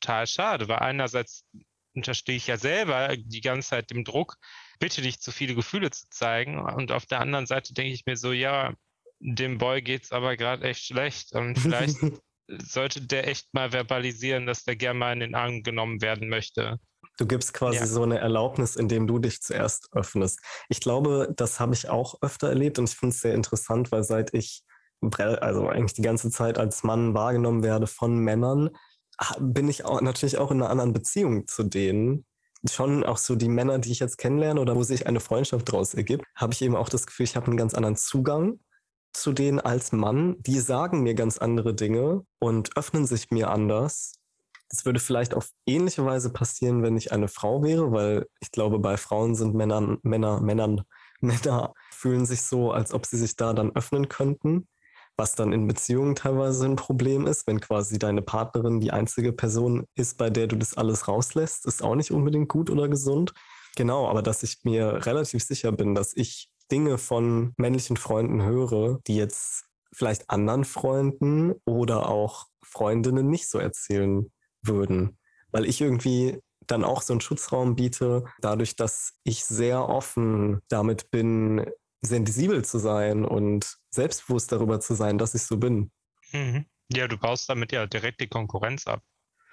total 0.00 0.26
schade, 0.26 0.68
weil 0.68 0.80
einerseits 0.80 1.44
unterstehe 1.94 2.36
ich 2.36 2.48
ja 2.48 2.56
selber 2.56 3.16
die 3.16 3.40
ganze 3.40 3.70
Zeit 3.70 3.90
dem 3.90 4.04
Druck, 4.04 4.36
bitte 4.78 5.00
nicht 5.00 5.22
zu 5.22 5.32
viele 5.32 5.54
Gefühle 5.54 5.90
zu 5.90 6.08
zeigen. 6.10 6.58
Und 6.58 6.92
auf 6.92 7.06
der 7.06 7.20
anderen 7.20 7.46
Seite 7.46 7.74
denke 7.74 7.92
ich 7.92 8.06
mir 8.06 8.16
so, 8.16 8.32
ja, 8.32 8.74
dem 9.20 9.58
Boy 9.58 9.82
geht 9.82 10.04
es 10.04 10.12
aber 10.12 10.36
gerade 10.36 10.64
echt 10.64 10.84
schlecht. 10.84 11.32
Und 11.32 11.58
vielleicht 11.58 11.96
sollte 12.48 13.06
der 13.06 13.28
echt 13.28 13.52
mal 13.52 13.72
verbalisieren, 13.72 14.46
dass 14.46 14.64
der 14.64 14.76
gerne 14.76 14.98
mal 14.98 15.12
in 15.12 15.20
den 15.20 15.34
Arm 15.34 15.62
genommen 15.62 16.00
werden 16.00 16.28
möchte. 16.28 16.78
Du 17.18 17.26
gibst 17.26 17.52
quasi 17.52 17.78
ja. 17.78 17.86
so 17.86 18.04
eine 18.04 18.18
Erlaubnis, 18.18 18.76
indem 18.76 19.06
du 19.06 19.18
dich 19.18 19.42
zuerst 19.42 19.88
öffnest. 19.92 20.40
Ich 20.68 20.80
glaube, 20.80 21.32
das 21.36 21.58
habe 21.58 21.74
ich 21.74 21.88
auch 21.88 22.22
öfter 22.22 22.48
erlebt 22.48 22.78
und 22.78 22.88
ich 22.88 22.96
finde 22.96 23.14
es 23.14 23.20
sehr 23.20 23.34
interessant, 23.34 23.90
weil 23.90 24.04
seit 24.04 24.32
ich 24.34 24.62
also 25.00 25.68
eigentlich 25.68 25.94
die 25.94 26.02
ganze 26.02 26.30
Zeit 26.30 26.58
als 26.58 26.82
Mann 26.82 27.14
wahrgenommen 27.14 27.62
werde 27.62 27.86
von 27.86 28.18
Männern, 28.18 28.70
bin 29.38 29.68
ich 29.68 29.84
auch 29.84 30.00
natürlich 30.00 30.38
auch 30.38 30.50
in 30.50 30.60
einer 30.60 30.70
anderen 30.70 30.92
Beziehung 30.92 31.46
zu 31.46 31.64
denen. 31.64 32.24
Schon 32.68 33.04
auch 33.04 33.18
so 33.18 33.36
die 33.36 33.48
Männer, 33.48 33.78
die 33.78 33.92
ich 33.92 34.00
jetzt 34.00 34.18
kennenlerne 34.18 34.60
oder 34.60 34.74
wo 34.74 34.82
sich 34.82 35.06
eine 35.06 35.20
Freundschaft 35.20 35.68
daraus 35.68 35.94
ergibt, 35.94 36.24
habe 36.34 36.52
ich 36.52 36.62
eben 36.62 36.76
auch 36.76 36.88
das 36.88 37.06
Gefühl, 37.06 37.24
ich 37.24 37.36
habe 37.36 37.46
einen 37.46 37.56
ganz 37.56 37.74
anderen 37.74 37.96
Zugang 37.96 38.58
zu 39.12 39.32
denen 39.32 39.60
als 39.60 39.92
Mann. 39.92 40.36
Die 40.40 40.58
sagen 40.58 41.02
mir 41.02 41.14
ganz 41.14 41.38
andere 41.38 41.74
Dinge 41.74 42.24
und 42.38 42.76
öffnen 42.76 43.06
sich 43.06 43.30
mir 43.30 43.50
anders. 43.50 44.14
Das 44.70 44.84
würde 44.84 45.00
vielleicht 45.00 45.34
auf 45.34 45.50
ähnliche 45.66 46.04
Weise 46.04 46.30
passieren, 46.30 46.82
wenn 46.82 46.96
ich 46.96 47.12
eine 47.12 47.28
Frau 47.28 47.62
wäre, 47.62 47.92
weil 47.92 48.26
ich 48.40 48.50
glaube, 48.50 48.78
bei 48.78 48.96
Frauen 48.96 49.34
sind 49.34 49.54
Männern, 49.54 49.98
Männer, 50.02 50.40
Männern, 50.40 50.82
Männer 51.20 51.72
fühlen 51.90 52.26
sich 52.26 52.42
so, 52.42 52.70
als 52.70 52.92
ob 52.92 53.06
sie 53.06 53.16
sich 53.16 53.36
da 53.36 53.52
dann 53.52 53.74
öffnen 53.74 54.08
könnten 54.08 54.68
was 55.18 55.34
dann 55.34 55.52
in 55.52 55.66
Beziehungen 55.66 56.14
teilweise 56.14 56.64
ein 56.64 56.76
Problem 56.76 57.26
ist, 57.26 57.46
wenn 57.46 57.60
quasi 57.60 57.98
deine 57.98 58.22
Partnerin 58.22 58.80
die 58.80 58.92
einzige 58.92 59.32
Person 59.32 59.84
ist, 59.96 60.16
bei 60.16 60.30
der 60.30 60.46
du 60.46 60.56
das 60.56 60.76
alles 60.76 61.08
rauslässt, 61.08 61.66
ist 61.66 61.82
auch 61.82 61.96
nicht 61.96 62.12
unbedingt 62.12 62.48
gut 62.48 62.70
oder 62.70 62.88
gesund. 62.88 63.34
Genau, 63.76 64.08
aber 64.08 64.22
dass 64.22 64.42
ich 64.44 64.60
mir 64.62 65.04
relativ 65.06 65.42
sicher 65.42 65.72
bin, 65.72 65.94
dass 65.94 66.16
ich 66.16 66.48
Dinge 66.70 66.98
von 66.98 67.52
männlichen 67.56 67.96
Freunden 67.96 68.42
höre, 68.42 69.00
die 69.06 69.16
jetzt 69.16 69.64
vielleicht 69.92 70.30
anderen 70.30 70.64
Freunden 70.64 71.54
oder 71.64 72.08
auch 72.08 72.46
Freundinnen 72.62 73.28
nicht 73.28 73.48
so 73.48 73.58
erzählen 73.58 74.30
würden. 74.62 75.18
Weil 75.50 75.64
ich 75.64 75.80
irgendwie 75.80 76.40
dann 76.66 76.84
auch 76.84 77.02
so 77.02 77.14
einen 77.14 77.20
Schutzraum 77.20 77.74
biete, 77.74 78.24
dadurch, 78.40 78.76
dass 78.76 79.14
ich 79.24 79.44
sehr 79.44 79.88
offen 79.88 80.60
damit 80.68 81.10
bin, 81.10 81.64
sensibel 82.02 82.64
zu 82.64 82.78
sein 82.78 83.24
und 83.24 83.78
selbstbewusst 83.90 84.52
darüber 84.52 84.80
zu 84.80 84.94
sein, 84.94 85.18
dass 85.18 85.34
ich 85.34 85.42
so 85.42 85.56
bin. 85.56 85.90
Mhm. 86.32 86.66
Ja, 86.92 87.06
du 87.08 87.18
baust 87.18 87.48
damit 87.48 87.72
ja 87.72 87.86
direkt 87.86 88.20
die 88.20 88.28
Konkurrenz 88.28 88.86
ab. 88.86 89.02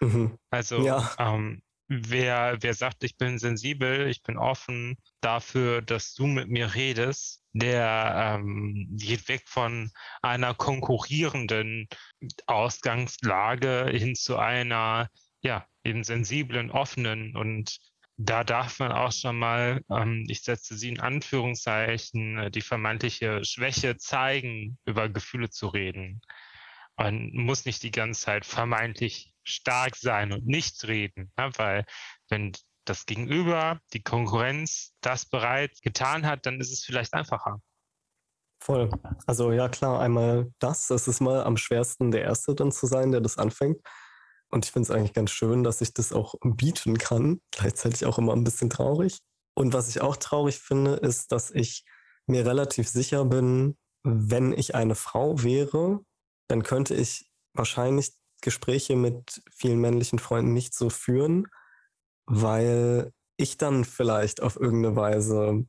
Mhm. 0.02 0.38
Also 0.50 0.86
ja. 0.86 1.12
ähm, 1.20 1.62
wer, 1.88 2.58
wer 2.62 2.74
sagt, 2.74 3.04
ich 3.04 3.18
bin 3.18 3.40
sensibel, 3.40 4.08
ich 4.08 4.24
bin 4.24 4.38
offen 4.38 4.98
dafür, 5.22 5.82
dass 5.82 6.14
du 6.14 6.28
mit 6.28 6.50
mir 6.50 6.76
redest, 6.76 7.44
der 7.54 8.40
ähm, 8.40 8.88
geht 8.92 9.28
weg 9.28 9.44
von 9.46 9.92
einer 10.22 10.54
konkurrierenden 10.54 11.88
Ausgangslage 12.48 13.90
hin 13.92 14.16
zu 14.16 14.38
einer, 14.38 15.10
ja, 15.42 15.66
eben 15.84 16.04
sensiblen, 16.04 16.72
offenen 16.72 17.36
und 17.36 17.78
da 18.18 18.44
darf 18.44 18.80
man 18.80 18.92
auch 18.92 19.12
schon 19.12 19.38
mal, 19.38 19.82
ähm, 19.90 20.26
ich 20.28 20.42
setze 20.42 20.78
sie 20.78 20.90
in 20.90 21.00
Anführungszeichen, 21.00 22.38
äh, 22.38 22.52
die 22.52 22.62
vermeintliche 22.62 23.44
Schwäche 23.44 23.98
zeigen, 23.98 24.78
über 24.86 25.10
Gefühle 25.10 25.50
zu 25.50 25.68
reden. 25.68 26.22
Man 26.98 27.32
muss 27.34 27.66
nicht 27.66 27.84
die 27.84 27.92
ganze 27.92 28.22
Zeit 28.22 28.46
vermeintlich 28.46 29.34
stark 29.44 29.98
sein 29.98 30.32
und 30.32 30.46
nichts 30.46 30.88
reden, 30.88 31.32
ne? 31.38 31.52
weil 31.58 31.86
wenn 32.30 32.54
das 32.86 33.06
Gegenüber, 33.06 33.80
die 33.94 34.04
Konkurrenz 34.04 34.96
das 35.02 35.26
bereits 35.26 35.82
getan 35.82 36.26
hat, 36.26 36.46
dann 36.46 36.60
ist 36.62 36.72
es 36.72 36.86
vielleicht 36.86 37.14
einfacher. 37.14 37.60
Voll. 38.62 38.90
Also 39.28 39.52
ja 39.52 39.68
klar, 39.68 40.00
einmal 40.00 40.52
das, 40.60 40.88
das 40.88 41.08
ist 41.08 41.20
mal 41.20 41.44
am 41.44 41.58
schwersten 41.58 42.12
der 42.12 42.22
Erste 42.22 42.56
dann 42.56 42.72
zu 42.72 42.88
sein, 42.88 43.12
der 43.12 43.22
das 43.22 43.38
anfängt. 43.38 43.80
Und 44.56 44.64
ich 44.64 44.72
finde 44.72 44.90
es 44.90 44.96
eigentlich 44.96 45.12
ganz 45.12 45.32
schön, 45.32 45.66
dass 45.66 45.82
ich 45.82 45.94
das 45.94 46.14
auch 46.14 46.36
bieten 46.42 46.98
kann. 46.98 47.42
Gleichzeitig 47.52 48.06
auch 48.06 48.18
immer 48.18 48.32
ein 48.32 48.46
bisschen 48.46 48.70
traurig. 48.70 49.20
Und 49.54 49.74
was 49.74 49.90
ich 49.90 50.00
auch 50.00 50.16
traurig 50.16 50.60
finde, 50.60 50.94
ist, 50.94 51.34
dass 51.34 51.52
ich 51.52 51.84
mir 52.26 52.46
relativ 52.46 52.88
sicher 52.88 53.26
bin, 53.26 53.76
wenn 54.04 54.54
ich 54.54 54.74
eine 54.74 54.96
Frau 54.96 55.44
wäre, 55.44 56.00
dann 56.48 56.64
könnte 56.64 56.96
ich 56.96 57.30
wahrscheinlich 57.54 58.14
Gespräche 58.42 58.96
mit 58.96 59.42
vielen 59.52 59.82
männlichen 59.82 60.20
Freunden 60.20 60.54
nicht 60.54 60.74
so 60.74 60.90
führen, 60.90 61.48
weil 62.26 63.12
ich 63.36 63.58
dann 63.58 63.84
vielleicht 63.84 64.42
auf 64.42 64.56
irgendeine 64.56 64.96
Weise 64.96 65.66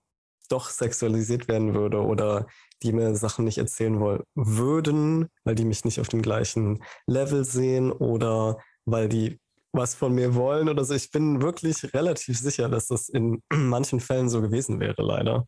doch 0.48 0.70
sexualisiert 0.70 1.48
werden 1.48 1.74
würde 1.74 2.02
oder 2.02 2.46
die 2.84 2.92
mir 2.92 3.16
Sachen 3.16 3.46
nicht 3.46 3.58
erzählen 3.58 3.98
wollen 3.98 4.22
würden, 4.36 5.26
weil 5.42 5.56
die 5.56 5.64
mich 5.64 5.84
nicht 5.84 5.98
auf 5.98 6.06
dem 6.06 6.22
gleichen 6.22 6.84
Level 7.08 7.44
sehen 7.44 7.90
oder 7.90 8.58
weil 8.86 9.08
die 9.08 9.38
was 9.72 9.94
von 9.94 10.14
mir 10.14 10.34
wollen 10.34 10.68
oder 10.68 10.84
so. 10.84 10.94
Ich 10.94 11.10
bin 11.10 11.42
wirklich 11.42 11.92
relativ 11.94 12.38
sicher, 12.38 12.68
dass 12.68 12.86
das 12.86 13.08
in 13.08 13.42
manchen 13.52 14.00
Fällen 14.00 14.28
so 14.28 14.40
gewesen 14.40 14.80
wäre, 14.80 15.02
leider. 15.02 15.46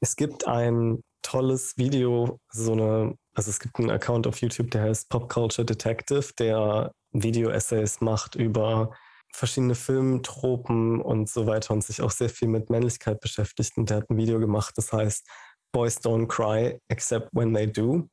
Es 0.00 0.16
gibt 0.16 0.46
ein 0.46 1.02
tolles 1.22 1.76
Video, 1.78 2.38
so 2.50 2.72
eine, 2.72 3.14
also 3.34 3.50
es 3.50 3.60
gibt 3.60 3.78
einen 3.78 3.90
Account 3.90 4.26
auf 4.26 4.40
YouTube, 4.40 4.70
der 4.70 4.82
heißt 4.82 5.08
Pop 5.08 5.32
Culture 5.32 5.64
Detective, 5.64 6.32
der 6.38 6.92
Video-Essays 7.12 8.00
macht 8.00 8.34
über 8.34 8.92
verschiedene 9.32 9.74
Filmtropen 9.74 11.00
und 11.00 11.30
so 11.30 11.46
weiter 11.46 11.72
und 11.72 11.84
sich 11.84 12.02
auch 12.02 12.10
sehr 12.10 12.28
viel 12.28 12.48
mit 12.48 12.68
Männlichkeit 12.68 13.20
beschäftigt. 13.20 13.76
Und 13.76 13.88
der 13.88 13.98
hat 13.98 14.10
ein 14.10 14.16
Video 14.18 14.38
gemacht, 14.38 14.74
das 14.76 14.92
heißt 14.92 15.26
Boys 15.72 15.98
Don't 15.98 16.26
Cry 16.26 16.78
Except 16.88 17.28
When 17.32 17.54
They 17.54 17.72
Do 17.72 18.08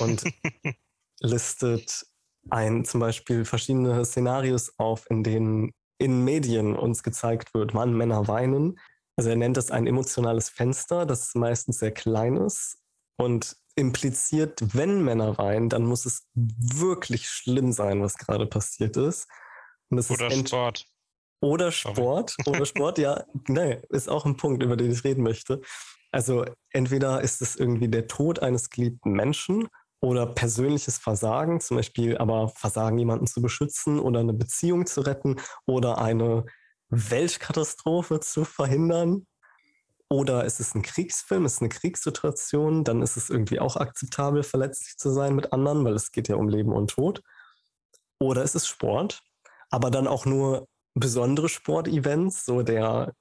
und 0.00 0.22
listet 1.20 2.04
ein 2.50 2.84
zum 2.84 3.00
Beispiel 3.00 3.44
verschiedene 3.44 4.04
Szenarios 4.04 4.78
auf, 4.78 5.10
in 5.10 5.22
denen 5.22 5.72
in 5.98 6.24
Medien 6.24 6.76
uns 6.76 7.02
gezeigt 7.02 7.54
wird, 7.54 7.74
Mann, 7.74 7.94
Männer 7.94 8.28
weinen. 8.28 8.78
Also 9.16 9.30
er 9.30 9.36
nennt 9.36 9.56
das 9.56 9.70
ein 9.70 9.86
emotionales 9.86 10.48
Fenster, 10.48 11.06
das 11.06 11.34
meistens 11.34 11.78
sehr 11.78 11.92
klein 11.92 12.36
ist 12.36 12.78
und 13.16 13.56
impliziert, 13.76 14.60
wenn 14.74 15.02
Männer 15.02 15.38
weinen, 15.38 15.68
dann 15.68 15.84
muss 15.84 16.06
es 16.06 16.26
wirklich 16.34 17.28
schlimm 17.28 17.72
sein, 17.72 18.02
was 18.02 18.18
gerade 18.18 18.46
passiert 18.46 18.96
ist. 18.96 19.28
oder 19.90 20.28
ist 20.28 20.48
Sport. 20.48 20.86
Oder 21.40 21.72
Sport. 21.72 22.36
Oder 22.46 22.66
Sport, 22.66 22.98
ja, 22.98 23.24
nee, 23.48 23.80
ist 23.90 24.08
auch 24.08 24.24
ein 24.24 24.36
Punkt, 24.36 24.62
über 24.62 24.76
den 24.76 24.90
ich 24.90 25.04
reden 25.04 25.22
möchte. 25.22 25.60
Also 26.10 26.44
entweder 26.70 27.20
ist 27.22 27.42
es 27.42 27.56
irgendwie 27.56 27.88
der 27.88 28.06
Tod 28.06 28.40
eines 28.40 28.70
geliebten 28.70 29.12
Menschen 29.12 29.68
oder 30.04 30.26
persönliches 30.26 30.98
Versagen, 30.98 31.60
zum 31.60 31.78
Beispiel 31.78 32.18
aber 32.18 32.48
Versagen, 32.48 32.98
jemanden 32.98 33.26
zu 33.26 33.40
beschützen 33.40 33.98
oder 33.98 34.20
eine 34.20 34.34
Beziehung 34.34 34.84
zu 34.84 35.00
retten 35.00 35.40
oder 35.66 35.98
eine 35.98 36.44
Weltkatastrophe 36.90 38.20
zu 38.20 38.44
verhindern. 38.44 39.26
Oder 40.10 40.44
ist 40.44 40.60
es 40.60 40.74
ein 40.74 40.82
Kriegsfilm, 40.82 41.46
ist 41.46 41.54
es 41.54 41.60
eine 41.62 41.70
Kriegssituation, 41.70 42.84
dann 42.84 43.00
ist 43.00 43.16
es 43.16 43.30
irgendwie 43.30 43.58
auch 43.58 43.76
akzeptabel, 43.76 44.42
verletzlich 44.42 44.98
zu 44.98 45.10
sein 45.10 45.34
mit 45.34 45.54
anderen, 45.54 45.82
weil 45.86 45.94
es 45.94 46.12
geht 46.12 46.28
ja 46.28 46.36
um 46.36 46.50
Leben 46.50 46.74
und 46.74 46.90
Tod. 46.90 47.22
Oder 48.20 48.42
ist 48.42 48.54
es 48.54 48.66
Sport, 48.66 49.22
aber 49.70 49.90
dann 49.90 50.06
auch 50.06 50.26
nur 50.26 50.68
besondere 50.92 51.48
Sportevents, 51.48 52.44
so 52.44 52.62
der, 52.62 53.14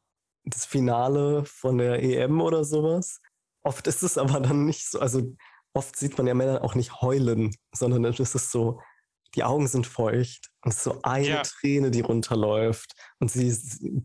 das 0.43 0.65
Finale 0.65 1.45
von 1.45 1.77
der 1.77 2.03
EM 2.03 2.41
oder 2.41 2.65
sowas. 2.65 3.21
Oft 3.63 3.87
ist 3.87 4.03
es 4.03 4.17
aber 4.17 4.41
dann 4.41 4.65
nicht 4.65 4.91
so, 4.91 4.99
also 4.99 5.33
oft 5.73 5.95
sieht 5.95 6.17
man 6.17 6.27
ja 6.27 6.33
Männer 6.33 6.63
auch 6.63 6.75
nicht 6.75 7.01
heulen, 7.01 7.55
sondern 7.73 8.05
es 8.05 8.19
ist 8.19 8.51
so, 8.51 8.79
die 9.35 9.43
Augen 9.43 9.67
sind 9.67 9.87
feucht 9.87 10.49
und 10.61 10.71
es 10.71 10.77
ist 10.77 10.83
so 10.83 11.01
eine 11.01 11.27
ja. 11.27 11.41
Träne, 11.41 11.91
die 11.91 12.01
runterläuft 12.01 12.93
und 13.19 13.31
sie 13.31 13.55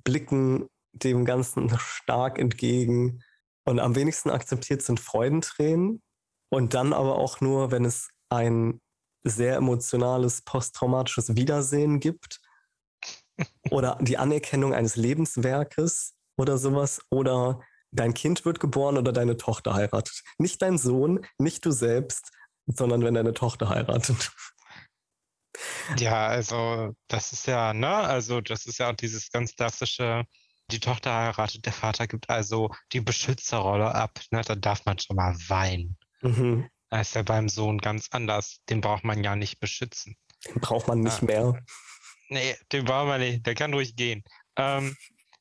blicken 0.05 0.69
dem 0.93 1.25
Ganzen 1.25 1.71
stark 1.79 2.39
entgegen. 2.39 3.23
Und 3.65 3.81
am 3.81 3.95
wenigsten 3.95 4.31
akzeptiert 4.31 4.83
sind 4.83 5.01
Freudentränen 5.01 6.03
und 6.51 6.73
dann 6.73 6.95
aber 6.95 7.17
auch 7.17 7.41
nur, 7.41 7.71
wenn 7.71 7.85
es 7.85 8.09
ein 8.31 8.81
sehr 9.23 9.57
emotionales 9.57 10.43
posttraumatisches 10.43 11.37
Wiedersehen 11.37 12.01
gibt 12.01 12.41
oder 13.71 13.99
die 14.01 14.17
Anerkennung 14.17 14.73
eines 14.73 14.97
Lebenswerkes 14.97 16.15
oder 16.39 16.57
sowas 16.57 17.03
oder 17.11 17.61
dein 17.91 18.15
Kind 18.15 18.45
wird 18.45 18.61
geboren 18.61 18.99
oder 18.99 19.13
deine 19.13 19.37
Tochter 19.37 19.75
heiratet. 19.75 20.23
Nicht 20.39 20.63
dein 20.63 20.79
Sohn, 20.79 21.27
nicht 21.39 21.65
du 21.65 21.71
selbst, 21.71 22.31
sondern 22.67 23.03
wenn 23.03 23.15
deine 23.15 23.35
Tochter 23.35 23.69
heiratet. 23.69 24.33
Ja, 25.99 26.29
also 26.29 26.95
das 27.09 27.33
ist 27.33 27.47
ja, 27.47 27.73
ne, 27.73 27.89
also 27.89 28.41
das 28.41 28.67
ist 28.67 28.79
ja 28.79 28.91
auch 28.91 28.97
dieses 28.97 29.31
ganz 29.31 29.55
klassische, 29.57 30.25
die 30.71 30.81
Tochter 30.81 31.13
heiratet, 31.13 31.65
der 31.65 31.73
Vater 31.73 32.07
gibt 32.07 32.29
also 32.29 32.71
die 32.93 33.01
Beschützerrolle 33.01 33.95
ab, 33.95 34.21
ne, 34.31 34.43
da 34.43 34.55
darf 34.55 34.85
man 34.85 34.99
schon 34.99 35.17
mal 35.17 35.35
weinen. 35.49 35.97
Mhm. 36.21 36.69
Das 36.91 37.09
ist 37.09 37.15
ja 37.15 37.23
beim 37.23 37.49
Sohn 37.49 37.79
ganz 37.79 38.09
anders, 38.11 38.59
den 38.69 38.81
braucht 38.81 39.05
man 39.05 39.25
ja 39.25 39.37
nicht 39.37 39.61
beschützen. 39.61 40.17
Den 40.47 40.61
braucht 40.61 40.89
man 40.89 41.01
nicht 41.01 41.21
ja. 41.23 41.27
mehr. 41.27 41.63
Nee, 42.29 42.57
den 42.73 42.85
braucht 42.85 43.09
man 43.09 43.21
nicht, 43.21 43.47
der 43.47 43.55
kann 43.55 43.73
ruhig 43.73 43.97
gehen. 43.97 44.23
Ähm, 44.57 44.97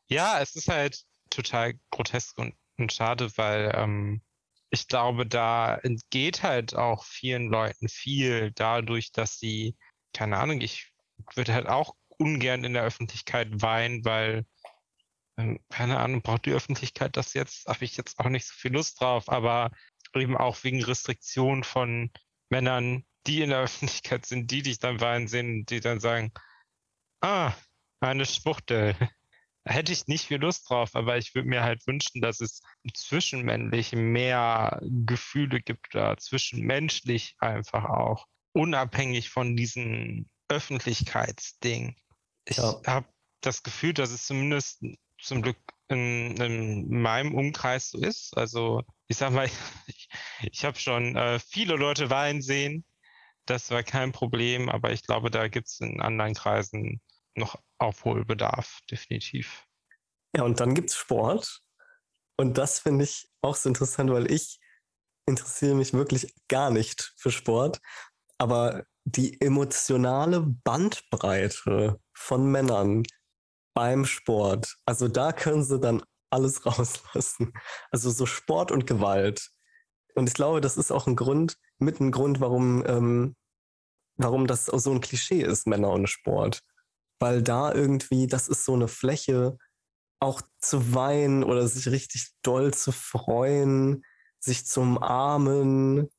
ja, 0.08 0.40
es 0.40 0.56
ist 0.56 0.70
halt, 0.70 1.04
total 1.38 1.74
grotesk 1.92 2.38
und, 2.40 2.56
und 2.78 2.92
schade, 2.92 3.32
weil 3.38 3.72
ähm, 3.76 4.22
ich 4.70 4.88
glaube, 4.88 5.26
da 5.26 5.76
entgeht 5.76 6.44
halt 6.44 6.76
auch 6.76 7.06
vielen 7.06 7.50
Leuten 7.50 7.88
viel 7.88 8.52
dadurch, 8.54 9.12
dass 9.12 9.40
sie, 9.40 9.78
keine 10.14 10.38
Ahnung, 10.38 10.62
ich 10.62 10.92
würde 11.36 11.54
halt 11.54 11.68
auch 11.68 11.96
ungern 12.18 12.64
in 12.64 12.74
der 12.74 12.84
Öffentlichkeit 12.84 13.62
weinen, 13.62 14.04
weil, 14.04 14.46
ähm, 15.38 15.60
keine 15.70 16.00
Ahnung, 16.00 16.22
braucht 16.22 16.46
die 16.46 16.54
Öffentlichkeit 16.54 17.16
das 17.16 17.34
jetzt? 17.34 17.68
Habe 17.68 17.86
ich 17.86 17.96
jetzt 17.98 18.20
auch 18.20 18.30
nicht 18.30 18.48
so 18.48 18.54
viel 18.56 18.74
Lust 18.74 19.00
drauf, 19.00 19.30
aber 19.30 19.72
eben 20.16 20.36
auch 20.36 20.64
wegen 20.64 20.84
Restriktionen 20.84 21.64
von 21.64 22.12
Männern, 22.50 23.06
die 23.28 23.42
in 23.42 23.52
der 23.52 23.60
Öffentlichkeit 23.64 24.26
sind, 24.26 24.52
die 24.52 24.64
dich 24.64 24.80
dann 24.80 25.00
weinen 25.00 25.28
sehen, 25.28 25.66
die 25.66 25.80
dann 25.80 26.00
sagen, 26.00 26.32
ah, 27.22 27.54
eine 28.02 28.26
Schwuchtel. 28.26 28.96
Hätte 29.68 29.92
ich 29.92 30.08
nicht 30.08 30.26
viel 30.26 30.40
Lust 30.40 30.70
drauf, 30.70 30.96
aber 30.96 31.18
ich 31.18 31.36
würde 31.36 31.50
mir 31.50 31.64
halt 31.64 31.86
wünschen, 31.88 32.22
dass 32.22 32.40
es 32.40 32.62
zwischenmännlich 32.94 33.94
mehr 33.94 34.80
Gefühle 34.82 35.60
gibt 35.60 35.94
da, 35.94 36.16
zwischenmenschlich 36.18 37.36
einfach 37.40 37.86
auch, 37.86 38.26
unabhängig 38.54 39.30
von 39.30 39.56
diesem 39.56 40.30
Öffentlichkeitsding. 40.48 41.96
Ich 42.46 42.58
ja. 42.58 42.82
habe 42.86 43.08
das 43.42 43.64
Gefühl, 43.64 43.94
dass 43.94 44.12
es 44.12 44.26
zumindest 44.26 44.84
zum 45.22 45.42
Glück 45.42 45.58
in, 45.90 46.36
in, 46.38 47.02
meinem 47.02 47.36
Umkreis 47.36 47.90
so 47.90 48.00
ist. 48.00 48.36
Also 48.38 48.84
ich 49.08 49.18
sag 49.18 49.32
mal, 49.32 49.50
ich, 49.88 50.10
ich 50.52 50.66
habe 50.66 50.80
schon 50.80 51.16
äh, 51.16 51.40
viele 51.40 51.76
Leute 51.76 52.10
weinen 52.10 52.42
sehen. 52.42 52.86
Das 53.46 53.72
war 53.72 53.84
kein 53.84 54.12
Problem, 54.12 54.70
aber 54.70 54.92
ich 54.92 55.04
glaube, 55.04 55.32
da 55.32 55.48
gibt 55.48 55.68
es 55.68 55.80
in 55.80 56.02
anderen 56.02 56.34
Kreisen 56.34 57.02
noch 57.38 57.62
Aufholbedarf, 57.78 58.80
definitiv. 58.90 59.66
Ja, 60.36 60.44
und 60.44 60.60
dann 60.60 60.74
gibt 60.74 60.90
es 60.90 60.96
Sport. 60.96 61.62
Und 62.38 62.58
das 62.58 62.80
finde 62.80 63.06
ich 63.06 63.30
auch 63.42 63.56
so 63.56 63.70
interessant, 63.70 64.12
weil 64.12 64.32
ich 64.32 64.60
interessiere 65.26 65.76
mich 65.76 65.94
wirklich 65.94 66.34
gar 66.48 66.70
nicht 66.70 67.14
für 67.18 67.32
Sport. 67.32 67.80
Aber 68.38 68.84
die 69.06 69.42
emotionale 69.42 70.42
Bandbreite 70.42 72.00
von 72.14 72.52
Männern 72.52 73.04
beim 73.74 74.06
Sport, 74.06 74.76
also 74.86 75.08
da 75.08 75.32
können 75.32 75.64
sie 75.64 75.80
dann 75.80 76.04
alles 76.30 76.66
rauslassen. 76.66 77.54
Also 77.92 78.12
so 78.12 78.26
Sport 78.26 78.72
und 78.72 78.86
Gewalt. 78.86 79.50
Und 80.14 80.28
ich 80.28 80.34
glaube, 80.34 80.62
das 80.62 80.78
ist 80.78 80.92
auch 80.92 81.08
ein 81.08 81.16
Grund, 81.16 81.58
mit 81.80 82.00
ein 82.00 82.12
Grund, 82.12 82.40
warum, 82.40 82.84
ähm, 82.88 83.36
warum 84.18 84.48
das 84.48 84.66
so 84.66 84.92
ein 84.92 85.02
Klischee 85.02 85.42
ist, 85.42 85.68
Männer 85.68 85.92
und 85.92 86.08
Sport 86.08 86.62
weil 87.20 87.42
da 87.42 87.74
irgendwie, 87.74 88.28
das 88.28 88.48
ist 88.48 88.66
so 88.66 88.74
eine 88.74 88.88
Fläche, 88.88 89.58
auch 90.20 90.42
zu 90.60 90.94
weinen 90.94 91.44
oder 91.44 91.68
sich 91.68 91.88
richtig 91.88 92.30
doll 92.42 92.74
zu 92.74 92.92
freuen, 92.92 94.04
sich 94.40 94.66
zu 94.66 94.82
umarmen. 94.82 96.10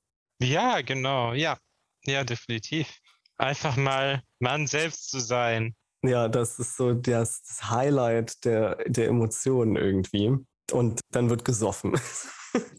Ja, 0.41 0.81
genau, 0.83 1.33
ja. 1.33 1.59
Ja, 2.05 2.25
definitiv. 2.25 2.89
Einfach 3.37 3.77
mal 3.77 4.23
Mann 4.39 4.67
selbst 4.67 5.11
zu 5.11 5.21
sein. 5.21 5.75
Ja, 6.03 6.29
das 6.29 6.59
ist 6.59 6.77
so 6.77 6.95
das, 6.95 7.43
das 7.43 7.71
Highlight 7.71 8.45
der, 8.45 8.77
der 8.87 9.09
Emotionen 9.09 9.77
irgendwie. 9.77 10.37
Und 10.71 11.01
dann 11.11 11.31
wird 11.31 11.45
gesoffen. 11.45 11.99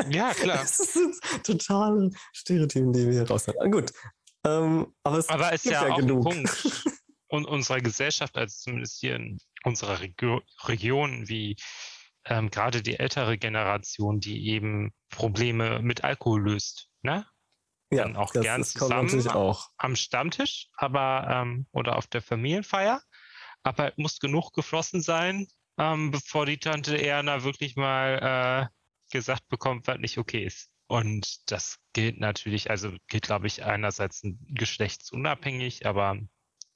Ja, 0.10 0.34
klar. 0.34 0.58
Das 0.62 0.80
ist 0.80 1.22
totale 1.44 2.12
Stereotypen, 2.34 2.94
die 2.94 3.06
wir 3.06 3.14
hier 3.14 3.30
raus 3.30 3.48
haben. 3.48 3.72
Gut. 3.72 3.92
Ähm, 4.46 4.94
aber 5.04 5.18
es 5.18 5.30
aber 5.30 5.54
ist 5.54 5.66
ja, 5.66 5.86
ja 5.86 5.94
auch 5.94 5.98
genug. 5.98 6.26
ein 6.28 6.44
Punkt 6.46 6.84
und 7.30 7.46
unserer 7.46 7.80
Gesellschaft, 7.80 8.38
also 8.38 8.54
zumindest 8.58 9.00
hier 9.00 9.16
in 9.16 9.38
unserer 9.64 10.02
Regio 10.02 10.42
Region, 10.66 11.30
wie 11.30 11.56
ähm, 12.26 12.50
gerade 12.50 12.82
die 12.82 13.00
ältere 13.00 13.38
Generation, 13.38 14.20
die 14.20 14.48
eben 14.50 14.92
Probleme 15.10 15.80
mit 15.82 16.04
Alkohol 16.04 16.42
löst. 16.44 16.90
Ne? 17.02 17.26
Ja, 17.92 18.04
Dann 18.04 18.16
auch 18.16 18.34
das, 18.34 18.44
gern 18.44 18.62
das 18.62 18.74
zusammen 18.74 19.28
auch. 19.30 19.70
am 19.78 19.96
Stammtisch, 19.96 20.68
aber 20.76 21.28
ähm, 21.30 21.68
oder 21.72 21.98
auf 21.98 22.08
der 22.08 22.22
Familienfeier. 22.22 23.02
Aber 23.64 23.90
es 23.90 23.98
muss 23.98 24.20
genug 24.20 24.52
geflossen 24.54 25.02
sein, 25.02 25.48
ähm, 25.78 26.12
bevor 26.12 26.46
die 26.46 26.60
Tante 26.60 27.02
Erna 27.02 27.44
wirklich 27.44 27.76
mal 27.76 28.70
äh, 28.72 29.12
gesagt 29.12 29.48
bekommt, 29.50 29.88
was 29.88 30.00
nicht 30.00 30.18
okay 30.18 30.44
ist. 30.44 30.70
Und 30.88 31.52
das 31.52 31.78
gilt 31.94 32.20
natürlich, 32.20 32.70
also 32.70 32.92
gilt, 33.08 33.24
glaube 33.24 33.48
ich, 33.48 33.64
einerseits 33.64 34.22
geschlechtsunabhängig, 34.24 35.86
aber 35.86 36.18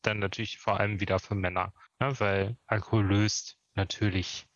dann 0.05 0.19
natürlich 0.19 0.59
vor 0.59 0.79
allem 0.79 0.99
wieder 0.99 1.19
für 1.19 1.35
Männer, 1.35 1.73
ne? 1.99 2.19
weil 2.19 2.57
Alkohol 2.67 3.05
löst 3.05 3.57
natürlich. 3.75 4.47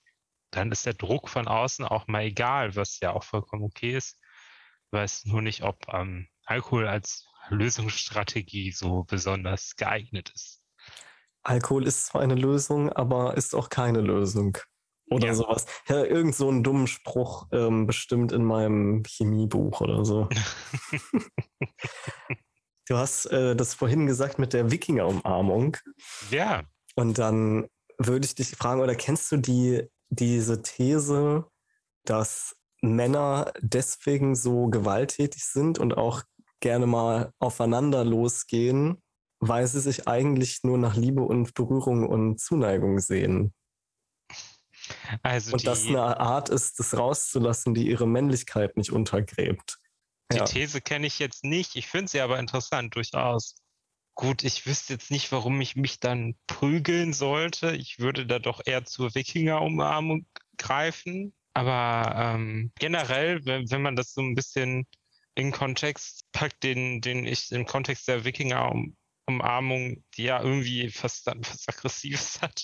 Dann 0.52 0.72
ist 0.72 0.86
der 0.86 0.93
Druck 0.93 1.30
von 1.30 1.48
außen 1.48 1.86
auch 1.86 2.08
mal 2.08 2.24
egal, 2.24 2.76
was 2.76 3.00
ja 3.00 3.12
auch 3.12 3.24
vollkommen 3.24 3.64
okay 3.64 3.95
ist. 3.95 4.20
Ich 4.86 4.93
weiß 4.93 5.26
nur 5.26 5.41
nicht, 5.41 5.64
ob 5.64 5.88
ähm, 5.93 6.28
Alkohol 6.45 6.88
als 6.88 7.28
Lösungsstrategie 7.50 8.72
so 8.72 9.04
besonders 9.04 9.76
geeignet 9.76 10.32
ist. 10.34 10.62
Alkohol 11.43 11.86
ist 11.86 12.08
zwar 12.08 12.22
eine 12.22 12.36
Lösung, 12.36 12.91
aber 12.91 13.36
ist 13.36 13.56
auch 13.56 13.70
keine 13.70 14.02
Lösung. 14.02 14.58
Oder 15.10 15.28
ja. 15.28 15.34
sowas. 15.34 15.66
Ja, 15.88 16.04
irgend 16.04 16.36
so 16.36 16.50
einen 16.50 16.64
dummen 16.64 16.88
Spruch 16.88 17.48
ähm, 17.54 17.88
bestimmt 17.88 18.34
in 18.34 18.43
meinem 18.43 19.04
Chemiebuch 19.06 19.80
oder 19.80 20.04
so. 20.04 20.28
Du 22.88 22.98
hast 22.98 23.26
äh, 23.28 23.56
das 23.56 23.74
vorhin 23.74 24.08
gesagt 24.08 24.40
mit 24.40 24.54
der 24.54 24.72
Wikinger-Umarmung. 24.72 25.78
Ja. 26.32 26.64
Und 26.96 27.18
dann 27.18 27.68
würde 27.98 28.26
ich 28.26 28.36
dich 28.36 28.52
fragen, 28.52 28.82
oder 28.82 28.96
kennst 28.96 29.32
du 29.32 29.38
die, 29.38 29.88
diese 30.10 30.62
These, 30.62 31.46
dass 32.06 32.56
Männer 32.82 33.52
deswegen 33.60 34.36
so 34.36 34.68
gewalttätig 34.68 35.44
sind 35.44 35.80
und 35.80 35.98
auch 35.98 36.24
gerne 36.60 36.88
mal 36.88 37.34
aufeinander 37.40 38.06
losgehen, 38.06 39.02
weil 39.40 39.68
sie 39.68 39.82
sich 39.82 40.08
eigentlich 40.08 40.64
nur 40.64 40.78
nach 40.78 40.96
Liebe 40.96 41.22
und 41.22 41.54
Berührung 41.54 42.08
und 42.08 42.40
Zuneigung 42.40 43.00
sehen? 43.00 43.54
Also 45.22 45.54
und 45.54 45.68
das 45.68 45.86
eine 45.86 46.20
Art 46.20 46.50
ist, 46.50 46.80
das 46.80 46.98
rauszulassen, 46.98 47.74
die 47.74 47.88
ihre 47.88 48.08
Männlichkeit 48.08 48.78
nicht 48.78 48.92
untergräbt. 48.92 49.78
Die 50.32 50.38
ja. 50.38 50.45
These 50.45 50.82
kenne 50.82 51.07
ich 51.07 51.19
jetzt 51.19 51.43
nicht. 51.43 51.75
Ich 51.75 51.88
finde 51.88 52.09
sie 52.09 52.19
aber 52.19 52.39
interessant, 52.39 52.95
durchaus. 52.95 53.55
Gut, 54.15 54.43
ich 54.43 54.65
wüsste 54.65 54.93
jetzt 54.93 55.11
nicht, 55.11 55.32
warum 55.32 55.61
ich 55.61 55.75
mich 55.75 55.99
dann 55.99 56.36
prügeln 56.47 57.13
sollte. 57.13 57.75
Ich 57.75 57.99
würde 57.99 58.25
da 58.25 58.39
doch 58.39 58.61
eher 58.65 58.84
zur 58.84 59.13
Wikinger-Umarmung 59.15 60.25
greifen. 60.57 61.34
Aber 61.53 62.13
ähm, 62.15 62.71
generell, 62.78 63.45
wenn, 63.45 63.69
wenn 63.69 63.82
man 63.82 63.95
das 63.95 64.13
so 64.13 64.21
ein 64.21 64.36
bisschen 64.36 64.86
in 65.36 65.51
Kontext 65.51 66.25
packt, 66.32 66.63
den, 66.63 66.99
den 66.99 67.25
ich 67.25 67.51
im 67.51 67.65
Kontext 67.65 68.07
der 68.07 68.25
Wikinger-Umarmung, 68.25 70.03
die 70.15 70.23
ja 70.23 70.41
irgendwie 70.41 70.89
fast 70.89 71.28
dann 71.28 71.39
was 71.45 71.67
Aggressives 71.67 72.41
hat, 72.41 72.63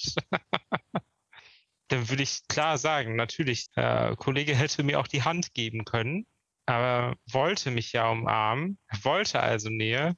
dann 1.87 2.09
würde 2.09 2.23
ich 2.23 2.47
klar 2.47 2.77
sagen, 2.77 3.15
natürlich, 3.15 3.69
der 3.75 4.15
Kollege 4.17 4.55
hätte 4.55 4.83
mir 4.83 4.99
auch 4.99 5.07
die 5.07 5.23
Hand 5.23 5.53
geben 5.53 5.85
können 5.85 6.25
aber 6.65 7.15
wollte 7.31 7.71
mich 7.71 7.93
ja 7.93 8.09
umarmen, 8.09 8.77
wollte 9.03 9.39
also 9.39 9.69
Nähe, 9.69 10.15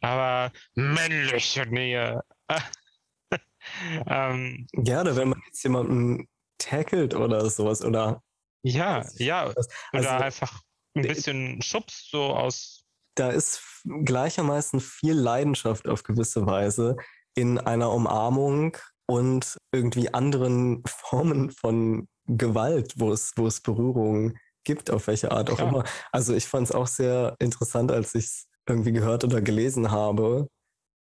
aber 0.00 0.52
männliche 0.74 1.66
Nähe. 1.66 2.22
ähm, 4.06 4.66
Gerne, 4.72 5.16
wenn 5.16 5.30
man 5.30 5.42
jetzt 5.46 5.62
jemanden 5.62 6.28
tackelt 6.58 7.14
oder 7.14 7.48
sowas 7.50 7.82
oder. 7.84 8.22
Ja, 8.64 9.04
ja. 9.16 9.44
Also, 9.44 9.68
oder 9.92 10.20
einfach 10.20 10.62
ein 10.94 11.02
bisschen 11.02 11.60
Schubs 11.62 12.08
so 12.10 12.34
aus. 12.34 12.84
Da 13.16 13.30
ist 13.30 13.60
gleichermaßen 14.04 14.80
viel 14.80 15.14
Leidenschaft 15.14 15.88
auf 15.88 16.02
gewisse 16.02 16.46
Weise 16.46 16.96
in 17.34 17.58
einer 17.58 17.90
Umarmung 17.90 18.76
und 19.06 19.58
irgendwie 19.72 20.12
anderen 20.12 20.82
Formen 20.86 21.50
von 21.50 22.08
Gewalt, 22.26 22.94
wo 22.96 23.12
es, 23.12 23.32
wo 23.36 23.46
es 23.46 23.60
Berührung 23.60 24.36
gibt, 24.64 24.90
auf 24.90 25.06
welche 25.06 25.32
Art 25.32 25.50
auch 25.50 25.56
Klar. 25.56 25.68
immer. 25.68 25.84
Also 26.10 26.34
ich 26.34 26.46
fand 26.46 26.68
es 26.68 26.74
auch 26.74 26.86
sehr 26.86 27.36
interessant, 27.38 27.90
als 27.90 28.14
ich 28.14 28.24
es 28.24 28.46
irgendwie 28.66 28.92
gehört 28.92 29.24
oder 29.24 29.40
gelesen 29.40 29.90
habe. 29.90 30.48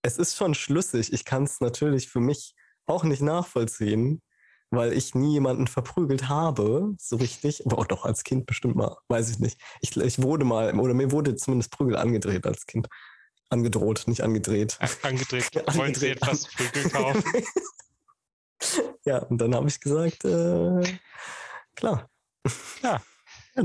Es 0.01 0.17
ist 0.17 0.35
schon 0.35 0.53
schlüssig. 0.53 1.11
Ich 1.13 1.25
kann 1.25 1.43
es 1.43 1.59
natürlich 1.59 2.09
für 2.09 2.19
mich 2.19 2.55
auch 2.85 3.03
nicht 3.03 3.21
nachvollziehen, 3.21 4.21
weil 4.71 4.93
ich 4.93 5.15
nie 5.15 5.33
jemanden 5.33 5.67
verprügelt 5.67 6.29
habe, 6.29 6.95
so 6.99 7.17
richtig. 7.17 7.65
Aber 7.65 7.79
auch 7.79 7.87
doch 7.87 8.05
als 8.05 8.23
Kind 8.23 8.45
bestimmt 8.45 8.75
mal, 8.75 8.97
weiß 9.07 9.29
ich 9.31 9.39
nicht. 9.39 9.59
Ich, 9.81 9.95
ich 9.97 10.21
wurde 10.21 10.45
mal, 10.45 10.77
oder 10.79 10.93
mir 10.93 11.11
wurde 11.11 11.35
zumindest 11.35 11.71
Prügel 11.71 11.97
angedreht 11.97 12.45
als 12.45 12.65
Kind. 12.65 12.87
Angedroht, 13.49 14.03
nicht 14.07 14.21
angedreht. 14.21 14.77
angedreht. 15.01 15.51
Wollen 15.75 15.95
Sie 15.95 16.09
etwas 16.09 16.45
Prügel 16.45 16.89
kaufen? 16.89 17.23
ja, 19.05 19.17
und 19.23 19.39
dann 19.39 19.55
habe 19.55 19.67
ich 19.67 19.81
gesagt, 19.81 20.23
äh, 20.23 20.97
klar. 21.75 22.09
Ja, 22.83 23.01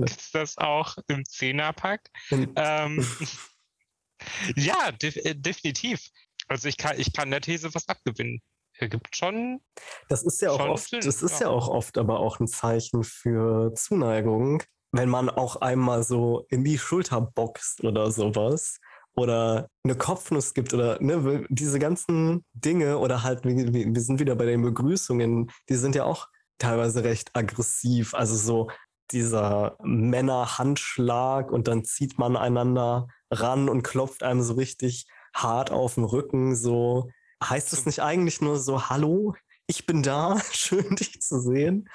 ist 0.03 0.34
das 0.34 0.59
auch 0.59 0.97
im 1.09 1.24
Zehnerpack? 1.24 2.11
ähm, 2.30 3.07
ja, 4.57 4.92
de 4.92 5.11
äh, 5.24 5.34
definitiv. 5.34 6.09
Also 6.49 6.68
ich 6.68 6.76
kann, 6.76 6.99
ich 6.99 7.12
kann 7.12 7.30
der 7.30 7.40
These 7.40 7.74
was 7.74 7.88
abgewinnen. 7.88 8.40
Er 8.78 8.88
gibt 8.88 9.14
schon. 9.14 9.61
Das 10.09 10.24
ist 10.24 10.42
ja 10.42 10.51
auch 10.51 10.61
oft, 10.61 10.90
Sinn, 10.90 11.01
das 11.01 11.22
ist 11.22 11.40
ja. 11.40 11.47
ja 11.47 11.53
auch 11.53 11.68
oft 11.68 11.97
aber 11.97 12.18
auch 12.18 12.40
ein 12.40 12.49
Zeichen 12.49 13.05
für 13.05 13.72
Zuneigung, 13.74 14.62
wenn 14.90 15.09
man 15.09 15.30
auch 15.30 15.57
einmal 15.57 16.03
so 16.03 16.47
in 16.51 16.64
die 16.64 16.78
Schulter 16.78 17.20
boxt 17.20 17.84
oder 17.84 18.11
sowas 18.11 18.80
oder 19.14 19.68
eine 19.84 19.95
Kopfnuss 19.95 20.55
gibt 20.55 20.74
oder 20.74 21.01
ne, 21.01 21.47
diese 21.49 21.78
ganzen 21.78 22.45
Dinge 22.53 22.99
oder 22.99 23.22
halt, 23.22 23.45
wir, 23.45 23.72
wir 23.72 24.01
sind 24.01 24.18
wieder 24.18 24.34
bei 24.34 24.47
den 24.47 24.62
Begrüßungen, 24.62 25.51
die 25.68 25.76
sind 25.76 25.95
ja 25.95 26.05
auch 26.05 26.28
teilweise 26.59 27.05
recht 27.05 27.30
aggressiv. 27.34 28.14
Also 28.14 28.34
so 28.34 28.70
dieser 29.11 29.76
Männerhandschlag 29.82 31.50
und 31.50 31.68
dann 31.68 31.84
zieht 31.84 32.18
man 32.18 32.36
einander 32.36 33.09
ran 33.30 33.68
und 33.68 33.82
klopft 33.82 34.22
einem 34.22 34.42
so 34.42 34.55
richtig 34.55 35.07
hart 35.34 35.70
auf 35.70 35.94
den 35.94 36.05
Rücken. 36.05 36.57
So 36.57 37.11
heißt 37.42 37.72
es 37.72 37.86
nicht 37.86 38.00
eigentlich 38.00 38.40
nur 38.40 38.59
so, 38.59 38.88
hallo, 38.88 39.34
ich 39.66 39.86
bin 39.86 40.02
da, 40.02 40.40
schön 40.52 40.96
dich 40.96 41.20
zu 41.20 41.40
sehen. 41.40 41.88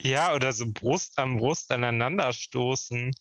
Ja, 0.00 0.34
oder 0.34 0.52
so 0.52 0.66
Brust 0.70 1.18
am 1.18 1.38
Brust 1.38 1.70
aneinander 1.70 2.32
stoßen. 2.32 3.12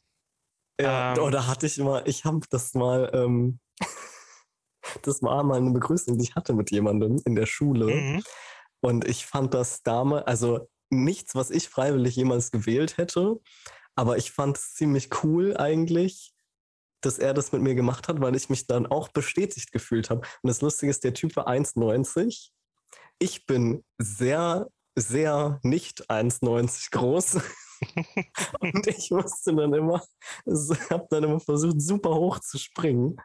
Ja, 0.80 1.14
ähm, 1.14 1.24
oder 1.24 1.48
hatte 1.48 1.66
ich 1.66 1.78
mal, 1.78 2.04
ich 2.06 2.26
habe 2.26 2.42
das 2.50 2.74
mal, 2.74 3.12
ähm, 3.14 3.60
das 5.04 5.22
war 5.22 5.44
mal 5.44 5.58
eine 5.58 5.72
Begrüßung, 5.72 6.18
die 6.18 6.26
ich 6.26 6.36
hatte 6.36 6.54
mit 6.54 6.72
jemandem 6.72 7.22
in 7.26 7.36
der 7.36 7.46
Schule. 7.46 7.86
Mhm. 7.86 8.24
Und 8.82 9.08
ich 9.08 9.26
fand 9.26 9.54
das 9.54 9.82
damals, 9.84 10.28
also 10.28 10.68
nichts, 10.94 11.36
was 11.36 11.50
ich 11.50 11.70
freiwillig 11.70 12.16
jemals 12.16 12.52
gewählt 12.52 12.98
hätte, 12.98 13.40
aber 13.96 14.18
ich 14.18 14.32
fand 14.32 14.58
es 14.58 14.74
ziemlich 14.74 15.10
cool 15.24 15.56
eigentlich, 15.58 16.34
dass 17.02 17.20
er 17.20 17.34
das 17.34 17.52
mit 17.52 17.62
mir 17.62 17.76
gemacht 17.76 18.08
hat, 18.08 18.22
weil 18.22 18.36
ich 18.36 18.50
mich 18.50 18.68
dann 18.68 18.86
auch 18.86 19.10
bestätigt 19.10 19.72
gefühlt 19.72 20.10
habe. 20.10 20.22
Und 20.42 20.48
das 20.48 20.62
Lustige 20.62 20.90
ist, 20.90 21.04
der 21.04 21.14
Typ 21.14 21.36
war 21.36 21.48
1,90. 21.48 22.50
Ich 23.20 23.46
bin 23.46 23.84
sehr, 23.98 24.68
sehr 24.96 25.60
nicht 25.64 26.10
1,90 26.10 26.92
groß. 26.92 27.40
und 28.60 28.88
ich 28.88 29.12
musste 29.12 29.56
dann 29.56 29.74
immer, 29.74 30.02
habe 30.90 31.08
dann 31.10 31.24
immer 31.24 31.40
versucht, 31.40 31.82
super 31.82 32.16
hoch 32.16 32.40
zu 32.40 32.58
springen. 32.58 33.18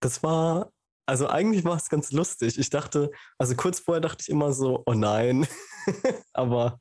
Das 0.00 0.22
war, 0.22 0.70
also 1.06 1.28
eigentlich 1.28 1.64
war 1.64 1.76
es 1.76 1.88
ganz 1.88 2.12
lustig. 2.12 2.58
Ich 2.58 2.70
dachte, 2.70 3.10
also 3.38 3.54
kurz 3.54 3.78
vorher 3.78 4.00
dachte 4.00 4.22
ich 4.22 4.28
immer 4.28 4.52
so, 4.52 4.82
oh 4.84 4.94
nein. 4.94 5.46
Aber 6.32 6.80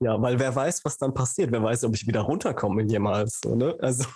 ja, 0.00 0.20
weil 0.20 0.38
wer 0.38 0.54
weiß, 0.54 0.84
was 0.84 0.98
dann 0.98 1.14
passiert. 1.14 1.52
Wer 1.52 1.62
weiß, 1.62 1.84
ob 1.84 1.94
ich 1.94 2.06
wieder 2.06 2.20
runterkomme 2.20 2.82
jemals. 2.82 3.40
Ne? 3.44 3.76
Also. 3.80 4.06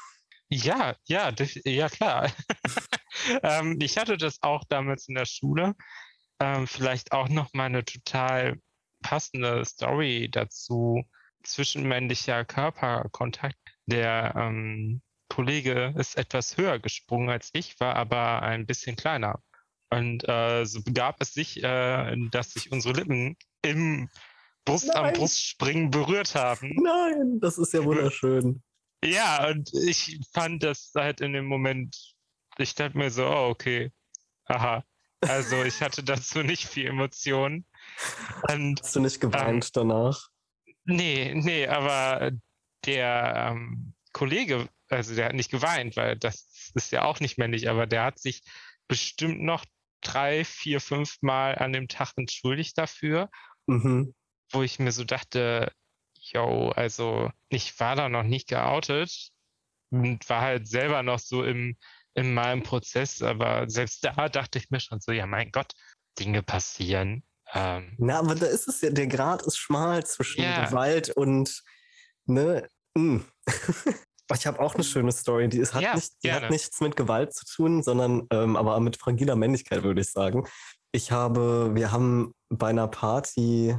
Ja, 0.48 0.96
ja, 1.06 1.32
ja 1.64 1.88
klar. 1.88 2.30
ähm, 3.42 3.78
ich 3.80 3.96
hatte 3.96 4.16
das 4.16 4.42
auch 4.42 4.64
damals 4.68 5.08
in 5.08 5.14
der 5.14 5.26
Schule. 5.26 5.74
Ähm, 6.40 6.66
vielleicht 6.66 7.12
auch 7.12 7.28
noch 7.28 7.52
mal 7.52 7.66
eine 7.66 7.84
total 7.84 8.58
passende 9.02 9.64
Story 9.64 10.28
dazu 10.30 11.04
zwischenmännlicher 11.44 12.44
Körperkontakt. 12.44 13.56
Der 13.86 14.34
ähm, 14.36 15.02
Kollege 15.28 15.94
ist 15.96 16.18
etwas 16.18 16.56
höher 16.56 16.78
gesprungen 16.78 17.30
als 17.30 17.50
ich, 17.52 17.78
war 17.80 17.96
aber 17.96 18.42
ein 18.42 18.66
bisschen 18.66 18.96
kleiner. 18.96 19.40
Und 19.90 20.28
äh, 20.28 20.64
so 20.66 20.82
begab 20.82 21.16
es 21.20 21.32
sich, 21.32 21.62
äh, 21.62 22.16
dass 22.30 22.50
sich 22.50 22.70
unsere 22.70 22.94
Lippen 22.94 23.36
im 23.62 24.08
Brust 24.70 24.88
Nein. 24.88 24.96
am 24.96 25.12
Brustspringen 25.12 25.90
berührt 25.90 26.34
haben. 26.34 26.74
Nein, 26.82 27.40
das 27.40 27.58
ist 27.58 27.72
ja 27.72 27.84
wunderschön. 27.84 28.62
Ja, 29.04 29.48
und 29.48 29.70
ich 29.74 30.20
fand 30.32 30.62
das 30.62 30.92
halt 30.94 31.20
in 31.20 31.32
dem 31.32 31.46
Moment, 31.46 31.96
ich 32.58 32.74
dachte 32.74 32.96
mir 32.96 33.10
so, 33.10 33.26
oh, 33.26 33.48
okay, 33.48 33.90
aha. 34.44 34.84
Also 35.22 35.62
ich 35.64 35.80
hatte 35.80 36.02
dazu 36.02 36.42
nicht 36.42 36.66
viel 36.66 36.86
Emotionen. 36.86 37.66
Und, 38.48 38.80
Hast 38.82 38.96
du 38.96 39.00
nicht 39.00 39.20
geweint 39.20 39.64
ähm, 39.64 39.70
danach? 39.72 40.28
Nee, 40.84 41.34
nee, 41.34 41.66
aber 41.66 42.30
der 42.86 43.52
ähm, 43.52 43.94
Kollege, 44.12 44.68
also 44.88 45.14
der 45.14 45.26
hat 45.26 45.34
nicht 45.34 45.50
geweint, 45.50 45.96
weil 45.96 46.16
das 46.16 46.72
ist 46.74 46.92
ja 46.92 47.04
auch 47.04 47.20
nicht 47.20 47.38
männlich, 47.38 47.68
aber 47.68 47.86
der 47.86 48.04
hat 48.04 48.18
sich 48.18 48.42
bestimmt 48.88 49.42
noch 49.42 49.64
drei, 50.00 50.44
vier, 50.44 50.80
fünf 50.80 51.16
Mal 51.20 51.56
an 51.56 51.72
dem 51.72 51.88
Tag 51.88 52.12
entschuldigt 52.16 52.78
dafür. 52.78 53.28
Mhm. 53.66 54.14
Wo 54.50 54.62
ich 54.62 54.78
mir 54.78 54.92
so 54.92 55.04
dachte, 55.04 55.72
yo, 56.14 56.70
also 56.70 57.30
ich 57.48 57.78
war 57.80 57.96
da 57.96 58.08
noch 58.08 58.22
nicht 58.22 58.48
geoutet 58.48 59.30
und 59.90 60.28
war 60.28 60.42
halt 60.42 60.68
selber 60.68 61.02
noch 61.02 61.18
so 61.18 61.44
im, 61.44 61.76
in 62.14 62.34
meinem 62.34 62.62
Prozess, 62.62 63.22
aber 63.22 63.68
selbst 63.68 64.04
da 64.04 64.28
dachte 64.28 64.58
ich 64.58 64.70
mir 64.70 64.80
schon 64.80 65.00
so, 65.00 65.12
ja 65.12 65.26
mein 65.26 65.50
Gott, 65.50 65.72
Dinge 66.18 66.42
passieren. 66.42 67.24
Ähm, 67.52 67.94
Na, 67.98 68.18
aber 68.18 68.34
da 68.34 68.46
ist 68.46 68.68
es 68.68 68.80
ja, 68.80 68.90
der 68.90 69.06
Grad 69.06 69.42
ist 69.42 69.56
schmal 69.56 70.04
zwischen 70.06 70.42
yeah. 70.42 70.66
Gewalt 70.66 71.10
und, 71.10 71.62
ne, 72.26 72.68
mm. 72.94 73.18
ich 74.34 74.46
habe 74.46 74.60
auch 74.60 74.74
eine 74.74 74.84
schöne 74.84 75.10
Story, 75.10 75.48
die, 75.48 75.58
ist, 75.58 75.74
hat, 75.74 75.82
ja, 75.82 75.94
nicht, 75.94 76.12
die 76.22 76.32
hat 76.32 76.50
nichts 76.50 76.80
mit 76.80 76.96
Gewalt 76.96 77.34
zu 77.34 77.44
tun, 77.44 77.82
sondern 77.82 78.26
ähm, 78.30 78.56
aber 78.56 78.78
mit 78.78 78.96
fragiler 78.96 79.34
Männlichkeit, 79.34 79.82
würde 79.82 80.00
ich 80.00 80.10
sagen. 80.10 80.46
Ich 80.92 81.10
habe, 81.10 81.74
wir 81.74 81.90
haben 81.90 82.34
bei 82.48 82.68
einer 82.68 82.88
Party 82.88 83.76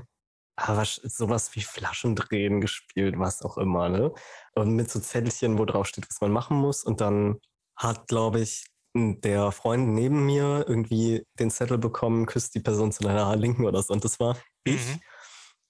aber 0.62 0.86
sowas 0.86 1.56
wie 1.56 1.62
Flaschendrehen 1.62 2.62
gespielt, 2.62 3.16
was 3.18 3.42
auch 3.42 3.58
immer, 3.58 3.90
ne? 3.90 4.14
Und 4.56 4.76
mit 4.76 4.90
so 4.92 5.00
Zettelchen, 5.00 5.58
wo 5.58 5.66
drauf 5.66 5.88
steht, 5.88 6.08
was 6.10 6.22
man 6.22 6.32
machen 6.32 6.58
muss. 6.58 6.84
Und 6.84 7.02
dann 7.02 7.40
hat, 7.76 8.08
glaube 8.08 8.42
ich, 8.42 8.66
der 8.94 9.52
Freund 9.52 9.90
neben 9.90 10.26
mir 10.26 10.66
irgendwie 10.68 11.26
den 11.40 11.50
Zettel 11.50 11.78
bekommen, 11.78 12.26
küsst 12.26 12.56
die 12.56 12.60
Person 12.60 12.92
zu 12.92 13.04
deiner 13.04 13.36
Linken 13.36 13.66
oder 13.66 13.82
so. 13.82 13.94
Und 13.94 14.04
das 14.04 14.20
war 14.20 14.38
ich. 14.64 14.86
Mhm. 14.88 15.00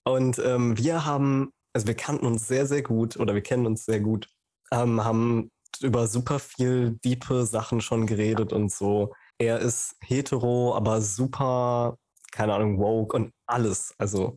Und 0.04 0.40
ähm, 0.40 0.78
wir 0.78 1.06
haben, 1.06 1.52
also 1.74 1.88
wir 1.88 1.96
kannten 1.96 2.26
uns 2.26 2.48
sehr, 2.48 2.66
sehr 2.66 2.82
gut 2.82 3.18
oder 3.18 3.36
wir 3.36 3.44
kennen 3.44 3.68
uns 3.68 3.86
sehr 3.86 4.00
gut, 4.00 4.28
ähm, 4.72 5.04
haben 5.04 5.52
über 5.82 6.08
super 6.08 6.40
viel 6.40 6.98
diepe 7.04 7.46
Sachen 7.46 7.82
schon 7.82 8.08
geredet 8.08 8.52
und 8.54 8.72
so. 8.72 9.14
Er 9.38 9.60
ist 9.60 9.96
hetero, 10.02 10.76
aber 10.76 11.02
super, 11.02 11.98
keine 12.32 12.56
Ahnung, 12.56 12.80
woke 12.80 13.16
und 13.16 13.32
alles. 13.46 13.94
Also 13.98 14.36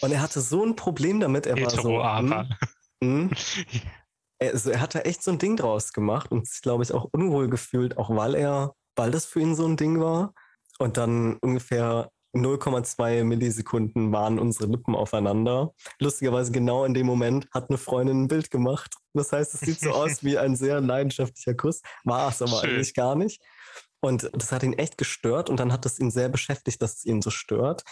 und 0.00 0.12
er 0.12 0.22
hatte 0.22 0.40
so 0.40 0.64
ein 0.64 0.76
Problem 0.76 1.20
damit. 1.20 1.46
Er 1.46 1.56
Hetero 1.56 1.98
war 1.98 2.22
so. 2.22 2.34
Hm, 3.02 3.30
hm. 3.30 3.30
Er, 4.42 4.52
also 4.52 4.70
er 4.70 4.80
hatte 4.80 5.04
echt 5.04 5.22
so 5.22 5.30
ein 5.30 5.38
Ding 5.38 5.56
draus 5.56 5.92
gemacht 5.92 6.32
und 6.32 6.48
sich, 6.48 6.62
glaube 6.62 6.82
ich, 6.82 6.92
auch 6.92 7.08
unwohl 7.12 7.50
gefühlt, 7.50 7.98
auch 7.98 8.08
weil 8.08 8.34
er, 8.34 8.74
weil 8.96 9.10
das 9.10 9.26
für 9.26 9.40
ihn 9.40 9.54
so 9.54 9.66
ein 9.66 9.76
Ding 9.76 10.00
war. 10.00 10.32
Und 10.78 10.96
dann 10.96 11.36
ungefähr 11.42 12.10
0,2 12.34 13.24
Millisekunden 13.24 14.12
waren 14.12 14.38
unsere 14.38 14.66
Lippen 14.66 14.94
aufeinander. 14.94 15.74
Lustigerweise 15.98 16.52
genau 16.52 16.86
in 16.86 16.94
dem 16.94 17.06
Moment 17.06 17.48
hat 17.52 17.68
eine 17.68 17.76
Freundin 17.76 18.22
ein 18.22 18.28
Bild 18.28 18.50
gemacht. 18.50 18.94
Das 19.12 19.30
heißt, 19.32 19.52
es 19.54 19.60
sieht 19.60 19.80
so 19.80 19.90
aus 19.90 20.24
wie 20.24 20.38
ein 20.38 20.56
sehr 20.56 20.80
leidenschaftlicher 20.80 21.54
Kuss, 21.54 21.82
war 22.04 22.30
es 22.30 22.40
aber 22.40 22.60
Schön. 22.60 22.70
eigentlich 22.70 22.94
gar 22.94 23.16
nicht. 23.16 23.42
Und 24.00 24.30
das 24.32 24.52
hat 24.52 24.62
ihn 24.62 24.72
echt 24.72 24.96
gestört 24.96 25.50
und 25.50 25.60
dann 25.60 25.70
hat 25.70 25.84
es 25.84 25.98
ihn 25.98 26.10
sehr 26.10 26.30
beschäftigt, 26.30 26.80
dass 26.80 26.96
es 26.96 27.04
ihn 27.04 27.20
so 27.20 27.28
stört 27.28 27.84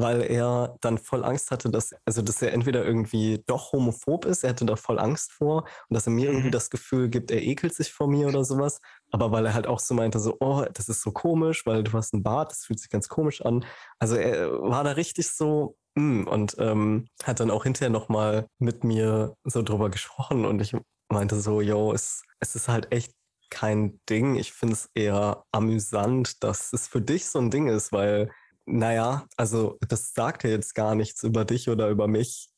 weil 0.00 0.22
er 0.22 0.76
dann 0.80 0.98
voll 0.98 1.24
Angst 1.24 1.50
hatte, 1.50 1.70
dass, 1.70 1.94
also 2.04 2.22
dass 2.22 2.42
er 2.42 2.52
entweder 2.52 2.84
irgendwie 2.84 3.42
doch 3.46 3.72
homophob 3.72 4.24
ist, 4.24 4.44
er 4.44 4.50
hatte 4.50 4.64
da 4.64 4.76
voll 4.76 4.98
Angst 4.98 5.32
vor 5.32 5.64
und 5.88 5.94
dass 5.94 6.06
er 6.06 6.12
mir 6.12 6.28
mhm. 6.28 6.36
irgendwie 6.36 6.50
das 6.50 6.70
Gefühl 6.70 7.08
gibt, 7.08 7.30
er 7.30 7.42
ekelt 7.42 7.74
sich 7.74 7.92
vor 7.92 8.08
mir 8.08 8.28
oder 8.28 8.44
sowas. 8.44 8.80
Aber 9.10 9.32
weil 9.32 9.46
er 9.46 9.54
halt 9.54 9.66
auch 9.66 9.80
so 9.80 9.94
meinte, 9.94 10.18
so, 10.18 10.36
oh, 10.40 10.64
das 10.72 10.88
ist 10.88 11.02
so 11.02 11.12
komisch, 11.12 11.66
weil 11.66 11.82
du 11.82 11.92
hast 11.92 12.14
einen 12.14 12.22
Bart, 12.22 12.52
das 12.52 12.64
fühlt 12.64 12.80
sich 12.80 12.90
ganz 12.90 13.08
komisch 13.08 13.42
an. 13.42 13.64
Also 13.98 14.16
er 14.16 14.50
war 14.62 14.84
da 14.84 14.92
richtig 14.92 15.30
so, 15.30 15.76
mm, 15.94 16.24
und 16.24 16.56
ähm, 16.58 17.06
hat 17.24 17.40
dann 17.40 17.50
auch 17.50 17.64
hinterher 17.64 17.90
nochmal 17.90 18.46
mit 18.58 18.84
mir 18.84 19.34
so 19.44 19.62
drüber 19.62 19.90
gesprochen 19.90 20.44
und 20.44 20.60
ich 20.60 20.76
meinte 21.08 21.40
so, 21.40 21.60
yo, 21.60 21.92
es, 21.92 22.22
es 22.40 22.54
ist 22.54 22.68
halt 22.68 22.92
echt 22.92 23.12
kein 23.50 24.00
Ding. 24.08 24.36
Ich 24.36 24.52
finde 24.52 24.74
es 24.74 24.88
eher 24.94 25.44
amüsant, 25.52 26.42
dass 26.42 26.72
es 26.72 26.88
für 26.88 27.00
dich 27.00 27.26
so 27.26 27.40
ein 27.40 27.50
Ding 27.50 27.66
ist, 27.66 27.92
weil 27.92 28.30
naja, 28.70 29.26
also 29.36 29.78
das 29.88 30.14
sagt 30.14 30.44
ja 30.44 30.50
jetzt 30.50 30.74
gar 30.74 30.94
nichts 30.94 31.22
über 31.22 31.44
dich 31.44 31.68
oder 31.68 31.88
über 31.88 32.08
mich. 32.08 32.48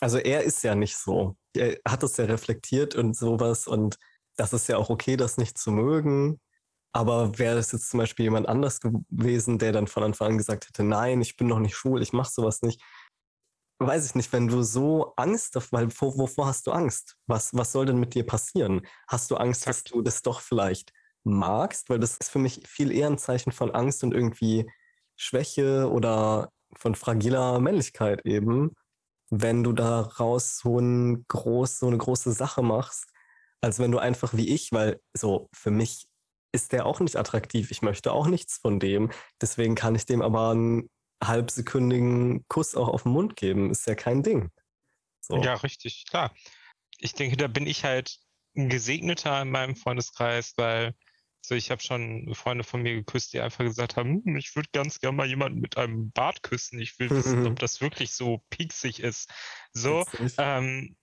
Also 0.00 0.18
er 0.18 0.42
ist 0.42 0.62
ja 0.64 0.74
nicht 0.74 0.96
so. 0.96 1.36
Er 1.56 1.78
hat 1.86 2.02
es 2.02 2.16
ja 2.16 2.24
reflektiert 2.24 2.94
und 2.94 3.16
sowas 3.16 3.66
und 3.66 3.98
das 4.36 4.52
ist 4.52 4.68
ja 4.68 4.76
auch 4.76 4.90
okay, 4.90 5.16
das 5.16 5.36
nicht 5.36 5.58
zu 5.58 5.70
mögen. 5.70 6.40
Aber 6.92 7.38
wäre 7.38 7.56
das 7.56 7.72
jetzt 7.72 7.90
zum 7.90 7.98
Beispiel 7.98 8.24
jemand 8.24 8.48
anders 8.48 8.80
gewesen, 8.80 9.58
der 9.58 9.72
dann 9.72 9.86
von 9.86 10.02
Anfang 10.02 10.32
an 10.32 10.38
gesagt 10.38 10.68
hätte, 10.68 10.82
nein, 10.82 11.22
ich 11.22 11.36
bin 11.36 11.46
noch 11.46 11.58
nicht 11.58 11.74
schwul, 11.74 12.02
ich 12.02 12.12
mache 12.12 12.30
sowas 12.30 12.62
nicht. 12.62 12.82
Weiß 13.78 14.04
ich 14.04 14.14
nicht, 14.14 14.32
wenn 14.32 14.48
du 14.48 14.62
so 14.62 15.14
Angst, 15.16 15.56
weil 15.72 15.88
wovor, 15.90 16.46
hast 16.46 16.66
du 16.66 16.72
Angst? 16.72 17.16
Was, 17.26 17.54
was 17.54 17.72
soll 17.72 17.86
denn 17.86 17.98
mit 17.98 18.14
dir 18.14 18.26
passieren? 18.26 18.86
Hast 19.08 19.30
du 19.30 19.36
Angst, 19.36 19.66
dass 19.66 19.84
du 19.84 20.02
das 20.02 20.22
doch 20.22 20.40
vielleicht 20.40 20.92
magst? 21.24 21.88
Weil 21.88 21.98
das 21.98 22.16
ist 22.18 22.30
für 22.30 22.38
mich 22.38 22.62
viel 22.68 22.92
eher 22.92 23.08
ein 23.08 23.18
Zeichen 23.18 23.52
von 23.52 23.70
Angst 23.70 24.04
und 24.04 24.12
irgendwie 24.12 24.70
Schwäche 25.22 25.90
oder 25.90 26.50
von 26.76 26.94
fragiler 26.94 27.60
Männlichkeit 27.60 28.24
eben, 28.26 28.74
wenn 29.30 29.62
du 29.62 29.72
daraus 29.72 30.58
so, 30.58 30.78
ein 30.78 31.24
groß, 31.28 31.78
so 31.78 31.86
eine 31.86 31.98
große 31.98 32.32
Sache 32.32 32.62
machst, 32.62 33.06
als 33.60 33.78
wenn 33.78 33.92
du 33.92 33.98
einfach 33.98 34.34
wie 34.34 34.48
ich, 34.48 34.72
weil 34.72 35.00
so 35.14 35.48
für 35.54 35.70
mich 35.70 36.06
ist 36.52 36.72
der 36.72 36.84
auch 36.84 37.00
nicht 37.00 37.16
attraktiv. 37.16 37.70
Ich 37.70 37.82
möchte 37.82 38.12
auch 38.12 38.26
nichts 38.26 38.58
von 38.58 38.78
dem. 38.78 39.10
Deswegen 39.40 39.74
kann 39.74 39.94
ich 39.94 40.04
dem 40.04 40.20
aber 40.20 40.50
einen 40.50 40.90
halbsekündigen 41.22 42.44
Kuss 42.48 42.74
auch 42.74 42.88
auf 42.88 43.04
den 43.04 43.12
Mund 43.12 43.36
geben. 43.36 43.70
Ist 43.70 43.86
ja 43.86 43.94
kein 43.94 44.22
Ding. 44.22 44.50
So. 45.20 45.36
Ja, 45.36 45.54
richtig, 45.54 46.04
klar. 46.10 46.34
ich 46.98 47.14
denke, 47.14 47.36
da 47.36 47.46
bin 47.46 47.66
ich 47.66 47.84
halt 47.84 48.18
ein 48.56 48.68
Gesegneter 48.68 49.40
in 49.40 49.50
meinem 49.50 49.76
Freundeskreis, 49.76 50.52
weil 50.56 50.94
so, 51.44 51.56
ich 51.56 51.72
habe 51.72 51.82
schon 51.82 52.32
Freunde 52.34 52.62
von 52.62 52.82
mir 52.82 52.94
geküsst, 52.94 53.32
die 53.32 53.40
einfach 53.40 53.64
gesagt 53.64 53.96
haben, 53.96 54.22
hm, 54.24 54.36
ich 54.36 54.54
würde 54.54 54.68
ganz 54.72 55.00
gerne 55.00 55.16
mal 55.16 55.26
jemanden 55.26 55.60
mit 55.60 55.76
einem 55.76 56.12
Bart 56.12 56.42
küssen. 56.44 56.78
Ich 56.78 56.98
will 57.00 57.10
wissen, 57.10 57.46
ob 57.46 57.58
das 57.58 57.80
wirklich 57.80 58.12
so 58.12 58.44
pieksig 58.48 59.00
ist. 59.00 59.28
So, 59.72 60.06
ähm, 60.38 60.96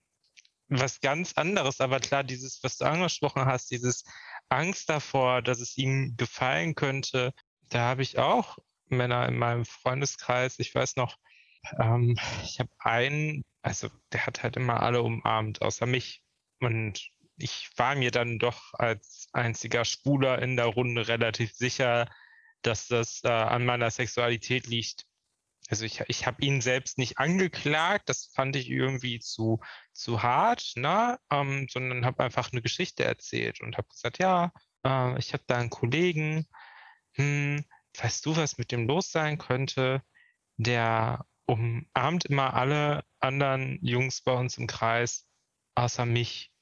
was 0.68 1.00
ganz 1.00 1.34
anderes, 1.34 1.80
aber 1.80 2.00
klar, 2.00 2.24
dieses, 2.24 2.62
was 2.62 2.78
du 2.78 2.86
angesprochen 2.86 3.44
hast, 3.44 3.70
dieses 3.70 4.04
Angst 4.48 4.88
davor, 4.88 5.42
dass 5.42 5.60
es 5.60 5.76
ihm 5.76 6.14
gefallen 6.16 6.74
könnte, 6.74 7.32
da 7.68 7.80
habe 7.80 8.02
ich 8.02 8.18
auch 8.18 8.56
Männer 8.86 9.28
in 9.28 9.36
meinem 9.36 9.64
Freundeskreis. 9.64 10.58
Ich 10.58 10.74
weiß 10.74 10.96
noch, 10.96 11.16
ähm, 11.78 12.16
ich 12.44 12.60
habe 12.60 12.70
einen, 12.78 13.44
also 13.62 13.88
der 14.12 14.26
hat 14.26 14.42
halt 14.42 14.56
immer 14.56 14.82
alle 14.82 15.02
umarmt, 15.02 15.60
außer 15.60 15.86
mich. 15.86 16.22
Und 16.60 17.10
ich 17.42 17.70
war 17.76 17.94
mir 17.94 18.10
dann 18.10 18.38
doch 18.38 18.74
als 18.74 19.28
einziger 19.32 19.84
Spuler 19.84 20.40
in 20.42 20.56
der 20.56 20.66
Runde 20.66 21.08
relativ 21.08 21.52
sicher, 21.54 22.08
dass 22.62 22.88
das 22.88 23.20
äh, 23.24 23.28
an 23.28 23.64
meiner 23.64 23.90
Sexualität 23.90 24.66
liegt. 24.66 25.06
Also 25.68 25.84
ich, 25.84 26.02
ich 26.08 26.26
habe 26.26 26.44
ihn 26.44 26.60
selbst 26.60 26.98
nicht 26.98 27.18
angeklagt, 27.18 28.08
das 28.08 28.30
fand 28.34 28.56
ich 28.56 28.68
irgendwie 28.68 29.20
zu, 29.20 29.60
zu 29.92 30.22
hart, 30.22 30.72
ne? 30.74 31.18
Ähm, 31.30 31.68
sondern 31.70 32.04
habe 32.04 32.24
einfach 32.24 32.50
eine 32.50 32.62
Geschichte 32.62 33.04
erzählt 33.04 33.60
und 33.60 33.76
habe 33.76 33.88
gesagt, 33.88 34.18
ja, 34.18 34.52
äh, 34.84 35.18
ich 35.18 35.32
habe 35.32 35.44
da 35.46 35.58
einen 35.58 35.70
Kollegen, 35.70 36.46
hm, 37.12 37.64
weißt 37.98 38.26
du, 38.26 38.36
was 38.36 38.58
mit 38.58 38.72
dem 38.72 38.86
los 38.86 39.10
sein 39.12 39.38
könnte? 39.38 40.02
Der 40.56 41.24
umarmt 41.46 42.26
immer 42.26 42.54
alle 42.54 43.04
anderen 43.20 43.78
Jungs 43.82 44.22
bei 44.22 44.32
uns 44.32 44.58
im 44.58 44.66
Kreis, 44.66 45.26
außer 45.74 46.06
mich. 46.06 46.52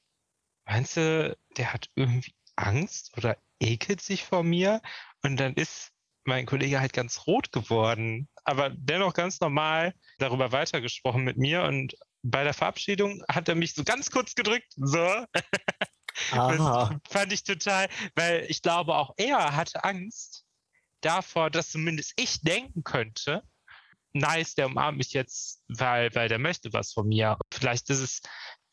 Meinst 0.69 0.97
du, 0.97 1.35
der 1.57 1.73
hat 1.73 1.89
irgendwie 1.95 2.35
Angst 2.55 3.17
oder 3.17 3.37
ekelt 3.59 4.01
sich 4.01 4.23
vor 4.23 4.43
mir? 4.43 4.81
Und 5.23 5.37
dann 5.37 5.55
ist 5.55 5.91
mein 6.25 6.45
Kollege 6.45 6.79
halt 6.79 6.93
ganz 6.93 7.25
rot 7.25 7.51
geworden, 7.51 8.29
aber 8.43 8.69
dennoch 8.69 9.13
ganz 9.13 9.39
normal 9.39 9.95
darüber 10.19 10.51
weitergesprochen 10.51 11.23
mit 11.23 11.37
mir 11.37 11.63
und 11.63 11.95
bei 12.21 12.43
der 12.43 12.53
Verabschiedung 12.53 13.23
hat 13.27 13.49
er 13.49 13.55
mich 13.55 13.73
so 13.73 13.83
ganz 13.83 14.11
kurz 14.11 14.35
gedrückt, 14.35 14.71
so. 14.75 15.25
Das 16.31 17.13
fand 17.13 17.31
ich 17.31 17.43
total, 17.43 17.87
weil 18.15 18.45
ich 18.49 18.61
glaube, 18.61 18.95
auch 18.95 19.13
er 19.15 19.55
hatte 19.55 19.83
Angst 19.85 20.43
davor, 20.99 21.49
dass 21.49 21.69
zumindest 21.69 22.13
ich 22.17 22.41
denken 22.41 22.83
könnte, 22.83 23.41
nice, 24.11 24.55
der 24.55 24.65
umarmt 24.65 24.97
mich 24.97 25.13
jetzt, 25.13 25.63
weil, 25.69 26.13
weil 26.15 26.27
der 26.27 26.39
möchte 26.39 26.73
was 26.73 26.93
von 26.93 27.07
mir. 27.07 27.37
Vielleicht 27.53 27.89
ist 27.89 27.99
es, 27.99 28.21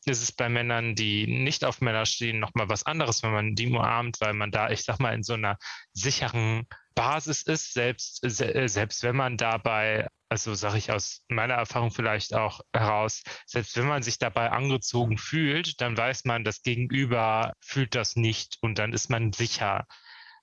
ist 0.07 0.21
es 0.21 0.31
bei 0.31 0.49
Männern, 0.49 0.95
die 0.95 1.27
nicht 1.27 1.65
auf 1.65 1.81
Männer 1.81 2.05
stehen, 2.05 2.39
nochmal 2.39 2.69
was 2.69 2.85
anderes, 2.85 3.23
wenn 3.23 3.31
man 3.31 3.55
die 3.55 3.67
umarmt, 3.67 4.21
weil 4.21 4.33
man 4.33 4.51
da, 4.51 4.69
ich 4.69 4.83
sag 4.83 4.99
mal, 4.99 5.13
in 5.13 5.23
so 5.23 5.33
einer 5.33 5.57
sicheren 5.93 6.67
Basis 6.95 7.43
ist, 7.43 7.73
selbst, 7.73 8.19
selbst 8.23 9.03
wenn 9.03 9.15
man 9.15 9.37
dabei, 9.37 10.07
also 10.29 10.53
sage 10.55 10.77
ich 10.77 10.91
aus 10.91 11.23
meiner 11.27 11.55
Erfahrung 11.55 11.91
vielleicht 11.91 12.33
auch 12.33 12.61
heraus, 12.73 13.23
selbst 13.45 13.75
wenn 13.77 13.87
man 13.87 14.01
sich 14.01 14.17
dabei 14.17 14.51
angezogen 14.51 15.17
fühlt, 15.17 15.79
dann 15.81 15.97
weiß 15.97 16.25
man, 16.25 16.43
das 16.43 16.63
Gegenüber 16.63 17.53
fühlt 17.59 17.93
das 17.93 18.15
nicht 18.15 18.57
und 18.61 18.79
dann 18.79 18.93
ist 18.93 19.09
man 19.09 19.33
sicher. 19.33 19.85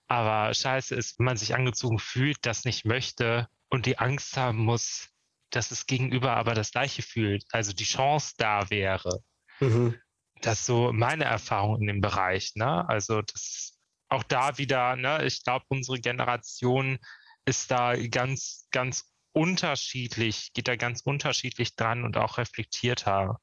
Aber 0.07 0.53
scheiße 0.53 0.95
ist, 0.95 1.19
wenn 1.19 1.27
man 1.27 1.37
sich 1.37 1.55
angezogen 1.55 1.99
fühlt, 1.99 2.39
das 2.43 2.65
nicht 2.65 2.85
möchte 2.85 3.49
und 3.69 3.87
die 3.87 3.99
Angst 3.99 4.37
haben 4.37 4.59
muss, 4.59 5.09
dass 5.51 5.71
das 5.71 5.87
Gegenüber 5.87 6.37
aber 6.37 6.55
das 6.55 6.73
gleiche 6.73 7.03
fühlt, 7.03 7.45
also 7.51 7.73
die 7.73 7.85
Chance 7.85 8.35
da 8.37 8.69
wäre. 8.71 9.23
Mhm. 9.61 9.95
Das 10.41 10.61
ist 10.61 10.67
so 10.67 10.93
meine 10.93 11.25
Erfahrung 11.25 11.81
in 11.81 11.87
dem 11.87 12.01
Bereich. 12.01 12.53
Ne? 12.55 12.89
Also 12.89 13.23
das 13.23 13.75
auch 14.09 14.23
da 14.23 14.59
wieder, 14.59 14.97
ne, 14.97 15.25
ich 15.25 15.43
glaube, 15.43 15.65
unsere 15.69 15.99
Generation 15.99 16.99
ist 17.45 17.71
da 17.71 17.97
ganz, 17.97 18.67
ganz 18.71 19.13
unterschiedlich, 19.33 20.53
geht 20.55 20.69
da 20.69 20.77
ganz 20.77 21.03
unterschiedlich 21.03 21.75
dran 21.77 22.05
und 22.05 22.17
auch 22.17 22.39
reflektierter. 22.39 23.41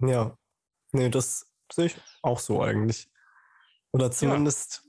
Ja, 0.00 0.36
nee, 0.92 1.10
das 1.10 1.46
sehe 1.72 1.86
ich 1.86 1.96
auch 2.22 2.38
so 2.38 2.62
eigentlich. 2.62 3.10
Oder 3.92 4.10
zumindest, 4.10 4.82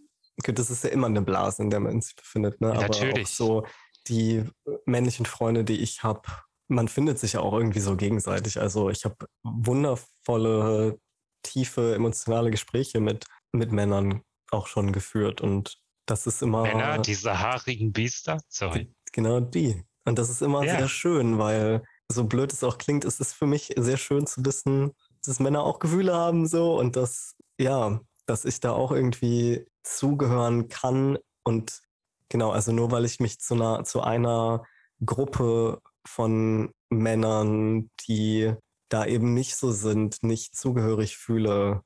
ja. 0.45 0.53
das 0.53 0.69
ist 0.69 0.83
ja 0.83 0.89
immer 0.91 1.07
eine 1.07 1.21
Blase, 1.21 1.63
in 1.63 1.69
der 1.69 1.79
man 1.79 2.01
sich 2.01 2.15
befindet, 2.15 2.61
ne? 2.61 2.71
Aber 2.71 2.81
Natürlich. 2.81 3.27
auch 3.27 3.31
so 3.31 3.67
die 4.07 4.45
männlichen 4.85 5.25
Freunde, 5.25 5.63
die 5.63 5.79
ich 5.79 6.03
habe, 6.03 6.21
man 6.69 6.87
findet 6.87 7.19
sich 7.19 7.33
ja 7.33 7.41
auch 7.41 7.53
irgendwie 7.53 7.79
so 7.79 7.95
gegenseitig. 7.95 8.59
Also 8.59 8.89
ich 8.89 9.03
habe 9.03 9.15
wundervolle, 9.43 10.99
tiefe, 11.43 11.95
emotionale 11.95 12.51
Gespräche 12.51 12.99
mit, 12.99 13.25
mit 13.51 13.71
Männern 13.71 14.21
auch 14.51 14.67
schon 14.67 14.93
geführt 14.93 15.41
und 15.41 15.77
das 16.05 16.25
ist 16.25 16.41
immer. 16.41 16.63
Männer, 16.63 16.99
diese 16.99 17.39
haarigen 17.39 17.91
Biester? 17.91 18.41
Sorry. 18.47 18.91
Genau 19.11 19.39
die. 19.39 19.83
Und 20.05 20.17
das 20.17 20.29
ist 20.29 20.41
immer 20.41 20.63
ja. 20.63 20.77
sehr 20.77 20.87
schön, 20.87 21.37
weil 21.37 21.83
so 22.11 22.23
blöd 22.23 22.51
es 22.51 22.63
auch 22.63 22.77
klingt, 22.77 23.05
ist 23.05 23.19
es 23.19 23.33
für 23.33 23.45
mich 23.45 23.73
sehr 23.77 23.97
schön 23.97 24.25
zu 24.25 24.43
wissen, 24.43 24.91
dass 25.23 25.39
Männer 25.39 25.63
auch 25.63 25.79
Gefühle 25.79 26.15
haben 26.15 26.47
so 26.47 26.79
und 26.79 26.95
dass, 26.95 27.35
ja, 27.59 27.99
dass 28.25 28.45
ich 28.45 28.59
da 28.59 28.71
auch 28.71 28.91
irgendwie 28.91 29.65
zugehören 29.83 30.67
kann 30.69 31.19
und 31.43 31.81
genau, 32.29 32.51
also 32.51 32.71
nur 32.71 32.91
weil 32.91 33.05
ich 33.05 33.19
mich 33.19 33.39
zu 33.39 33.53
einer, 33.53 33.83
zu 33.83 34.01
einer 34.01 34.63
Gruppe 35.05 35.79
von 36.05 36.71
Männern, 36.89 37.89
die 38.07 38.53
da 38.89 39.05
eben 39.05 39.33
nicht 39.33 39.55
so 39.55 39.71
sind, 39.71 40.23
nicht 40.23 40.55
zugehörig 40.55 41.17
fühle, 41.17 41.83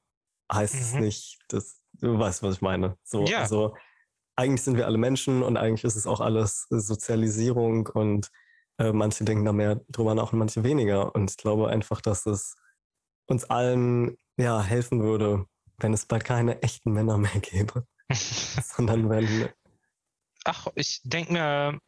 heißt 0.52 0.76
mhm. 0.76 0.80
es 0.80 0.94
nicht, 0.94 1.40
dass 1.50 1.82
du 1.94 2.18
weißt, 2.18 2.44
was 2.44 2.56
ich 2.56 2.62
meine. 2.62 2.98
So, 3.04 3.26
ja. 3.26 3.40
also 3.40 3.76
eigentlich 4.36 4.64
sind 4.64 4.78
wir 4.78 4.88
alle 4.88 4.98
Menschen 4.98 5.44
und 5.44 5.58
eigentlich 5.58 5.84
ist 5.84 5.96
es 5.96 6.08
auch 6.08 6.22
alles 6.22 6.66
Sozialisierung 6.70 7.88
und 7.88 8.30
äh, 8.80 8.92
manche 8.92 9.24
denken 9.24 9.46
da 9.46 9.54
mehr 9.54 9.82
drüber 9.90 10.16
nach 10.16 10.34
und 10.34 10.40
manche 10.40 10.64
weniger. 10.64 11.14
Und 11.14 11.30
ich 11.30 11.38
glaube 11.38 11.70
einfach, 11.70 12.02
dass 12.02 12.26
es 12.26 12.56
uns 13.28 13.46
allen 13.46 14.18
ja 14.38 14.62
helfen 14.62 15.04
würde, 15.04 15.46
wenn 15.78 15.94
es 15.94 16.06
bald 16.06 16.24
keine 16.24 16.62
echten 16.62 16.92
Männer 16.92 17.18
mehr 17.18 17.40
gäbe, 17.42 17.86
sondern 18.14 19.10
wenn 19.10 19.50
Ach, 20.46 20.68
ich 20.76 21.02
denke 21.04 21.34
mir 21.34 21.80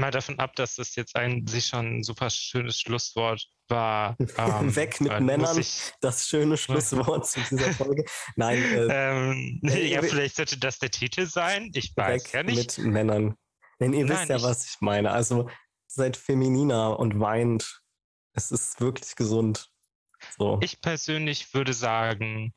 mal 0.00 0.10
davon 0.10 0.38
ab, 0.38 0.54
dass 0.56 0.76
das 0.76 0.94
jetzt 0.96 1.16
ein 1.16 1.46
sich 1.46 1.66
schon 1.66 2.02
super 2.02 2.30
schönes 2.30 2.80
Schlusswort 2.80 3.48
war. 3.68 4.16
Ähm, 4.36 4.74
Weg 4.76 5.00
mit 5.00 5.20
Männern, 5.20 5.58
ich... 5.58 5.92
das 6.00 6.28
schöne 6.28 6.56
Schlusswort 6.56 7.26
zu 7.26 7.40
dieser 7.50 7.72
Folge. 7.72 8.04
Nein. 8.36 8.58
Äh, 8.62 8.86
ähm, 8.90 9.60
ja, 9.62 10.02
vielleicht 10.02 10.36
sollte 10.36 10.58
das 10.58 10.78
der 10.78 10.90
Titel 10.90 11.26
sein. 11.26 11.70
Ich 11.74 11.96
weiß 11.96 12.32
ja 12.32 12.42
nicht. 12.42 12.78
Mit 12.78 12.86
Männern. 12.86 13.34
Denn 13.80 13.92
ihr 13.92 14.04
Nein, 14.04 14.18
wisst 14.18 14.28
ja, 14.28 14.36
ich... 14.36 14.42
was 14.42 14.66
ich 14.66 14.80
meine. 14.80 15.10
Also 15.10 15.48
seid 15.86 16.16
femininer 16.16 16.98
und 16.98 17.20
weint. 17.20 17.80
Es 18.32 18.50
ist 18.50 18.80
wirklich 18.80 19.14
gesund. 19.16 19.70
So. 20.38 20.58
Ich 20.62 20.80
persönlich 20.80 21.54
würde 21.54 21.72
sagen, 21.72 22.52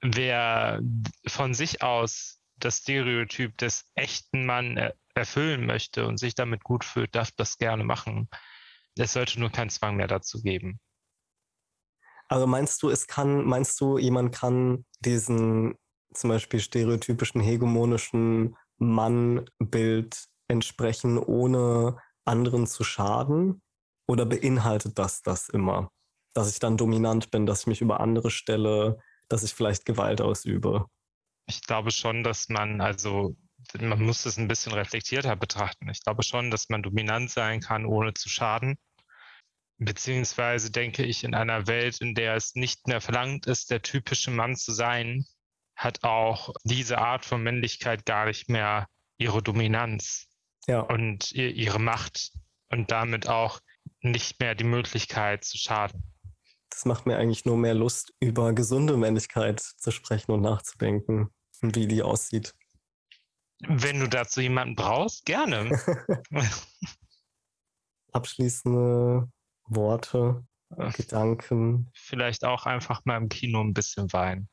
wer 0.00 0.80
von 1.26 1.54
sich 1.54 1.82
aus 1.82 2.37
das 2.60 2.78
Stereotyp 2.78 3.56
des 3.58 3.84
echten 3.94 4.46
Mann 4.46 4.76
er 4.76 4.94
erfüllen 5.14 5.66
möchte 5.66 6.06
und 6.06 6.18
sich 6.18 6.34
damit 6.34 6.62
gut 6.62 6.84
fühlt, 6.84 7.14
darf 7.14 7.30
das 7.32 7.58
gerne 7.58 7.84
machen. 7.84 8.28
Es 8.96 9.12
sollte 9.12 9.40
nur 9.40 9.50
keinen 9.50 9.70
Zwang 9.70 9.96
mehr 9.96 10.06
dazu 10.06 10.40
geben. 10.40 10.80
Also 12.28 12.46
meinst 12.46 12.82
du, 12.82 12.90
es 12.90 13.06
kann, 13.06 13.44
meinst 13.44 13.80
du, 13.80 13.98
jemand 13.98 14.34
kann 14.34 14.84
diesen 15.00 15.74
zum 16.12 16.30
Beispiel 16.30 16.60
stereotypischen 16.60 17.40
hegemonischen 17.40 18.56
Mannbild 18.76 20.26
entsprechen, 20.46 21.18
ohne 21.18 21.98
anderen 22.24 22.66
zu 22.66 22.84
schaden? 22.84 23.62
Oder 24.06 24.26
beinhaltet 24.26 24.98
das 24.98 25.22
das 25.22 25.48
immer? 25.48 25.90
Dass 26.34 26.50
ich 26.50 26.58
dann 26.58 26.76
dominant 26.76 27.30
bin, 27.30 27.46
dass 27.46 27.60
ich 27.60 27.66
mich 27.66 27.80
über 27.80 28.00
andere 28.00 28.30
stelle, 28.30 28.98
dass 29.28 29.42
ich 29.42 29.54
vielleicht 29.54 29.84
Gewalt 29.84 30.20
ausübe? 30.20 30.86
Ich 31.48 31.62
glaube 31.62 31.90
schon, 31.90 32.22
dass 32.22 32.48
man, 32.50 32.80
also 32.80 33.34
man 33.80 34.02
muss 34.02 34.26
es 34.26 34.38
ein 34.38 34.48
bisschen 34.48 34.72
reflektierter 34.72 35.34
betrachten. 35.36 35.88
Ich 35.88 36.02
glaube 36.02 36.22
schon, 36.22 36.50
dass 36.50 36.68
man 36.68 36.82
dominant 36.82 37.30
sein 37.30 37.60
kann, 37.60 37.86
ohne 37.86 38.14
zu 38.14 38.28
schaden. 38.28 38.78
Beziehungsweise 39.78 40.70
denke 40.70 41.04
ich, 41.04 41.24
in 41.24 41.34
einer 41.34 41.66
Welt, 41.66 42.00
in 42.00 42.14
der 42.14 42.34
es 42.34 42.54
nicht 42.54 42.86
mehr 42.86 43.00
verlangt 43.00 43.46
ist, 43.46 43.70
der 43.70 43.82
typische 43.82 44.30
Mann 44.30 44.56
zu 44.56 44.72
sein, 44.72 45.24
hat 45.76 46.02
auch 46.02 46.52
diese 46.64 46.98
Art 46.98 47.24
von 47.24 47.42
Männlichkeit 47.42 48.04
gar 48.04 48.26
nicht 48.26 48.48
mehr 48.48 48.88
ihre 49.18 49.42
Dominanz 49.42 50.28
ja. 50.66 50.80
und 50.80 51.32
ihre 51.32 51.78
Macht 51.78 52.32
und 52.70 52.90
damit 52.90 53.28
auch 53.28 53.60
nicht 54.00 54.40
mehr 54.40 54.54
die 54.54 54.64
Möglichkeit 54.64 55.44
zu 55.44 55.56
schaden. 55.56 56.02
Das 56.70 56.84
macht 56.84 57.06
mir 57.06 57.16
eigentlich 57.16 57.44
nur 57.44 57.56
mehr 57.56 57.74
Lust, 57.74 58.12
über 58.20 58.52
gesunde 58.52 58.96
Männlichkeit 58.96 59.60
zu 59.60 59.90
sprechen 59.90 60.32
und 60.32 60.42
nachzudenken 60.42 61.30
wie 61.74 61.86
die 61.86 62.02
aussieht. 62.02 62.54
Wenn 63.60 64.00
du 64.00 64.08
dazu 64.08 64.40
jemanden 64.40 64.76
brauchst, 64.76 65.24
gerne. 65.24 65.70
Abschließende 68.12 69.28
Worte. 69.64 70.46
Gedanken. 70.96 71.90
Vielleicht 71.94 72.44
auch 72.44 72.66
einfach 72.66 73.04
mal 73.04 73.16
im 73.16 73.28
Kino 73.28 73.62
ein 73.62 73.72
bisschen 73.72 74.12
weinen. 74.12 74.48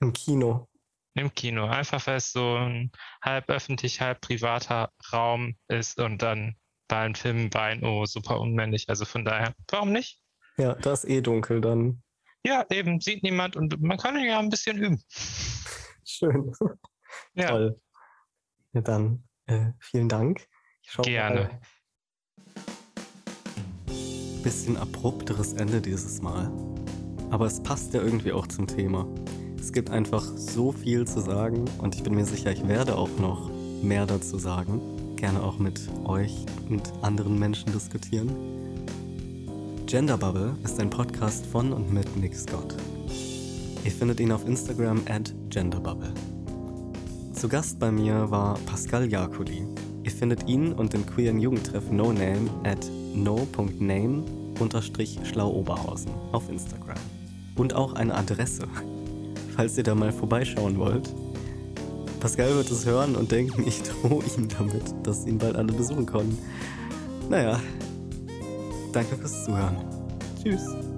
Im 0.00 0.12
Kino. 0.12 0.68
Im 1.14 1.34
Kino. 1.34 1.66
Einfach, 1.66 2.06
weil 2.06 2.16
es 2.16 2.32
so 2.32 2.56
ein 2.56 2.90
halb 3.22 3.50
öffentlich, 3.50 4.00
halb 4.00 4.20
privater 4.22 4.90
Raum 5.12 5.56
ist 5.68 6.00
und 6.00 6.22
dann 6.22 6.56
bei 6.88 7.00
einem 7.00 7.14
Film 7.14 7.52
weinen, 7.52 7.84
oh, 7.84 8.06
super 8.06 8.40
unmännlich. 8.40 8.88
Also 8.88 9.04
von 9.04 9.24
daher, 9.24 9.54
warum 9.68 9.92
nicht? 9.92 10.20
Ja, 10.56 10.74
da 10.74 10.92
ist 10.92 11.04
eh 11.04 11.20
dunkel 11.20 11.60
dann. 11.60 12.02
Ja, 12.44 12.64
eben, 12.70 13.00
sieht 13.00 13.22
niemand 13.22 13.56
und 13.56 13.80
man 13.82 13.98
kann 13.98 14.18
ja 14.24 14.38
ein 14.38 14.48
bisschen 14.48 14.78
üben. 14.78 15.04
Schön. 16.20 16.52
Ja. 17.34 17.48
Toll. 17.48 17.76
Ja, 18.72 18.82
dann 18.82 19.24
äh, 19.46 19.72
vielen 19.80 20.08
Dank. 20.08 20.46
Gerne. 21.02 21.40
Mal. 21.40 21.60
Bisschen 24.44 24.76
abrupteres 24.76 25.54
Ende 25.54 25.80
dieses 25.80 26.22
Mal. 26.22 26.52
Aber 27.30 27.46
es 27.46 27.60
passt 27.60 27.94
ja 27.94 28.00
irgendwie 28.00 28.30
auch 28.30 28.46
zum 28.46 28.68
Thema. 28.68 29.08
Es 29.58 29.72
gibt 29.72 29.90
einfach 29.90 30.22
so 30.22 30.70
viel 30.70 31.04
zu 31.04 31.20
sagen 31.20 31.64
und 31.78 31.96
ich 31.96 32.04
bin 32.04 32.14
mir 32.14 32.24
sicher, 32.24 32.52
ich 32.52 32.68
werde 32.68 32.96
auch 32.96 33.10
noch 33.18 33.50
mehr 33.82 34.06
dazu 34.06 34.38
sagen. 34.38 35.16
Gerne 35.16 35.42
auch 35.42 35.58
mit 35.58 35.80
euch 36.04 36.46
und 36.68 36.92
anderen 37.02 37.40
Menschen 37.40 37.72
diskutieren. 37.72 38.30
Gender 39.86 40.16
Bubble 40.16 40.56
ist 40.62 40.78
ein 40.78 40.90
Podcast 40.90 41.44
von 41.46 41.72
und 41.72 41.92
mit 41.92 42.16
Nick 42.16 42.36
Scott. 42.36 42.76
Ihr 43.84 43.90
findet 43.90 44.20
ihn 44.20 44.32
auf 44.32 44.46
Instagram 44.46 45.02
at 45.08 45.34
genderbubble. 45.48 46.12
Zu 47.32 47.48
Gast 47.48 47.78
bei 47.78 47.90
mir 47.90 48.30
war 48.30 48.58
Pascal 48.66 49.10
Jakuli. 49.10 49.62
Ihr 50.02 50.10
findet 50.10 50.46
ihn 50.46 50.74
und 50.74 50.92
den 50.92 51.06
queeren 51.06 51.40
Jugendtreff 51.40 51.90
No 51.90 52.12
Name 52.12 52.50
at 52.64 52.86
no.name-schlauoberhausen 53.14 56.12
auf 56.32 56.50
Instagram. 56.50 56.98
Und 57.56 57.72
auch 57.74 57.94
eine 57.94 58.14
Adresse, 58.14 58.68
falls 59.56 59.78
ihr 59.78 59.84
da 59.84 59.94
mal 59.94 60.12
vorbeischauen 60.12 60.76
wollt. 60.78 61.14
Pascal 62.20 62.54
wird 62.54 62.70
es 62.70 62.84
hören 62.84 63.16
und 63.16 63.32
denken, 63.32 63.66
ich 63.66 63.80
drohe 63.82 64.22
ihm 64.36 64.48
damit, 64.48 64.94
dass 65.02 65.26
ihn 65.26 65.38
bald 65.38 65.56
alle 65.56 65.72
besuchen 65.72 66.04
können. 66.04 66.36
Naja, 67.30 67.58
danke 68.92 69.16
fürs 69.16 69.46
Zuhören. 69.46 69.78
Tschüss. 70.42 70.89